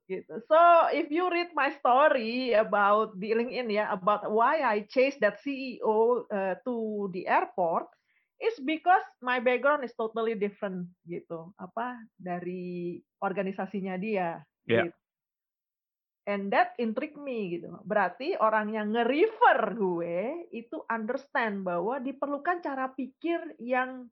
Gitu. 0.08 0.34
So 0.48 0.88
if 0.96 1.12
you 1.12 1.28
read 1.28 1.52
my 1.52 1.76
story 1.76 2.56
about 2.56 3.20
di 3.20 3.36
LinkedIn 3.36 3.68
ya 3.68 3.92
about 3.92 4.32
why 4.32 4.64
I 4.64 4.88
chased 4.88 5.20
that 5.20 5.44
CEO 5.44 6.24
uh, 6.32 6.56
to 6.64 6.76
the 7.12 7.28
airport 7.28 7.92
is 8.40 8.56
because 8.64 9.04
my 9.20 9.44
background 9.44 9.84
is 9.84 9.92
totally 10.00 10.40
different 10.40 10.88
gitu. 11.04 11.52
Apa 11.60 12.00
dari 12.16 13.04
organisasinya 13.20 14.00
dia. 14.00 14.40
Ya. 14.64 14.88
Gitu. 14.88 14.96
And 16.28 16.52
that 16.52 16.76
intrigue 16.76 17.16
me 17.16 17.56
gitu. 17.56 17.72
Berarti 17.88 18.36
orang 18.36 18.76
yang 18.76 18.92
nge-refer 18.92 19.80
gue 19.80 20.52
itu 20.52 20.84
understand 20.92 21.64
bahwa 21.64 22.04
diperlukan 22.04 22.60
cara 22.60 22.92
pikir 22.92 23.56
yang 23.64 24.12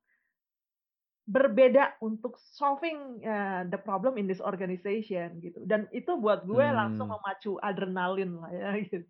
berbeda 1.25 1.97
untuk 1.99 2.37
solving 2.55 3.19
uh, 3.25 3.67
the 3.67 3.81
problem 3.81 4.15
in 4.15 4.31
this 4.31 4.39
organization 4.39 5.43
gitu. 5.43 5.59
Dan 5.67 5.91
itu 5.91 6.15
buat 6.15 6.47
gue 6.47 6.63
langsung 6.71 7.11
Hmm. 7.11 7.19
memacu 7.19 7.59
adrenalin 7.59 8.31
lah 8.39 8.51
ya 8.55 8.69
gitu. 8.87 9.09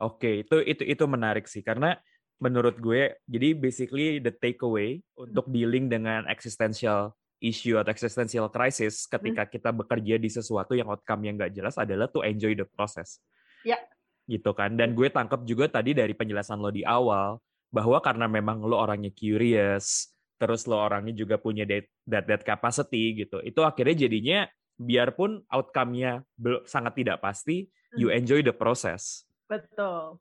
Oke, 0.00 0.44
itu 0.44 0.56
itu 0.64 0.82
itu 0.84 1.04
menarik 1.08 1.48
sih 1.48 1.64
karena 1.64 1.96
menurut 2.40 2.76
gue 2.80 3.20
jadi 3.28 3.52
basically 3.52 4.20
the 4.20 4.32
takeaway 4.32 5.00
untuk 5.16 5.48
dealing 5.52 5.92
dengan 5.92 6.24
existential 6.28 7.12
issue 7.40 7.80
atau 7.80 7.90
existential 7.90 8.46
crisis 8.52 9.08
ketika 9.08 9.48
kita 9.48 9.72
bekerja 9.72 10.20
di 10.20 10.28
sesuatu 10.28 10.76
yang 10.76 10.92
outcome 10.92 11.24
yang 11.24 11.34
nggak 11.40 11.52
jelas 11.56 11.74
adalah 11.80 12.06
to 12.12 12.20
enjoy 12.20 12.52
the 12.52 12.68
process. 12.68 13.18
Ya. 13.64 13.80
Gitu 14.28 14.52
kan. 14.52 14.76
Dan 14.76 14.92
gue 14.92 15.08
tangkap 15.08 15.42
juga 15.48 15.66
tadi 15.66 15.96
dari 15.96 16.12
penjelasan 16.12 16.60
lo 16.60 16.68
di 16.70 16.84
awal 16.84 17.40
bahwa 17.72 17.98
karena 18.04 18.28
memang 18.28 18.60
lo 18.62 18.76
orangnya 18.78 19.10
curious, 19.10 20.12
terus 20.36 20.68
lo 20.68 20.78
orangnya 20.78 21.16
juga 21.16 21.40
punya 21.40 21.64
that 21.64 21.88
that, 22.06 22.24
that 22.28 22.42
capacity 22.44 23.24
gitu. 23.24 23.40
Itu 23.40 23.64
akhirnya 23.64 24.06
jadinya 24.06 24.38
biarpun 24.80 25.44
outcome-nya 25.48 26.24
sangat 26.64 26.96
tidak 26.96 27.20
pasti, 27.20 27.68
you 27.96 28.08
Hmm. 28.08 28.16
enjoy 28.22 28.40
the 28.40 28.54
process 28.54 29.28
Betul. 29.44 30.16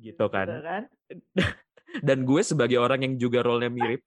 gitu 0.00 0.26
kan. 0.26 0.46
Gitu 0.48 0.62
kan? 0.64 0.82
Dan 2.06 2.24
gue 2.24 2.40
sebagai 2.40 2.80
orang 2.80 3.04
yang 3.04 3.14
juga 3.20 3.44
role-nya 3.44 3.68
mirip, 3.68 4.00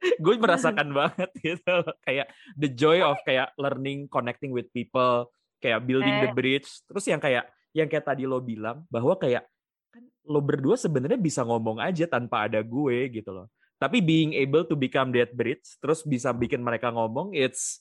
gue 0.00 0.34
merasakan 0.36 0.88
banget 0.90 1.30
gitu 1.38 1.70
loh. 1.70 1.94
kayak 2.02 2.26
the 2.56 2.68
joy 2.68 3.00
of 3.00 3.20
kayak 3.22 3.52
learning, 3.56 4.08
connecting 4.08 4.50
with 4.50 4.66
people, 4.72 5.28
kayak 5.58 5.84
building 5.84 6.24
the 6.24 6.30
Eh. 6.32 6.36
bridge. 6.36 6.68
Terus 6.88 7.04
yang 7.06 7.20
kayak 7.20 7.44
yang 7.70 7.86
kayak 7.86 8.04
tadi 8.04 8.24
lo 8.26 8.40
bilang 8.40 8.82
bahwa 8.88 9.14
kayak 9.14 9.46
kan 9.90 10.02
lo 10.24 10.40
berdua 10.40 10.74
sebenarnya 10.74 11.18
bisa 11.18 11.42
ngomong 11.42 11.78
aja 11.78 12.06
tanpa 12.06 12.48
ada 12.48 12.60
gue 12.60 13.10
gitu 13.10 13.30
loh. 13.30 13.46
Tapi 13.76 14.04
being 14.04 14.36
able 14.36 14.64
to 14.64 14.76
become 14.76 15.08
that 15.10 15.32
bridge, 15.32 15.64
terus 15.80 16.04
bisa 16.04 16.32
bikin 16.32 16.60
mereka 16.60 16.92
ngomong, 16.92 17.32
it's 17.32 17.80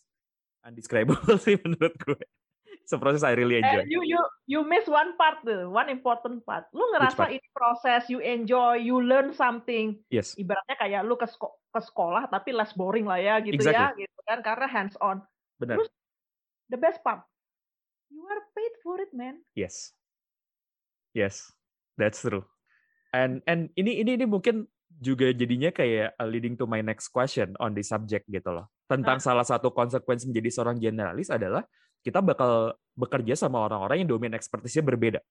undescribable 0.63 1.36
sih 1.43 1.59
menurut 1.59 1.91
gue. 1.97 2.20
Process 2.97 3.21
I 3.21 3.37
really 3.37 3.61
enjoy. 3.61 3.85
And 3.85 3.91
you 3.93 4.01
you 4.01 4.17
you 4.49 4.59
miss 4.65 4.89
one 4.89 5.13
part 5.13 5.45
tuh, 5.45 5.69
one 5.69 5.93
important 5.93 6.41
part. 6.41 6.65
Lu 6.73 6.81
ngerasa 6.89 7.29
part? 7.29 7.35
ini 7.35 7.45
proses, 7.53 8.09
you 8.09 8.17
enjoy, 8.17 8.81
you 8.81 8.97
learn 8.97 9.35
something. 9.37 10.01
Yes. 10.09 10.33
Ibaratnya 10.33 10.73
kayak 10.79 11.01
lu 11.05 11.13
ke, 11.13 11.29
sko- 11.29 11.61
ke 11.69 11.79
sekolah 11.83 12.25
tapi 12.33 12.49
less 12.49 12.73
boring 12.73 13.05
lah 13.05 13.21
ya 13.21 13.37
gitu 13.45 13.61
ya, 13.61 13.93
gitu 13.93 14.19
kan 14.25 14.41
karena 14.41 14.65
hands 14.65 14.97
on. 14.97 15.21
Benar. 15.61 15.77
Terus 15.77 15.89
the 16.73 16.79
best 16.81 17.05
part, 17.05 17.21
you 18.09 18.25
are 18.25 18.41
paid 18.57 18.73
for 18.81 18.97
it, 18.97 19.13
man. 19.13 19.45
Yes. 19.53 19.93
Yes. 21.13 21.53
That's 21.99 22.23
true. 22.23 22.47
And 23.13 23.43
and 23.45 23.69
ini 23.77 24.01
ini 24.01 24.17
ini 24.17 24.25
mungkin 24.25 24.65
juga 24.89 25.29
jadinya 25.35 25.69
kayak 25.69 26.17
leading 26.25 26.57
to 26.57 26.65
my 26.65 26.81
next 26.81 27.13
question 27.13 27.53
on 27.61 27.77
the 27.77 27.85
subject 27.85 28.25
gitu 28.29 28.49
loh. 28.49 28.71
Tentang 28.89 29.21
Ah. 29.21 29.23
salah 29.23 29.45
satu 29.45 29.69
konsekuensi 29.69 30.29
menjadi 30.29 30.49
seorang 30.49 30.77
generalis 30.81 31.29
adalah 31.29 31.61
kita 32.05 32.19
bakal 32.23 32.75
bekerja 32.95 33.35
sama 33.35 33.63
orang-orang 33.63 34.03
yang 34.03 34.09
domain 34.11 34.35
expertise-nya 34.35 34.83
berbeda. 34.83 35.21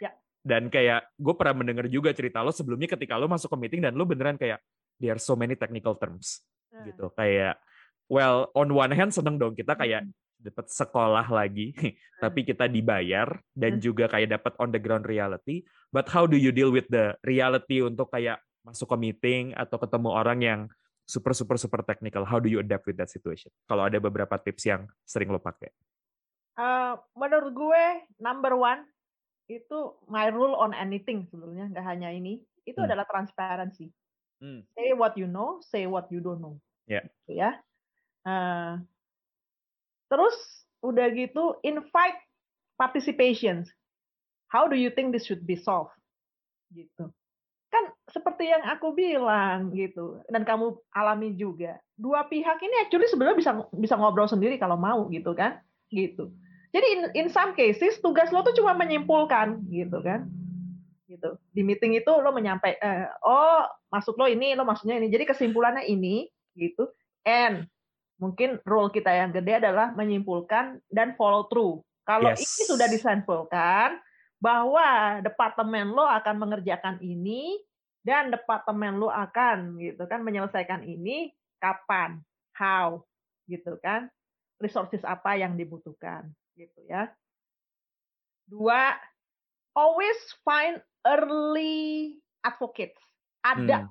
Ya. 0.00 0.16
Dan 0.40 0.72
kayak 0.72 1.12
gue 1.16 1.34
pernah 1.36 1.60
mendengar 1.60 1.86
juga 1.88 2.12
cerita 2.16 2.40
lo 2.40 2.50
sebelumnya 2.50 2.88
ketika 2.88 3.20
lo 3.20 3.28
masuk 3.28 3.52
ke 3.52 3.58
meeting 3.60 3.80
dan 3.84 3.92
lo 3.96 4.08
beneran 4.08 4.40
kayak 4.40 4.60
there 4.96 5.12
are 5.16 5.22
so 5.22 5.36
many 5.36 5.56
technical 5.56 5.96
terms 5.96 6.40
Nah, 6.72 6.88
gitu. 6.88 7.12
Kayak 7.12 7.60
well 8.08 8.48
on 8.56 8.72
one 8.72 8.92
hand 8.96 9.12
seneng 9.12 9.36
dong 9.36 9.52
kita 9.52 9.76
kayak 9.76 10.08
mm, 10.08 10.12
dapat 10.40 10.66
sekolah 10.72 11.28
lagi, 11.28 11.76
tapi 12.24 12.42
kita 12.48 12.66
dibayar 12.66 13.28
dan 13.52 13.76
Hmm. 13.78 13.82
juga 13.84 14.08
kayak 14.08 14.40
dapat 14.40 14.52
on 14.58 14.72
the 14.72 14.80
ground 14.80 15.04
reality. 15.04 15.62
But 15.92 16.08
how 16.08 16.24
do 16.24 16.40
you 16.40 16.50
deal 16.50 16.72
with 16.72 16.88
the 16.88 17.14
reality 17.22 17.84
untuk 17.84 18.08
kayak 18.08 18.40
masuk 18.64 18.88
ke 18.88 18.96
meeting 18.96 19.52
atau 19.52 19.76
ketemu 19.76 20.08
orang 20.08 20.38
yang 20.40 20.60
super 21.04 21.36
super 21.36 21.60
super 21.60 21.84
technical? 21.84 22.24
How 22.24 22.40
do 22.40 22.48
you 22.48 22.64
adapt 22.64 22.88
with 22.88 22.96
that 22.96 23.12
situation? 23.12 23.52
Kalau 23.68 23.84
ada 23.84 24.00
beberapa 24.00 24.34
tips 24.40 24.64
yang 24.64 24.88
sering 25.04 25.28
lo 25.28 25.38
pakai. 25.38 25.68
Eh, 26.52 26.94
menurut 27.16 27.52
gue 27.56 27.84
number 28.20 28.52
one 28.52 28.84
itu 29.48 29.96
my 30.08 30.28
rule 30.28 30.52
on 30.52 30.76
anything 30.76 31.24
sebenarnya 31.32 31.72
nggak 31.72 31.86
hanya 31.86 32.12
ini 32.12 32.44
itu 32.68 32.76
Hmm. 32.76 32.88
adalah 32.92 33.08
transparency. 33.08 33.88
Hmm. 34.38 34.60
Say 34.76 34.92
what 34.92 35.16
you 35.16 35.24
know, 35.24 35.64
say 35.64 35.88
what 35.88 36.12
you 36.12 36.20
don't 36.20 36.44
know. 36.44 36.60
Ya. 36.84 37.00
Gitu 37.24 37.40
ya. 37.40 37.56
Eh, 38.28 38.74
terus 40.12 40.36
udah 40.84 41.08
gitu 41.16 41.56
invite 41.64 42.20
participations. 42.76 43.72
How 44.52 44.68
do 44.68 44.76
you 44.76 44.92
think 44.92 45.16
this 45.16 45.24
should 45.24 45.48
be 45.48 45.56
solved? 45.56 45.96
Gitu. 46.68 47.08
Kan 47.72 47.84
seperti 48.12 48.52
yang 48.52 48.68
aku 48.68 48.92
bilang 48.92 49.72
gitu 49.72 50.20
dan 50.28 50.44
kamu 50.44 50.76
alami 50.92 51.32
juga. 51.32 51.80
Dua 51.96 52.28
pihak 52.28 52.60
ini 52.60 52.84
actually 52.84 53.08
sebenarnya 53.08 53.40
bisa 53.40 53.52
bisa 53.72 53.94
ngobrol 53.96 54.28
sendiri 54.28 54.60
kalau 54.60 54.76
mau 54.76 55.08
gitu 55.08 55.32
kan. 55.32 55.64
Gitu. 55.88 56.28
Jadi 56.72 56.86
in, 56.88 57.00
in 57.12 57.26
some 57.28 57.52
cases 57.52 58.00
tugas 58.00 58.32
lo 58.32 58.40
tuh 58.40 58.56
cuma 58.56 58.72
menyimpulkan 58.72 59.60
gitu 59.68 60.00
kan. 60.00 60.24
Gitu. 61.04 61.36
Di 61.52 61.60
meeting 61.60 62.00
itu 62.00 62.08
lo 62.08 62.32
menyampaikan 62.32 62.80
eh, 62.80 63.06
oh 63.20 63.68
maksud 63.92 64.16
lo 64.16 64.24
ini, 64.24 64.56
lo 64.56 64.64
maksudnya 64.64 64.96
ini. 64.96 65.12
Jadi 65.12 65.28
kesimpulannya 65.28 65.84
ini 65.84 66.24
gitu. 66.56 66.88
And 67.28 67.68
mungkin 68.16 68.56
role 68.64 68.88
kita 68.88 69.12
yang 69.12 69.36
gede 69.36 69.60
adalah 69.60 69.92
menyimpulkan 69.92 70.80
dan 70.88 71.12
follow 71.20 71.44
through. 71.52 71.84
Kalau 72.08 72.32
Yes. 72.32 72.40
ini 72.40 72.62
sudah 72.64 72.88
disimpulkan 72.88 74.00
bahwa 74.40 75.20
departemen 75.20 75.92
lo 75.92 76.08
akan 76.08 76.40
mengerjakan 76.40 76.98
ini 77.04 77.60
dan 78.00 78.32
departemen 78.32 78.96
lo 78.96 79.12
akan 79.12 79.76
gitu 79.78 80.08
kan 80.08 80.24
menyelesaikan 80.24 80.82
ini 80.88 81.36
kapan, 81.60 82.24
how 82.56 83.04
gitu 83.44 83.76
kan. 83.84 84.08
Resources 84.56 85.04
apa 85.04 85.36
yang 85.36 85.54
dibutuhkan 85.54 86.32
gitu 86.56 86.80
ya. 86.88 87.10
Dua, 88.48 88.96
always 89.72 90.18
find 90.44 90.80
early 91.06 92.18
advocates. 92.44 92.98
Ada 93.42 93.88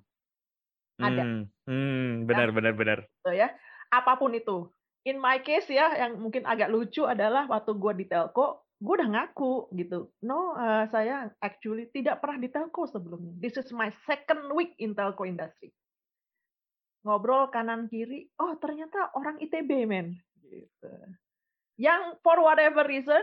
Ada. 1.02 1.24
Hmm. 1.26 1.44
Hmm, 1.66 2.30
benar 2.30 2.54
benar 2.54 2.74
benar. 2.78 3.00
gitu 3.10 3.34
ya. 3.34 3.50
Apa 3.90 4.22
pun 4.22 4.38
itu. 4.38 4.70
In 5.02 5.18
my 5.18 5.42
case 5.42 5.66
ya, 5.74 5.98
yang 5.98 6.22
mungkin 6.22 6.46
agak 6.46 6.70
lucu 6.70 7.10
adalah 7.10 7.50
waktu 7.50 7.74
gue 7.74 7.94
di 7.98 8.06
telco, 8.06 8.70
gue 8.78 8.94
udah 9.02 9.10
ngaku 9.10 9.74
gitu. 9.74 10.14
No, 10.22 10.54
eh, 10.54 10.86
saya 10.94 11.26
actually 11.42 11.90
tidak 11.90 12.22
pernah 12.22 12.38
di 12.38 12.54
telco 12.54 12.86
sebelumnya. 12.86 13.34
This 13.42 13.58
is 13.58 13.74
my 13.74 13.90
second 14.06 14.54
week 14.54 14.78
in 14.78 14.94
telco 14.94 15.26
industry. 15.26 15.74
Ngobrol 17.02 17.50
kanan 17.50 17.90
kiri, 17.90 18.30
oh 18.38 18.54
ternyata 18.62 19.10
orang 19.18 19.42
ITB 19.42 19.90
men. 19.90 20.22
Gitu. 20.46 20.92
Yang 21.80 22.20
for 22.24 22.40
whatever 22.44 22.84
reason 22.88 23.22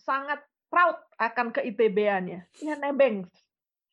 sangat 0.00 0.42
proud 0.74 0.98
akan 1.22 1.54
ke 1.54 1.62
ITB-annya. 1.70 2.46
Ya 2.58 2.74
nebeng. 2.74 3.30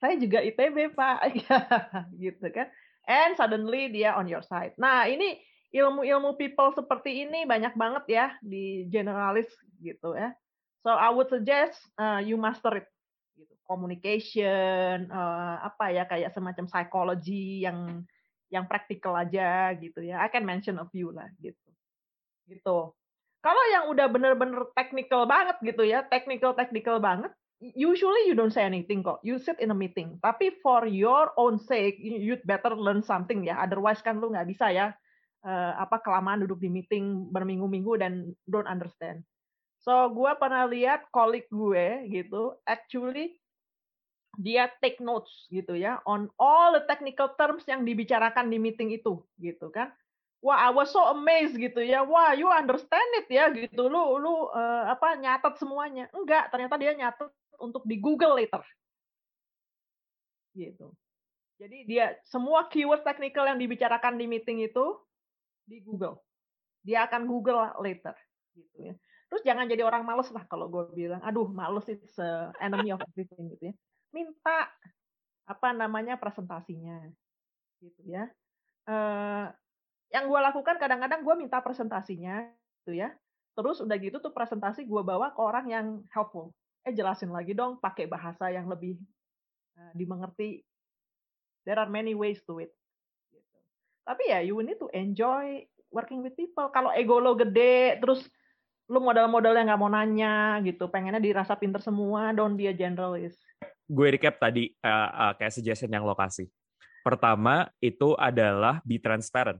Saya 0.02 0.18
juga 0.18 0.42
ITB 0.42 0.98
pak, 0.98 1.30
gitu 2.24 2.46
kan. 2.50 2.74
And 3.06 3.38
suddenly 3.38 3.94
dia 3.94 4.18
on 4.18 4.26
your 4.26 4.42
side. 4.42 4.74
Nah 4.82 5.06
ini 5.06 5.38
ilmu-ilmu 5.72 6.36
people 6.36 6.74
seperti 6.74 7.30
ini 7.30 7.46
banyak 7.46 7.78
banget 7.78 8.04
ya 8.10 8.28
di 8.42 8.90
generalis 8.90 9.48
gitu 9.78 10.18
ya. 10.18 10.34
So 10.82 10.90
I 10.90 11.14
would 11.14 11.30
suggest 11.30 11.78
uh, 12.02 12.18
you 12.18 12.36
master 12.42 12.82
it. 12.82 12.88
Gitu. 13.38 13.54
Communication, 13.70 15.08
uh, 15.14 15.62
apa 15.62 15.94
ya 15.94 16.04
kayak 16.10 16.34
semacam 16.34 16.66
psychology 16.66 17.62
yang 17.62 18.02
yang 18.52 18.66
praktikal 18.66 19.16
aja 19.16 19.72
gitu 19.78 20.02
ya. 20.02 20.20
I 20.20 20.34
can 20.34 20.44
mention 20.44 20.82
a 20.82 20.86
few 20.90 21.14
lah 21.14 21.30
gitu. 21.38 21.70
Gitu. 22.50 22.78
Kalau 23.42 23.64
yang 23.74 23.90
udah 23.90 24.06
bener-bener 24.06 24.70
technical 24.78 25.26
banget 25.26 25.58
gitu 25.66 25.82
ya, 25.82 26.06
technical 26.06 26.54
technical 26.54 27.02
banget, 27.02 27.34
usually 27.62 28.30
you 28.30 28.38
don't 28.38 28.54
say 28.54 28.66
anything 28.66 29.02
kok. 29.02 29.22
You 29.26 29.42
sit 29.42 29.58
in 29.58 29.74
a 29.74 29.78
meeting. 29.78 30.22
Tapi 30.22 30.62
for 30.62 30.86
your 30.86 31.34
own 31.38 31.58
sake, 31.58 31.98
you- 31.98 32.22
you'd 32.22 32.46
better 32.46 32.74
learn 32.78 33.02
something 33.02 33.46
ya. 33.46 33.58
Otherwise 33.62 34.02
kan 34.06 34.22
lu 34.22 34.30
nggak 34.34 34.50
bisa 34.50 34.70
ya 34.74 34.94
eh, 35.42 35.74
apa 35.74 35.98
kelamaan 36.06 36.46
duduk 36.46 36.62
di 36.62 36.70
meeting 36.70 37.34
berminggu-minggu 37.34 37.98
dan 37.98 38.30
don't 38.46 38.70
understand. 38.70 39.26
So 39.82 40.14
gue 40.14 40.30
pernah 40.38 40.70
lihat 40.70 41.10
colleague 41.10 41.50
gue 41.50 42.06
gitu, 42.14 42.62
actually 42.70 43.42
dia 44.38 44.70
take 44.80 45.02
notes 45.04 45.50
gitu 45.52 45.76
ya 45.76 46.00
on 46.08 46.30
all 46.40 46.78
the 46.78 46.86
technical 46.88 47.34
terms 47.36 47.66
yang 47.68 47.84
dibicarakan 47.84 48.48
di 48.54 48.62
meeting 48.62 48.94
itu 48.94 49.26
gitu 49.42 49.74
kan. 49.74 49.90
Wah, 50.42 50.58
I 50.58 50.74
was 50.74 50.90
so 50.90 51.06
amazed 51.14 51.54
gitu 51.54 51.86
ya. 51.86 52.02
Wah, 52.02 52.34
you 52.34 52.50
understand 52.50 53.10
it 53.22 53.30
ya 53.30 53.54
gitu. 53.54 53.86
Lu 53.86 54.18
lu 54.18 54.50
eh, 54.50 54.84
apa 54.90 55.14
nyatet 55.22 55.54
semuanya. 55.62 56.10
Enggak, 56.18 56.50
ternyata 56.50 56.76
dia 56.82 56.98
nyatet 56.98 57.30
untuk 57.62 57.86
di 57.86 58.02
Google 58.02 58.42
later. 58.42 58.66
Gitu. 60.58 60.90
Jadi 61.62 61.78
dia 61.86 62.18
semua 62.26 62.66
keyword 62.74 63.06
technical 63.06 63.46
yang 63.46 63.62
dibicarakan 63.62 64.18
di 64.18 64.26
meeting 64.26 64.66
itu 64.66 64.98
di 65.62 65.78
Google. 65.86 66.26
Dia 66.82 67.06
akan 67.06 67.30
Google 67.30 67.78
later 67.78 68.18
gitu 68.58 68.78
ya. 68.82 68.94
Terus 69.30 69.46
jangan 69.46 69.70
jadi 69.70 69.86
orang 69.86 70.02
males 70.02 70.34
lah 70.34 70.44
kalau 70.50 70.68
gue 70.68 70.90
bilang, 70.98 71.22
aduh 71.22 71.46
males 71.48 71.86
it's 71.86 72.18
a 72.18 72.50
enemy 72.58 72.90
of 72.90 73.00
everything 73.14 73.54
gitu 73.54 73.72
ya. 73.72 73.76
Minta 74.10 74.74
apa 75.46 75.70
namanya 75.70 76.18
presentasinya 76.18 77.14
gitu 77.78 78.02
ya. 78.10 78.26
Eh, 78.90 79.46
yang 80.12 80.28
gue 80.28 80.40
lakukan 80.40 80.76
kadang-kadang 80.76 81.24
gue 81.24 81.36
minta 81.40 81.64
presentasinya 81.64 82.44
gitu 82.84 83.00
ya. 83.00 83.16
Terus 83.56 83.84
udah 83.84 83.98
gitu 84.00 84.20
tuh 84.20 84.32
presentasi 84.32 84.84
gue 84.84 85.02
bawa 85.04 85.32
ke 85.32 85.40
orang 85.40 85.66
yang 85.72 85.86
helpful. 86.12 86.52
Eh 86.84 86.92
jelasin 86.92 87.32
lagi 87.32 87.56
dong 87.56 87.80
pakai 87.80 88.08
bahasa 88.08 88.52
yang 88.52 88.68
lebih 88.68 89.00
eh, 89.80 89.92
dimengerti. 89.96 90.64
There 91.64 91.80
are 91.80 91.88
many 91.88 92.12
ways 92.16 92.44
to 92.48 92.60
it. 92.60 92.72
Gitu. 93.32 93.58
Tapi 94.04 94.24
ya 94.32 94.40
you 94.44 94.60
need 94.60 94.80
to 94.80 94.92
enjoy 94.92 95.64
working 95.92 96.24
with 96.24 96.36
people. 96.36 96.72
Kalau 96.72 96.92
ego 96.96 97.20
lo 97.20 97.36
gede, 97.36 98.00
terus 98.00 98.28
lu 98.92 99.00
modal-modal 99.00 99.56
yang 99.56 99.72
nggak 99.72 99.80
mau 99.80 99.92
nanya 99.92 100.60
gitu, 100.68 100.92
pengennya 100.92 101.24
dirasa 101.24 101.56
pinter 101.56 101.80
semua, 101.80 102.36
don't 102.36 102.60
be 102.60 102.68
a 102.68 102.76
generalist. 102.76 103.40
Gue 103.88 104.12
recap 104.12 104.40
tadi 104.40 104.72
eh, 104.72 105.10
eh, 105.12 105.34
kayak 105.40 105.54
suggestion 105.56 105.92
yang 105.92 106.04
lokasi. 106.04 106.52
Pertama 107.04 107.72
itu 107.80 108.16
adalah 108.20 108.84
be 108.84 109.00
transparent. 109.00 109.60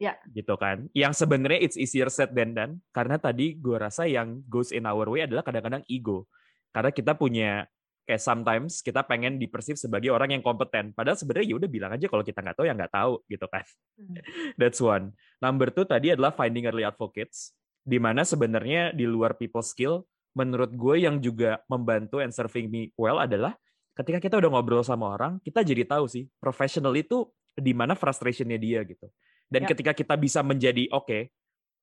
Ya. 0.00 0.16
Gitu 0.32 0.56
kan. 0.56 0.88
Yang 0.96 1.20
sebenarnya 1.20 1.60
it's 1.60 1.76
easier 1.76 2.08
said 2.08 2.32
than 2.32 2.56
done 2.56 2.72
karena 2.90 3.20
tadi 3.20 3.60
gue 3.60 3.76
rasa 3.76 4.08
yang 4.08 4.40
goes 4.48 4.72
in 4.72 4.88
our 4.88 5.04
way 5.04 5.28
adalah 5.28 5.44
kadang-kadang 5.44 5.84
ego. 5.92 6.24
Karena 6.72 6.88
kita 6.88 7.12
punya 7.12 7.68
kayak 8.08 8.24
sometimes 8.24 8.80
kita 8.80 9.04
pengen 9.04 9.36
dipersif 9.36 9.76
sebagai 9.76 10.08
orang 10.08 10.34
yang 10.34 10.42
kompeten. 10.42 10.96
Padahal 10.96 11.20
sebenarnya 11.20 11.52
ya 11.52 11.56
udah 11.60 11.68
bilang 11.68 11.92
aja 11.92 12.08
kalau 12.08 12.24
kita 12.24 12.40
nggak 12.40 12.56
tahu 12.56 12.66
ya 12.66 12.74
nggak 12.74 12.92
tahu 12.96 13.12
gitu 13.28 13.46
kan. 13.46 13.64
Hmm. 14.00 14.16
That's 14.58 14.80
one. 14.80 15.12
Number 15.38 15.68
two 15.68 15.84
tadi 15.84 16.16
adalah 16.16 16.32
finding 16.32 16.64
early 16.64 16.82
advocates. 16.82 17.52
Di 17.84 18.00
mana 18.00 18.24
sebenarnya 18.24 18.96
di 18.96 19.04
luar 19.04 19.36
people 19.36 19.62
skill, 19.62 20.08
menurut 20.32 20.72
gue 20.72 20.96
yang 21.04 21.20
juga 21.20 21.60
membantu 21.68 22.24
and 22.24 22.32
serving 22.32 22.72
me 22.72 22.88
well 22.96 23.20
adalah 23.20 23.52
ketika 23.94 24.18
kita 24.18 24.34
udah 24.40 24.48
ngobrol 24.48 24.80
sama 24.80 25.12
orang, 25.12 25.36
kita 25.44 25.60
jadi 25.60 25.84
tahu 25.84 26.08
sih 26.08 26.24
professional 26.40 26.96
itu 26.96 27.28
di 27.52 27.76
mana 27.76 27.92
frustrationnya 27.92 28.56
dia 28.56 28.80
gitu. 28.88 29.06
Dan 29.50 29.66
Ya. 29.66 29.68
ketika 29.74 29.92
kita 29.92 30.14
bisa 30.14 30.40
menjadi 30.46 30.86
oke, 30.94 31.10
okay, 31.10 31.22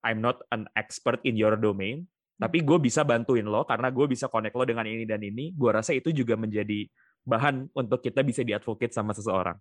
I'm 0.00 0.24
not 0.24 0.40
an 0.48 0.66
expert 0.72 1.20
in 1.22 1.36
your 1.36 1.54
domain, 1.60 2.08
tapi 2.40 2.64
gue 2.64 2.78
bisa 2.80 3.04
bantuin 3.04 3.44
lo 3.44 3.68
karena 3.68 3.92
gue 3.92 4.06
bisa 4.08 4.30
connect 4.30 4.56
lo 4.56 4.64
dengan 4.64 4.88
ini 4.88 5.04
dan 5.04 5.20
ini. 5.20 5.52
Gue 5.52 5.74
rasa 5.74 5.92
itu 5.92 6.08
juga 6.14 6.38
menjadi 6.38 6.88
bahan 7.28 7.68
untuk 7.76 8.00
kita 8.00 8.24
bisa 8.24 8.40
diadvocate 8.40 8.94
sama 8.94 9.12
seseorang. 9.12 9.58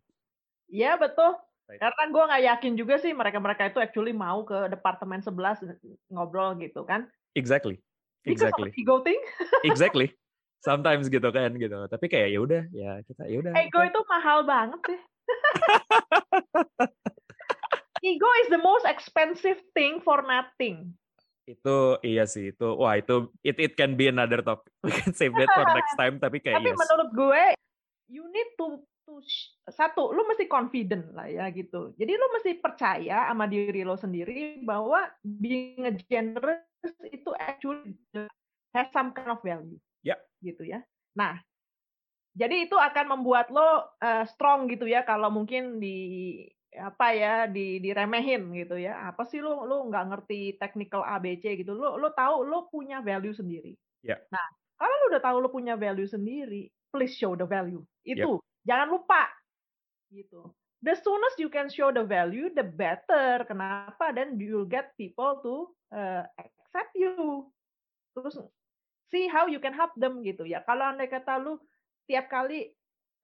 Iya 0.72 0.95
betul. 0.95 1.36
Right. 1.68 1.84
Karena 1.84 2.03
gue 2.08 2.24
nggak 2.32 2.43
yakin 2.55 2.74
juga 2.80 2.95
sih 2.95 3.12
mereka-mereka 3.12 3.68
itu 3.68 3.84
actually 3.84 4.16
mau 4.16 4.47
ke 4.47 4.72
departemen 4.72 5.20
sebelah 5.20 5.60
ngobrol 6.08 6.55
gitu 6.64 6.88
kan. 6.88 7.12
Exactly. 7.36 7.84
Exactly. 8.24 8.72
ego 8.80 9.03
thing. 9.03 9.20
exactly. 9.68 10.16
Sometimes 10.64 11.12
gitu 11.12 11.28
kan 11.28 11.51
gitu. 11.60 11.91
Tapi 11.91 12.05
kayak 12.08 12.30
ya 12.32 12.39
udah 12.39 12.64
ya 12.72 12.91
kita 13.03 13.24
ya 13.28 13.38
udah. 13.43 13.51
Ego 13.58 13.84
itu 13.84 13.99
mahal 14.08 14.47
banget 14.47 14.80
sih. 14.86 14.99
ego 18.04 18.30
is 18.45 18.50
the 18.52 18.62
most 18.62 18.86
expensive 18.86 19.60
thing 19.74 20.02
for 20.02 20.22
nothing. 20.26 20.93
Itu 21.48 21.95
iya 22.04 22.28
sih 22.28 22.52
itu 22.52 22.68
wah 22.76 23.00
itu 23.00 23.32
it 23.39 23.56
it 23.56 23.74
can 23.80 23.95
be 23.95 24.12
another 24.12 24.43
topic. 24.43 24.68
We 24.86 24.91
can 24.91 25.16
save 25.16 25.34
that 25.39 25.50
for 25.52 25.66
next 25.72 25.95
time 25.95 26.20
tapi 26.20 26.43
kayak 26.43 26.60
Tapi 26.60 26.76
yes. 26.76 26.80
menurut 26.80 27.10
gue, 27.16 27.43
you 28.12 28.24
need 28.28 28.50
to, 28.60 28.84
to 29.08 29.14
satu, 29.72 30.12
lu 30.12 30.28
mesti 30.28 30.45
confident 30.52 31.16
lah 31.16 31.32
ya 31.32 31.48
gitu. 31.56 31.95
Jadi 31.95 32.12
lu 32.12 32.28
mesti 32.36 32.52
percaya 32.60 33.32
sama 33.32 33.48
diri 33.48 33.88
lo 33.88 33.95
sendiri 33.95 34.60
bahwa 34.68 35.08
being 35.24 35.88
a 35.88 35.93
generalist 35.95 37.00
itu 37.08 37.32
actually 37.39 37.95
has 38.76 38.91
some 38.91 39.16
kind 39.16 39.32
of 39.32 39.39
value. 39.39 39.80
Ya. 40.04 40.20
Gitu 40.43 40.68
ya. 40.68 40.84
Nah, 41.16 41.39
jadi 42.38 42.70
itu 42.70 42.78
akan 42.78 43.18
membuat 43.18 43.50
lo 43.50 43.66
uh, 43.98 44.26
strong 44.30 44.70
gitu 44.70 44.86
ya 44.86 45.02
kalau 45.02 45.34
mungkin 45.34 45.82
di 45.82 45.98
apa 46.76 47.15
ya 47.15 47.34
di 47.47 47.80
diremehin 47.80 48.51
gitu 48.51 48.76
ya. 48.76 49.07
Apa 49.07 49.24
sih 49.24 49.39
lo 49.39 49.63
lo 49.63 49.88
nggak 49.88 50.05
ngerti 50.11 50.59
technical 50.59 51.05
ABC 51.05 51.63
gitu. 51.63 51.78
Lo 51.78 51.95
lo 51.95 52.11
tahu 52.11 52.43
lo 52.43 52.68
punya 52.68 52.99
value 52.99 53.34
sendiri. 53.34 53.74
Ya. 54.05 54.20
nah 54.30 54.45
kalau 54.78 54.93
lo 54.93 55.05
udah 55.09 55.24
tahu 55.26 55.38
lo 55.41 55.49
punya 55.49 55.74
value 55.74 56.05
sendiri 56.05 56.70
please 56.93 57.15
show 57.15 57.34
the 57.36 57.45
value. 57.47 57.84
Itu 58.03 58.39
jangan 58.63 58.91
lupa 58.91 59.28
gitu. 60.11 60.51
The 60.86 60.93
soonest 60.93 61.41
you 61.41 61.49
can 61.49 61.74
show 61.74 61.89
the 61.89 62.05
value 62.05 62.53
the 62.53 62.63
better. 62.63 63.43
Kenapa? 63.49 64.13
Then 64.13 64.38
you'll 64.38 64.70
get 64.70 64.93
people 64.93 65.41
to 65.41 65.53
uh, 65.89 66.24
accept 66.38 66.93
you. 66.93 67.49
Terus 68.13 68.38
see 69.09 69.26
how 69.26 69.49
you 69.49 69.57
can 69.57 69.74
help 69.74 69.97
them 69.97 70.22
gitu 70.22 70.45
ya. 70.45 70.61
Kalau 70.63 70.86
andai 70.93 71.09
kata 71.09 71.41
lu 71.41 71.57
tiap 72.05 72.30
kali 72.30 72.76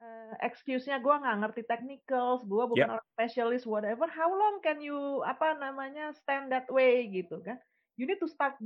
uh, 0.03 0.35
excuse-nya 0.39 0.99
gue 0.99 1.15
nggak 1.15 1.39
ngerti 1.39 1.61
technicals, 1.63 2.43
gue 2.43 2.63
bukan 2.67 2.91
Yep. 2.91 2.93
orang 2.99 3.07
specialist, 3.15 3.63
whatever. 3.63 4.05
How 4.05 4.27
long 4.27 4.59
can 4.59 4.83
you 4.83 5.23
apa 5.23 5.55
namanya 5.55 6.11
stand 6.11 6.51
that 6.51 6.67
way 6.67 7.07
gitu 7.07 7.39
kan? 7.39 7.55
You 7.95 8.03
need 8.03 8.19
to 8.19 8.27
start 8.27 8.59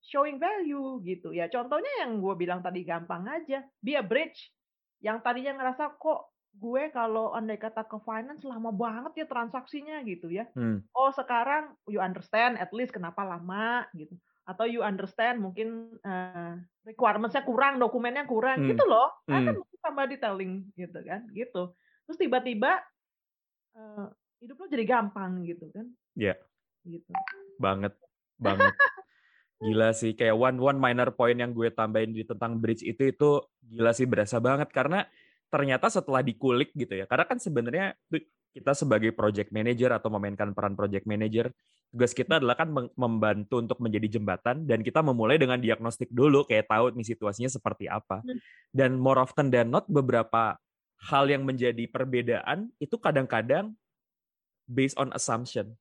showing 0.00 0.38
value 0.38 0.98
gitu 1.04 1.30
ya. 1.30 1.46
Contohnya 1.46 1.90
yang 2.02 2.18
gue 2.18 2.34
bilang 2.34 2.60
tadi 2.60 2.82
gampang 2.82 3.26
aja, 3.28 3.62
be 3.78 3.94
a 3.94 4.02
bridge. 4.02 4.50
Yang 4.98 5.22
tadinya 5.22 5.52
ngerasa 5.54 5.94
kok 5.94 6.32
gue 6.58 6.90
kalau 6.90 7.36
andai 7.36 7.54
kata 7.54 7.86
ke 7.86 8.00
finance 8.02 8.42
lama 8.42 8.72
banget 8.72 9.22
ya 9.22 9.26
transaksinya 9.28 10.02
gitu 10.02 10.26
ya. 10.26 10.48
Hmm. 10.56 10.82
Oh 10.90 11.12
sekarang 11.12 11.76
you 11.86 12.02
understand 12.02 12.58
at 12.58 12.72
least 12.72 12.90
kenapa 12.90 13.22
lama 13.22 13.86
gitu. 13.94 14.16
Atau 14.48 14.64
you 14.64 14.80
understand 14.80 15.44
mungkin 15.44 16.00
eh, 16.00 16.54
requirements-nya 16.88 17.44
kurang, 17.44 17.76
dokumennya 17.76 18.24
kurang 18.24 18.64
Hmm. 18.64 18.68
gitu 18.72 18.80
loh. 18.88 19.12
Hmm. 19.28 19.44
Kan 19.44 19.56
tambah 19.80 20.04
detailing 20.10 20.66
gitu 20.76 20.98
kan, 21.06 21.22
gitu. 21.32 21.72
Terus 22.08 22.18
tiba-tiba 22.18 22.82
eh, 23.76 24.06
hidup 24.42 24.56
lo 24.60 24.66
jadi 24.70 24.84
gampang 24.86 25.44
gitu 25.46 25.68
kan. 25.70 25.86
Iya. 26.18 26.36
Gitu. 26.88 27.10
banget 27.58 27.92
banget 28.38 28.72
gila 29.58 29.90
sih 29.90 30.14
kayak 30.14 30.38
one 30.38 30.56
one 30.62 30.78
minor 30.78 31.10
point 31.10 31.34
yang 31.34 31.50
gue 31.50 31.74
tambahin 31.74 32.14
di 32.14 32.22
tentang 32.22 32.56
bridge 32.56 32.86
itu 32.86 33.10
itu 33.10 33.30
gila 33.66 33.90
sih 33.90 34.06
berasa 34.06 34.38
banget 34.38 34.70
karena 34.70 35.04
ternyata 35.50 35.90
setelah 35.90 36.22
dikulik 36.22 36.70
gitu 36.78 36.94
ya 36.94 37.04
karena 37.10 37.26
kan 37.26 37.42
sebenarnya 37.42 37.98
kita 38.52 38.72
sebagai 38.74 39.12
project 39.14 39.52
manager 39.52 39.94
atau 39.94 40.08
memainkan 40.12 40.52
peran 40.56 40.74
project 40.74 41.04
manager 41.04 41.52
tugas 41.88 42.12
kita 42.12 42.36
adalah 42.36 42.52
kan 42.52 42.68
membantu 42.96 43.64
untuk 43.64 43.80
menjadi 43.80 44.20
jembatan 44.20 44.68
dan 44.68 44.84
kita 44.84 45.00
memulai 45.00 45.40
dengan 45.40 45.56
diagnostik 45.56 46.12
dulu 46.12 46.44
kayak 46.44 46.68
tahu 46.68 46.92
nih 46.92 47.06
situasinya 47.16 47.48
seperti 47.48 47.88
apa 47.88 48.20
Hmm. 48.20 48.40
dan 48.76 49.00
more 49.00 49.16
often 49.20 49.48
than 49.48 49.72
not 49.72 49.88
beberapa 49.88 50.60
hal 51.08 51.24
yang 51.30 51.46
menjadi 51.46 51.88
perbedaan 51.88 52.68
itu 52.82 52.98
kadang-kadang 53.00 53.72
based 54.68 54.98
on 55.00 55.08
assumption 55.16 55.72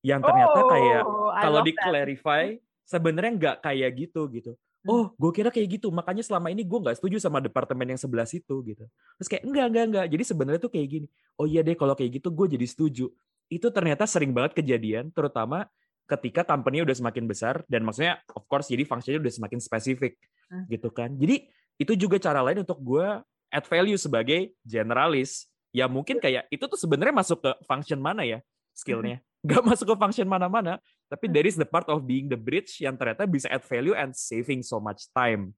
yang 0.00 0.24
ternyata 0.24 0.64
kayak 0.64 1.02
Oh, 1.04 1.28
I 1.28 1.44
kalau 1.44 1.60
di 1.60 1.76
clarify 1.76 2.56
sebenarnya 2.88 3.32
nggak 3.36 3.56
kayak 3.60 3.90
gitu 3.98 4.24
gitu. 4.32 4.52
Hmm. 4.80 4.88
Oh, 4.88 5.04
gue 5.12 5.30
kira 5.36 5.52
kayak 5.52 5.76
gitu. 5.76 5.92
Makanya 5.92 6.24
selama 6.24 6.48
ini 6.48 6.64
gue 6.64 6.78
nggak 6.80 6.96
setuju 6.96 7.20
sama 7.20 7.38
departemen 7.44 7.84
yang 7.84 8.00
sebelah 8.00 8.24
situ 8.24 8.64
gitu. 8.64 8.84
Terus 9.20 9.28
kayak 9.28 9.44
enggak 9.44 9.66
enggak 9.68 9.84
enggak. 9.92 10.06
Jadi 10.16 10.24
sebenarnya 10.24 10.60
tuh 10.60 10.72
kayak 10.72 10.88
gini. 10.88 11.06
Oh 11.36 11.44
iya 11.44 11.60
deh 11.60 11.76
kalau 11.76 11.92
kayak 11.92 12.20
gitu 12.20 12.32
gue 12.32 12.46
jadi 12.56 12.66
setuju. 12.66 13.06
Itu 13.52 13.68
ternyata 13.74 14.08
sering 14.08 14.32
banget 14.32 14.56
kejadian, 14.56 15.12
terutama 15.12 15.68
ketika 16.08 16.42
company 16.42 16.82
udah 16.82 16.96
semakin 16.96 17.24
besar 17.28 17.62
dan 17.70 17.86
maksudnya 17.86 18.18
of 18.34 18.42
course 18.50 18.66
jadi 18.66 18.82
fungsinya 18.82 19.22
udah 19.22 19.32
semakin 19.32 19.60
spesifik 19.62 20.18
Hmm. 20.50 20.66
gitu 20.66 20.90
kan. 20.90 21.14
Jadi 21.14 21.46
itu 21.78 21.92
juga 21.94 22.18
cara 22.18 22.42
lain 22.42 22.66
untuk 22.66 22.82
gue 22.82 23.06
add 23.54 23.66
value 23.70 23.94
sebagai 23.94 24.50
generalis. 24.66 25.46
Ya 25.70 25.86
mungkin 25.86 26.18
kayak 26.18 26.50
itu 26.50 26.66
tuh 26.66 26.74
sebenarnya 26.74 27.14
masuk 27.14 27.38
ke 27.38 27.50
function 27.62 28.02
mana 28.02 28.26
ya 28.26 28.42
skillnya. 28.74 29.22
Gak 29.46 29.62
masuk 29.64 29.94
ke 29.94 29.96
function 29.96 30.26
mana-mana. 30.26 30.82
Tapi 31.10 31.26
Hmm. 31.26 31.34
there 31.34 31.48
is 31.50 31.58
the 31.58 31.66
part 31.66 31.90
of 31.90 32.06
being 32.06 32.30
the 32.30 32.38
bridge 32.38 32.78
yang 32.78 32.94
ternyata 32.94 33.26
bisa 33.26 33.50
add 33.50 33.66
value 33.66 33.98
and 33.98 34.14
saving 34.14 34.62
so 34.62 34.78
much 34.78 35.10
time, 35.10 35.50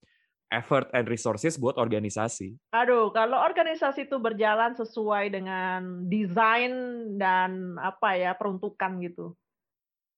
effort, 0.49 0.89
and 0.97 1.05
resources 1.05 1.61
buat 1.61 1.77
organisasi. 1.77 2.57
Aduh, 2.73 3.13
kalau 3.13 3.37
organisasi 3.37 4.09
itu 4.09 4.17
berjalan 4.17 4.73
sesuai 4.73 5.29
dengan 5.29 6.09
desain 6.09 6.73
dan 7.21 7.77
apa 7.77 8.17
ya 8.17 8.33
peruntukan 8.33 8.97
gitu, 9.05 9.37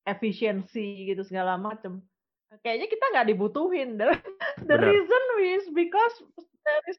efisiensi 0.07 1.11
gitu 1.11 1.27
segala 1.27 1.59
macam, 1.59 1.99
kayaknya 2.63 2.87
kita 2.87 3.05
nggak 3.11 3.29
dibutuhin. 3.35 3.99
The, 3.99 4.15
the 4.71 4.77
reason 4.79 5.23
is 5.43 5.65
because 5.75 6.15
there 6.63 6.85
is 6.87 6.99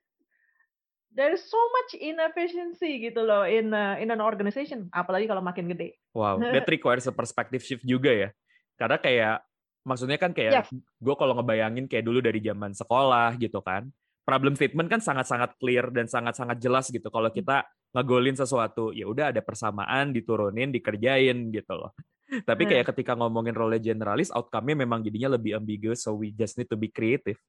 there 1.16 1.32
is 1.32 1.42
so 1.42 1.58
much 1.58 1.96
inefficiency 1.96 3.00
gitu 3.02 3.24
loh 3.24 3.48
in 3.48 3.72
a- 3.72 3.98
in 3.98 4.12
an 4.12 4.20
organization, 4.20 4.92
apalagi 4.92 5.26
kalau 5.26 5.40
makin 5.40 5.72
gede. 5.72 5.96
Wow, 6.12 6.38
that 6.54 6.68
requires 6.68 7.08
a 7.08 7.16
perspective 7.16 7.64
shift 7.64 7.88
juga 7.88 8.12
ya. 8.12 8.30
Karena 8.76 9.00
kayak, 9.00 9.36
maksudnya 9.82 10.20
kan 10.20 10.36
kayak, 10.36 10.68
Yes. 10.68 10.70
gue 10.76 11.16
kalau 11.16 11.32
ngebayangin 11.40 11.88
kayak 11.88 12.04
dulu 12.04 12.20
dari 12.20 12.44
zaman 12.44 12.76
sekolah 12.76 13.40
gitu 13.40 13.64
kan, 13.64 13.88
problem 14.28 14.60
statement 14.60 14.92
kan 14.92 15.00
sangat-sangat 15.00 15.56
clear 15.56 15.88
dan 15.90 16.12
sangat-sangat 16.12 16.60
jelas 16.60 16.92
gitu. 16.92 17.08
Kalau 17.08 17.32
kita 17.32 17.64
ngegolin 17.96 18.36
sesuatu, 18.36 18.92
ya 18.92 19.08
udah 19.08 19.32
ada 19.32 19.40
persamaan, 19.40 20.12
diturunin, 20.12 20.76
dikerjain 20.76 21.48
gitu 21.50 21.74
loh. 21.80 21.96
Tapi 22.50 22.68
Hmm. 22.68 22.72
kayak 22.76 22.86
ketika 22.92 23.16
ngomongin 23.16 23.56
role 23.56 23.80
generalis, 23.80 24.34
outcome-nya 24.36 24.84
memang 24.84 25.00
jadinya 25.00 25.40
lebih 25.40 25.56
ambiguous, 25.56 26.04
so 26.04 26.12
we 26.12 26.36
just 26.36 26.60
need 26.60 26.68
to 26.68 26.76
be 26.76 26.92
creative. 26.92 27.40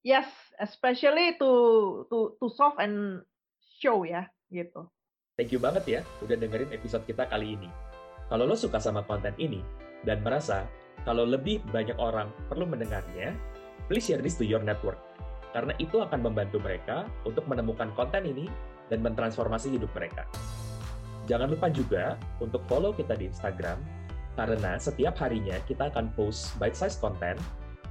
Yes, 0.00 0.28
especially 0.56 1.36
to 1.36 1.50
to 2.08 2.40
to 2.40 2.46
solve 2.56 2.80
and 2.80 3.20
show 3.80 4.00
ya 4.08 4.32
gitu. 4.48 4.88
Thank 5.36 5.52
you 5.52 5.60
banget 5.60 5.84
ya 5.84 6.00
udah 6.24 6.36
dengerin 6.40 6.72
episode 6.72 7.04
kita 7.04 7.28
kali 7.28 7.56
ini. 7.56 7.68
Kalau 8.32 8.48
lo 8.48 8.56
suka 8.56 8.80
sama 8.80 9.04
konten 9.04 9.36
ini 9.36 9.60
dan 10.08 10.24
merasa 10.24 10.64
kalau 11.04 11.28
lebih 11.28 11.60
banyak 11.68 11.96
orang 12.00 12.32
perlu 12.48 12.64
mendengarnya, 12.64 13.36
please 13.88 14.08
share 14.08 14.24
this 14.24 14.40
to 14.40 14.44
your 14.44 14.64
network. 14.64 15.00
Karena 15.52 15.76
itu 15.76 16.00
akan 16.00 16.24
membantu 16.24 16.62
mereka 16.62 17.04
untuk 17.28 17.44
menemukan 17.44 17.92
konten 17.92 18.24
ini 18.24 18.46
dan 18.88 19.04
mentransformasi 19.04 19.76
hidup 19.76 19.90
mereka. 19.92 20.24
Jangan 21.28 21.52
lupa 21.52 21.68
juga 21.68 22.16
untuk 22.40 22.64
follow 22.70 22.96
kita 22.96 23.18
di 23.18 23.28
Instagram, 23.28 23.76
karena 24.38 24.80
setiap 24.80 25.18
harinya 25.20 25.58
kita 25.68 25.92
akan 25.92 26.08
post 26.16 26.56
bite-size 26.56 26.96
content 26.96 27.36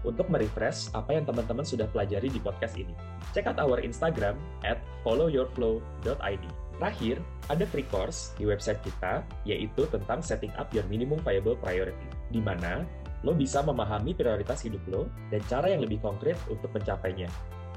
untuk 0.08 0.32
merefresh 0.32 0.88
apa 0.96 1.12
yang 1.16 1.26
teman-teman 1.28 1.66
sudah 1.68 1.88
pelajari 1.92 2.32
di 2.32 2.40
podcast 2.40 2.80
ini. 2.80 2.96
Check 3.36 3.48
out 3.48 3.60
our 3.60 3.80
Instagram 3.84 4.40
at 4.64 4.80
followyourflow.id. 5.04 6.46
Terakhir, 6.80 7.20
ada 7.52 7.68
free 7.68 7.84
course 7.92 8.32
di 8.40 8.48
website 8.48 8.80
kita, 8.80 9.28
yaitu 9.44 9.84
tentang 9.92 10.24
setting 10.24 10.56
up 10.56 10.72
your 10.72 10.88
minimum 10.88 11.20
viable 11.28 11.60
priority, 11.60 12.08
di 12.32 12.40
mana 12.40 12.88
lo 13.28 13.36
bisa 13.36 13.60
memahami 13.60 14.16
prioritas 14.16 14.64
hidup 14.64 14.80
lo 14.88 15.12
dan 15.28 15.44
cara 15.52 15.76
yang 15.76 15.84
lebih 15.84 16.00
konkret 16.00 16.40
untuk 16.48 16.72
mencapainya. 16.72 17.28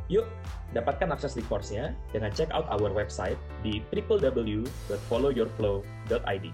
Yuk, 0.06 0.22
dapatkan 0.70 1.10
akses 1.14 1.34
di 1.34 1.42
course-nya 1.46 1.94
dengan 2.14 2.30
check 2.30 2.46
out 2.54 2.70
our 2.70 2.94
website 2.94 3.34
di 3.66 3.82
www.followyourflow.id. 3.90 6.46